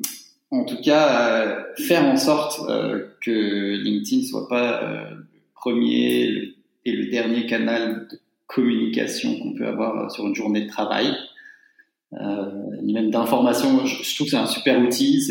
en 0.54 0.66
tout 0.66 0.80
cas, 0.84 1.42
euh, 1.42 1.64
faire 1.78 2.06
en 2.06 2.16
sorte 2.16 2.62
euh, 2.70 3.08
que 3.22 3.76
LinkedIn 3.76 4.24
soit 4.24 4.48
pas 4.48 4.84
euh, 4.84 5.10
le 5.10 5.26
premier 5.56 6.54
et 6.86 6.92
le 6.92 7.10
dernier 7.10 7.48
canal 7.48 8.08
de 8.12 8.20
communication 8.46 9.40
qu'on 9.40 9.56
peut 9.56 9.66
avoir 9.66 10.12
sur 10.12 10.28
une 10.28 10.36
journée 10.36 10.62
de 10.62 10.70
travail, 10.70 11.12
ni 12.84 12.94
même 12.94 13.10
d'information. 13.10 13.84
Je, 13.86 14.16
trouve 14.16 14.28
que 14.28 14.32
c'est 14.32 14.38
un 14.38 14.46
super 14.46 14.80
outil, 14.80 15.26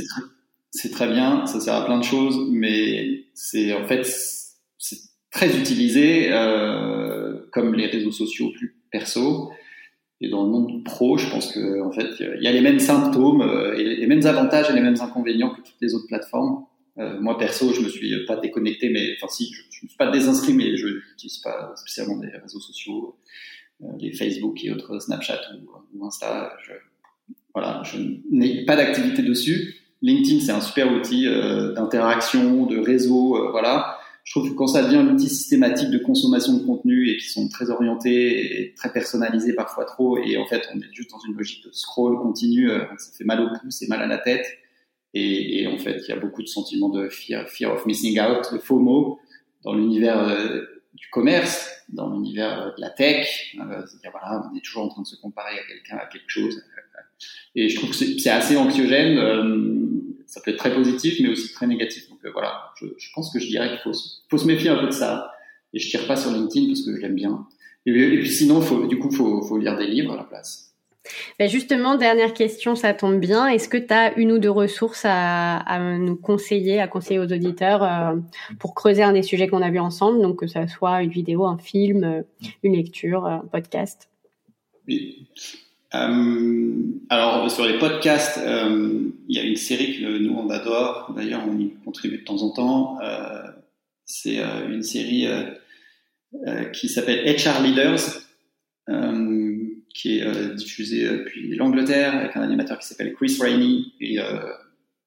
c'est 0.73 0.91
très, 0.91 1.07
bien, 1.07 1.47
ça 1.47 1.61
sert 1.61 1.75
à 1.75 1.85
plein 1.85 1.99
de 1.99 2.05
choses, 2.05 2.49
mais 2.51 3.27
c'est 3.35 3.73
en 3.75 3.87
fait 3.87 4.05
c'est 4.79 4.99
très 5.31 5.57
utilisé 5.57 6.31
comme 7.53 7.75
les 7.75 7.87
réseaux 7.87 8.11
sociaux 8.11 8.51
plus 8.57 8.75
perso. 8.91 9.53
Et 10.23 10.29
dans 10.29 10.45
le 10.45 10.51
monde 10.51 10.85
pro, 10.85 11.19
je 11.19 11.29
pense 11.29 11.53
que 11.53 11.83
en 11.83 11.91
fait, 11.91 12.09
il 12.21 12.43
y 12.43 12.47
a 12.47 12.53
les 12.53 12.61
mêmes 12.61 12.79
symptômes 12.79 13.43
euh, 13.43 13.75
les 13.75 14.07
mêmes 14.07 14.25
avantages 14.25 14.71
et 14.71 14.73
les 14.73 14.81
mêmes 14.81 15.01
inconvénients 15.01 15.51
que 15.51 15.61
toutes 15.61 15.81
les 15.81 15.95
autres 15.95 16.07
plateformes. 16.07 16.65
Euh, 16.99 17.21
moi 17.21 17.39
perso, 17.39 17.73
je 17.73 17.81
me 17.81 17.89
suis 17.89 18.25
pas 18.27 18.37
déconnecté, 18.37 18.89
mais 18.91 19.17
enfin 19.17 19.33
si, 19.33 19.53
je, 19.53 19.63
je 19.71 19.85
me 19.85 19.89
suis 19.89 19.97
pas 19.97 20.11
désinscrit, 20.11 20.53
mais 20.53 20.77
je 20.77 20.87
n'utilise 20.87 21.39
pas 21.39 21.73
spécialement 21.77 22.19
des 22.19 22.29
réseaux 22.29 22.61
sociaux, 22.61 23.17
euh, 23.83 23.87
les 23.99 24.13
Facebook 24.13 24.63
et 24.65 24.71
autres 24.71 24.99
Snapchat 25.01 25.41
ou, 25.95 26.07
Insta. 26.07 26.53
Je, 26.65 26.73
voilà, 27.55 27.83
je 27.85 27.99
n'ai 28.31 28.65
pas 28.65 28.77
d'activité 28.77 29.23
dessus. 29.23 29.75
LinkedIn, 30.03 30.41
c'est 30.41 30.53
un 30.53 30.61
super 30.61 30.93
outil 30.93 31.27
euh, 31.27 31.73
d'interaction, 31.73 32.67
de 32.67 32.79
réseau, 32.79 33.51
voilà 33.51 33.99
je 34.25 34.33
trouve 34.33 34.51
que 34.51 34.55
quand 34.55 34.69
ça 34.69 34.85
devient 34.85 35.05
l'outil 35.09 35.29
systématique 35.29 35.91
de 35.91 35.99
consommation 35.99 36.57
de 36.57 36.65
contenu 36.65 37.11
et 37.11 37.17
qui 37.17 37.29
sont 37.29 37.49
très 37.49 37.71
orientés 37.71 38.63
et 38.63 38.75
très 38.75 38.93
personnalisés 38.93 39.55
parfois 39.55 39.85
trop, 39.85 40.19
et 40.19 40.37
en 40.37 40.47
fait 40.47 40.63
on 40.75 40.79
est 40.79 40.93
juste 40.93 41.11
dans 41.11 41.19
une 41.29 41.37
logique 41.37 41.65
de 41.65 41.73
scroll 41.73 42.19
continu, 42.21 42.71
euh, 42.71 42.85
ça 42.99 43.11
fait 43.17 43.25
mal 43.25 43.41
au 43.41 43.49
pouce 43.61 43.83
et 43.83 43.89
mal 43.89 44.01
à 44.01 44.07
la 44.07 44.19
tête, 44.19 44.47
et, 45.15 45.67
en 45.67 45.79
fait 45.79 46.03
il 46.07 46.09
y 46.09 46.13
a 46.13 46.21
beaucoup 46.21 46.43
de 46.43 46.49
sentiments 46.49 46.89
de 46.89 47.09
fear, 47.09 47.47
of 47.73 47.87
missing 47.87 48.21
out, 48.21 48.53
de 48.53 48.59
FOMO 48.59 49.21
dans 49.65 49.75
l'univers 49.75 50.19
euh, 50.29 50.63
du 50.95 51.09
commerce, 51.09 51.69
dans 51.89 52.11
l'univers 52.11 52.75
de 52.77 52.81
la 52.81 52.91
tech, 52.91 53.55
euh, 53.59 53.83
c'est-à-dire 53.87 54.11
voilà, 54.13 54.49
on 54.51 54.57
est 54.57 54.61
toujours 54.61 54.85
en 54.85 54.89
train 54.89 55.03
de 55.03 55.07
se 55.07 55.17
comparer 55.17 55.59
à 55.59 55.67
quelqu'un, 55.67 55.97
à 55.97 56.07
quelque 56.07 56.29
chose, 56.29 56.63
et 57.55 57.69
je 57.69 57.77
trouve 57.77 57.91
que 57.91 57.97
c'est 57.97 58.31
assez 58.31 58.57
anxiogène. 58.57 59.19
Euh, 59.19 59.79
ça 60.27 60.41
peut 60.41 60.51
être 60.51 60.59
très 60.59 60.75
positif, 60.75 61.19
mais 61.21 61.29
aussi 61.29 61.53
très 61.53 61.67
négatif. 61.67 62.09
Euh, 62.25 62.31
voilà, 62.33 62.73
je, 62.81 62.87
je, 62.99 63.09
pense 63.15 63.33
que 63.33 63.39
je 63.39 63.47
dirais 63.47 63.69
qu'il 63.69 63.79
faut, 63.79 63.93
faut, 64.31 64.39
se 64.39 64.47
méfier 64.47 64.71
un 64.71 64.79
peu 64.79 64.87
de 64.87 64.93
ça. 64.93 65.33
Et 65.75 65.79
je 65.79 65.89
tire 65.89 66.07
pas 66.07 66.17
sur 66.17 66.31
LinkedIn 66.31 66.69
parce 66.69 66.83
que 66.83 66.95
je 66.95 67.01
l'aime 67.01 67.15
bien. 67.15 67.47
Et, 67.87 67.93
puis 67.93 68.31
sinon, 68.31 68.61
faut, 68.61 68.87
du 68.87 68.99
coup, 68.99 69.11
faut, 69.11 69.43
faut 69.43 69.59
lire 69.59 69.77
des 69.77 69.87
livres 69.87 70.13
à 70.13 70.17
la 70.17 70.25
place. 70.25 70.73
Ben 71.39 71.49
justement, 71.49 71.97
dernière 71.97 72.33
question, 72.33 72.77
ça 72.77 72.95
tombe 72.95 73.19
bien. 73.19 73.49
Est-ce 73.49 73.69
que 73.69 73.77
tu 73.77 73.93
as 73.93 74.17
une 74.17 74.31
ou 74.31 74.39
deux 74.39 74.51
ressources 74.51 75.03
à, 75.05 75.97
nous 75.99 76.15
conseiller, 76.15 76.81
à 76.81 76.87
conseiller 76.87 77.19
aux 77.19 77.33
auditeurs 77.33 77.83
euh, 77.83 78.17
pour 78.61 78.75
creuser 78.75 79.03
un 79.03 79.13
des 79.13 79.23
sujets 79.23 79.49
qu'on 79.49 79.63
a 79.63 79.71
vus 79.71 79.81
ensemble, 79.81 80.23
donc 80.23 80.39
que 80.39 80.47
ça 80.47 80.69
soit 80.69 81.03
une 81.03 81.11
vidéo, 81.11 81.45
un 81.45 81.59
film, 81.59 82.05
euh, 82.05 82.23
une 82.63 82.77
lecture, 82.77 83.27
un 83.27 83.41
podcast 83.41 84.09
Oui. 84.87 85.27
Euh, 85.95 86.73
alors 87.11 87.51
sur 87.51 87.67
les 87.67 87.79
podcasts, 87.79 88.41
il 88.45 89.37
y 89.37 89.39
a 89.39 89.43
une 89.43 89.57
série 89.57 89.99
que 89.99 90.19
nous 90.19 90.35
on 90.35 90.49
adore. 90.51 91.13
D'ailleurs, 91.17 91.43
on 91.47 91.59
y 91.59 91.75
contribue 91.85 92.19
de 92.19 92.25
temps 92.25 92.43
en 92.43 92.51
temps. 92.51 92.99
C'est 94.05 94.39
une 94.69 94.83
série 94.83 95.27
qui 96.73 96.89
s'appelle 96.89 97.25
HR 97.25 97.63
Leaders 97.63 98.23
qui 99.95 100.19
est 100.19 100.27
euh, 100.27 100.55
diffusé 100.55 101.05
euh, 101.07 101.19
depuis 101.19 101.55
l'Angleterre 101.55 102.17
avec 102.17 102.37
un 102.37 102.43
animateur 102.43 102.79
qui 102.79 102.87
s'appelle 102.87 103.13
Chris 103.15 103.37
Rainey 103.41 103.83
et 104.01 104.19
euh, 104.19 104.39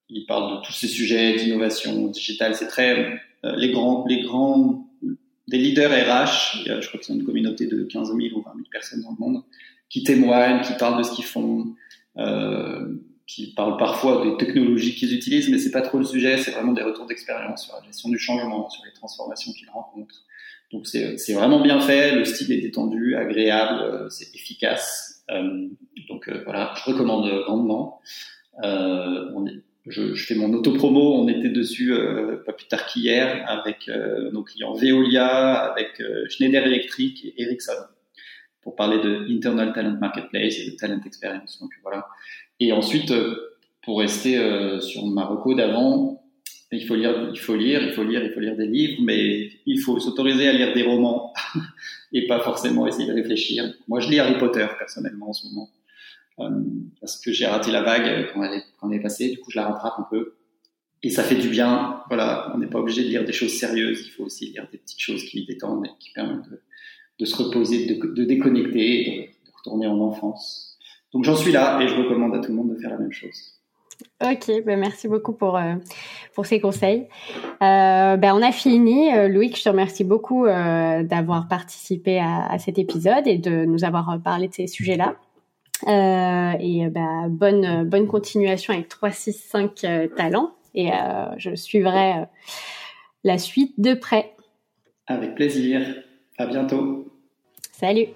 il 0.09 0.25
parle 0.25 0.57
de 0.57 0.65
tous 0.65 0.73
ces 0.73 0.87
sujets 0.87 1.35
d'innovation 1.35 2.07
digitale. 2.07 2.55
C'est 2.55 2.67
très 2.67 3.19
les 3.43 3.71
grands, 3.71 4.05
les 4.07 4.21
grands, 4.21 4.87
des 5.47 5.57
leaders 5.57 5.91
RH. 5.91 6.63
je 6.65 6.87
crois 6.87 6.99
qu'ils 6.99 7.03
sont 7.03 7.15
une 7.15 7.25
communauté 7.25 7.67
de 7.67 7.83
15 7.83 8.07
000 8.07 8.19
ou 8.37 8.41
20 8.41 8.53
000 8.55 8.65
personnes 8.71 9.01
dans 9.01 9.11
le 9.11 9.17
monde 9.19 9.43
qui 9.89 10.03
témoignent, 10.03 10.61
qui 10.61 10.73
parlent 10.73 10.97
de 10.97 11.03
ce 11.03 11.11
qu'ils 11.11 11.25
font, 11.25 11.75
euh, 12.17 12.95
qui 13.27 13.53
parlent 13.53 13.77
parfois 13.77 14.23
des 14.25 14.37
technologies 14.37 14.95
qu'ils 14.95 15.13
utilisent, 15.13 15.49
mais 15.49 15.57
c'est 15.57 15.71
pas 15.71 15.81
trop 15.81 15.97
le 15.97 16.05
sujet. 16.05 16.37
C'est 16.37 16.51
vraiment 16.51 16.73
des 16.73 16.83
retours 16.83 17.05
d'expérience 17.05 17.65
sur 17.65 17.75
la 17.75 17.83
gestion 17.85 18.09
du 18.09 18.19
changement, 18.19 18.69
sur 18.69 18.83
les 18.85 18.93
transformations 18.93 19.51
qu'ils 19.53 19.69
rencontrent. 19.69 20.25
Donc 20.71 20.87
c'est 20.87 21.33
vraiment 21.33 21.61
bien 21.61 21.79
fait, 21.79 22.15
le 22.15 22.25
style 22.25 22.51
est 22.51 22.61
détendu, 22.61 23.15
agréable, 23.15 23.81
euh, 23.81 24.09
c'est 24.09 24.33
efficace. 24.35 25.23
Euh, 25.31 25.67
donc 26.09 26.27
euh, 26.27 26.41
voilà, 26.43 26.73
je 26.75 26.91
recommande 26.91 27.29
grandement. 27.43 28.01
On 28.61 29.45
est, 29.45 29.61
je, 29.87 30.15
je, 30.15 30.25
fais 30.25 30.35
mon 30.35 30.51
auto-promo, 30.53 31.13
on 31.13 31.27
était 31.27 31.49
dessus 31.49 31.93
pas 32.45 32.53
plus 32.53 32.67
tard 32.67 32.85
qu'hier 32.87 33.45
avec 33.47 33.89
nos 34.31 34.43
clients 34.43 34.73
Veolia, 34.73 35.55
avec 35.55 36.01
Schneider 36.29 36.65
Electric 36.65 37.25
et 37.25 37.41
Ericsson 37.41 37.73
pour 38.65 38.75
parler 38.75 38.97
de 38.97 39.25
Internal 39.33 39.71
Talent 39.71 39.97
Marketplace 40.01 40.59
et 40.59 40.71
de 40.71 40.75
Talent 40.75 40.99
Experience. 41.05 41.57
Donc 41.61 41.71
voilà. 41.81 42.07
Et 42.59 42.73
ensuite, 42.73 43.13
pour 43.83 43.99
rester 43.99 44.37
sur 44.81 45.05
Marocco 45.05 45.53
d'avant, 45.53 46.25
il 46.71 46.85
faut 46.85 46.95
lire, 46.95 47.29
il 47.33 47.39
faut 47.39 47.55
lire, 47.55 47.81
il 47.83 47.93
faut 47.93 48.03
lire, 48.03 48.23
il 48.23 48.31
faut 48.31 48.39
lire 48.39 48.55
des 48.55 48.67
livres, 48.67 49.01
mais 49.01 49.51
il 49.65 49.79
faut 49.79 49.99
s'autoriser 49.99 50.47
à 50.47 50.53
lire 50.53 50.73
des 50.73 50.83
romans 50.83 51.33
et 52.13 52.27
pas 52.27 52.39
forcément 52.39 52.87
essayer 52.87 53.07
de 53.07 53.13
réfléchir. 53.13 53.73
Moi, 53.87 53.99
je 53.99 54.09
lis 54.09 54.19
Harry 54.19 54.37
Potter 54.37 54.65
personnellement 54.77 55.29
en 55.29 55.33
ce 55.33 55.47
moment 55.47 55.69
euh, 56.39 56.49
parce 56.99 57.19
que 57.19 57.31
j'ai 57.31 57.45
raté 57.45 57.71
la 57.71 57.81
vague 57.81 58.31
quand 58.33 58.43
elle, 58.43 58.59
est, 58.59 58.63
quand 58.79 58.89
elle 58.89 58.97
est 58.97 59.01
passée. 59.01 59.29
Du 59.29 59.39
coup, 59.39 59.51
je 59.51 59.57
la 59.57 59.67
rattrape 59.67 59.99
un 59.99 60.07
peu 60.09 60.35
et 61.03 61.09
ça 61.09 61.23
fait 61.23 61.35
du 61.35 61.49
bien. 61.49 62.01
Voilà, 62.07 62.51
on 62.55 62.57
n'est 62.57 62.67
pas 62.67 62.79
obligé 62.79 63.03
de 63.03 63.09
lire 63.09 63.25
des 63.25 63.33
choses 63.33 63.53
sérieuses. 63.53 64.03
Il 64.05 64.11
faut 64.11 64.23
aussi 64.23 64.51
lire 64.51 64.67
des 64.71 64.77
petites 64.77 64.99
choses 64.99 65.23
qui 65.23 65.45
détendent 65.45 65.85
et 65.85 65.89
qui 65.99 66.11
permettent 66.11 66.49
de, 66.49 66.61
de 67.19 67.25
se 67.25 67.35
reposer, 67.41 67.85
de, 67.85 68.13
de 68.13 68.23
déconnecter, 68.23 69.05
de, 69.05 69.49
de 69.49 69.55
retourner 69.57 69.87
en 69.87 69.99
enfance. 69.99 70.77
Donc 71.13 71.23
j'en 71.23 71.35
suis 71.35 71.51
là 71.51 71.81
et 71.81 71.87
je 71.87 71.95
recommande 71.95 72.35
à 72.35 72.39
tout 72.39 72.49
le 72.49 72.55
monde 72.55 72.73
de 72.73 72.79
faire 72.79 72.91
la 72.91 72.97
même 72.97 73.11
chose. 73.11 73.55
Ok, 74.23 74.51
ben 74.65 74.79
merci 74.79 75.07
beaucoup 75.07 75.33
pour, 75.33 75.57
euh, 75.57 75.75
pour 76.33 76.45
ces 76.45 76.59
conseils. 76.59 77.07
Euh, 77.61 78.17
ben 78.17 78.33
on 78.33 78.41
a 78.41 78.51
fini. 78.51 79.13
Euh, 79.13 79.27
Loïc, 79.27 79.57
je 79.57 79.63
te 79.63 79.69
remercie 79.69 80.03
beaucoup 80.03 80.45
d'avoir 80.45 81.47
participé 81.47 82.19
à, 82.19 82.47
à, 82.47 82.59
cet 82.59 82.77
épisode 82.77 83.27
et 83.27 83.37
de 83.37 83.65
nous 83.65 83.83
avoir 83.83 84.19
parlé 84.23 84.47
de 84.47 84.53
ces 84.53 84.67
sujets-là. 84.67 85.15
Et 85.87 86.87
ben, 86.89 87.27
bonne, 87.29 87.83
bonne 87.83 88.07
continuation 88.07 88.73
avec 88.73 88.87
365 88.87 89.85
talents 90.15 90.51
et 90.73 90.89
je 91.37 91.55
suivrai 91.55 92.25
la 93.23 93.37
suite 93.37 93.73
de 93.77 93.93
près. 93.93 94.33
Avec 95.07 95.35
plaisir. 95.35 95.85
À 96.37 96.45
bientôt. 96.45 97.07
Salut. 97.71 98.07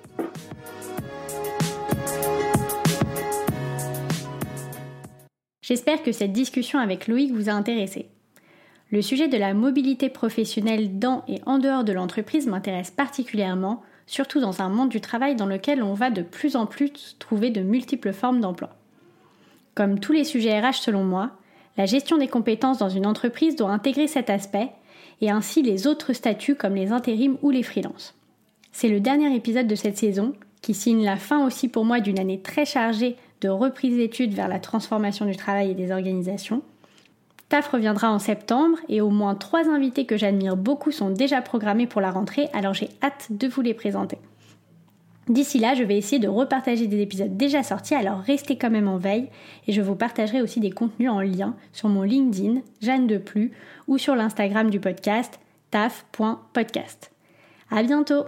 J'espère 5.61 6.03
que 6.03 6.11
cette 6.11 6.33
discussion 6.33 6.79
avec 6.79 7.07
Loïc 7.07 7.31
vous 7.31 7.47
a 7.49 7.53
intéressé. 7.53 8.09
Le 8.91 9.01
sujet 9.01 9.27
de 9.27 9.37
la 9.37 9.53
mobilité 9.53 10.09
professionnelle 10.09 10.97
dans 10.97 11.23
et 11.27 11.39
en 11.45 11.59
dehors 11.59 11.83
de 11.83 11.93
l'entreprise 11.93 12.47
m'intéresse 12.47 12.89
particulièrement, 12.89 13.83
surtout 14.07 14.41
dans 14.41 14.61
un 14.61 14.69
monde 14.69 14.89
du 14.89 14.99
travail 14.99 15.35
dans 15.35 15.45
lequel 15.45 15.83
on 15.83 15.93
va 15.93 16.09
de 16.09 16.23
plus 16.23 16.55
en 16.55 16.65
plus 16.65 17.15
trouver 17.19 17.51
de 17.51 17.61
multiples 17.61 18.13
formes 18.13 18.41
d'emploi. 18.41 18.75
Comme 19.75 19.99
tous 19.99 20.11
les 20.11 20.23
sujets 20.23 20.59
RH 20.59 20.81
selon 20.81 21.03
moi, 21.03 21.31
la 21.77 21.85
gestion 21.85 22.17
des 22.17 22.27
compétences 22.27 22.79
dans 22.79 22.89
une 22.89 23.05
entreprise 23.05 23.55
doit 23.55 23.69
intégrer 23.69 24.07
cet 24.07 24.29
aspect 24.29 24.71
et 25.21 25.29
ainsi 25.29 25.61
les 25.61 25.87
autres 25.87 26.13
statuts 26.13 26.55
comme 26.55 26.75
les 26.75 26.91
intérims 26.91 27.37
ou 27.41 27.49
les 27.49 27.63
freelances. 27.63 28.15
C'est 28.71 28.89
le 28.89 28.99
dernier 28.99 29.35
épisode 29.35 29.67
de 29.67 29.75
cette 29.75 29.97
saison 29.97 30.33
qui 30.61 30.73
signe 30.73 31.03
la 31.03 31.17
fin 31.17 31.45
aussi 31.45 31.67
pour 31.67 31.85
moi 31.85 31.99
d'une 31.99 32.19
année 32.19 32.39
très 32.39 32.65
chargée 32.65 33.15
de 33.41 33.49
reprise 33.49 33.97
d'études 33.97 34.33
vers 34.33 34.47
la 34.47 34.59
transformation 34.59 35.25
du 35.25 35.35
travail 35.35 35.71
et 35.71 35.75
des 35.75 35.91
organisations. 35.91 36.61
TAF 37.47 37.69
reviendra 37.69 38.11
en 38.11 38.19
septembre 38.19 38.77
et 38.89 39.01
au 39.01 39.09
moins 39.09 39.33
trois 39.33 39.67
invités 39.69 40.05
que 40.05 40.17
j'admire 40.17 40.55
beaucoup 40.55 40.91
sont 40.91 41.09
déjà 41.09 41.41
programmés 41.41 41.87
pour 41.87 42.01
la 42.01 42.11
rentrée, 42.11 42.47
alors 42.53 42.73
j'ai 42.73 42.89
hâte 43.01 43.27
de 43.31 43.47
vous 43.47 43.61
les 43.61 43.73
présenter. 43.73 44.17
D'ici 45.29 45.59
là, 45.59 45.75
je 45.75 45.83
vais 45.83 45.95
essayer 45.95 46.17
de 46.17 46.27
repartager 46.27 46.87
des 46.87 47.01
épisodes 47.01 47.37
déjà 47.37 47.61
sortis, 47.61 47.93
alors 47.93 48.19
restez 48.19 48.57
quand 48.57 48.71
même 48.71 48.87
en 48.87 48.97
veille 48.97 49.27
et 49.67 49.71
je 49.71 49.81
vous 49.81 49.93
partagerai 49.93 50.41
aussi 50.41 50.59
des 50.59 50.71
contenus 50.71 51.11
en 51.11 51.21
lien 51.21 51.55
sur 51.71 51.87
mon 51.87 52.01
LinkedIn, 52.01 52.61
Jeanne 52.81 53.05
Deplu, 53.05 53.51
ou 53.87 53.99
sur 53.99 54.15
l'Instagram 54.15 54.71
du 54.71 54.79
podcast, 54.79 55.39
taf.podcast. 55.69 57.11
À 57.69 57.83
bientôt! 57.83 58.23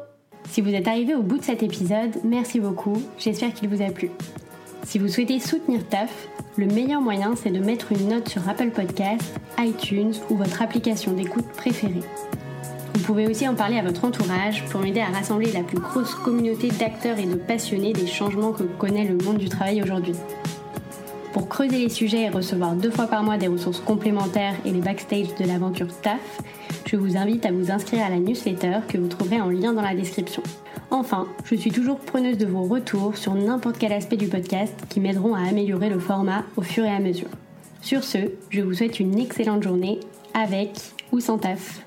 Si 0.49 0.61
vous 0.61 0.73
êtes 0.73 0.87
arrivé 0.87 1.15
au 1.15 1.23
bout 1.23 1.39
de 1.39 1.43
cet 1.43 1.63
épisode, 1.63 2.15
merci 2.23 2.59
beaucoup, 2.59 3.01
j'espère 3.17 3.53
qu'il 3.53 3.69
vous 3.69 3.81
a 3.81 3.89
plu. 3.89 4.11
Si 4.83 4.99
vous 4.99 5.07
souhaitez 5.07 5.39
soutenir 5.39 5.87
TAF, 5.87 6.27
le 6.57 6.67
meilleur 6.67 7.01
moyen 7.01 7.35
c'est 7.35 7.51
de 7.51 7.59
mettre 7.59 7.91
une 7.91 8.09
note 8.09 8.29
sur 8.29 8.47
Apple 8.47 8.69
Podcasts, 8.69 9.39
iTunes 9.57 10.13
ou 10.29 10.35
votre 10.35 10.61
application 10.61 11.13
d'écoute 11.13 11.47
préférée. 11.57 12.03
Vous 12.93 12.99
pouvez 13.01 13.27
aussi 13.27 13.47
en 13.47 13.55
parler 13.55 13.77
à 13.77 13.83
votre 13.83 14.05
entourage 14.05 14.65
pour 14.65 14.81
m'aider 14.81 14.99
à 14.99 15.07
rassembler 15.07 15.51
la 15.51 15.63
plus 15.63 15.79
grosse 15.79 16.13
communauté 16.15 16.69
d'acteurs 16.69 17.17
et 17.19 17.25
de 17.25 17.35
passionnés 17.35 17.93
des 17.93 18.07
changements 18.07 18.51
que 18.51 18.63
connaît 18.63 19.05
le 19.05 19.17
monde 19.23 19.37
du 19.37 19.49
travail 19.49 19.81
aujourd'hui. 19.81 20.13
Pour 21.33 21.47
creuser 21.47 21.77
les 21.77 21.89
sujets 21.89 22.23
et 22.23 22.29
recevoir 22.29 22.73
deux 22.73 22.91
fois 22.91 23.07
par 23.07 23.23
mois 23.23 23.37
des 23.37 23.47
ressources 23.47 23.79
complémentaires 23.79 24.55
et 24.65 24.71
les 24.71 24.81
backstage 24.81 25.33
de 25.39 25.45
l'aventure 25.45 25.87
TAF, 26.01 26.41
je 26.85 26.97
vous 26.97 27.15
invite 27.15 27.45
à 27.45 27.51
vous 27.51 27.71
inscrire 27.71 28.05
à 28.05 28.09
la 28.09 28.19
newsletter 28.19 28.79
que 28.89 28.97
vous 28.97 29.07
trouverez 29.07 29.39
en 29.39 29.49
lien 29.49 29.71
dans 29.71 29.81
la 29.81 29.95
description. 29.95 30.43
Enfin, 30.89 31.27
je 31.45 31.55
suis 31.55 31.71
toujours 31.71 31.99
preneuse 31.99 32.37
de 32.37 32.45
vos 32.45 32.63
retours 32.63 33.15
sur 33.15 33.33
n'importe 33.33 33.77
quel 33.79 33.93
aspect 33.93 34.17
du 34.17 34.27
podcast 34.27 34.73
qui 34.89 34.99
m'aideront 34.99 35.35
à 35.35 35.47
améliorer 35.47 35.89
le 35.89 35.99
format 35.99 36.43
au 36.57 36.61
fur 36.61 36.83
et 36.83 36.93
à 36.93 36.99
mesure. 36.99 37.29
Sur 37.81 38.03
ce, 38.03 38.17
je 38.49 38.61
vous 38.61 38.73
souhaite 38.73 38.99
une 38.99 39.17
excellente 39.17 39.63
journée 39.63 40.01
avec 40.33 40.71
ou 41.13 41.21
sans 41.21 41.37
taf. 41.37 41.81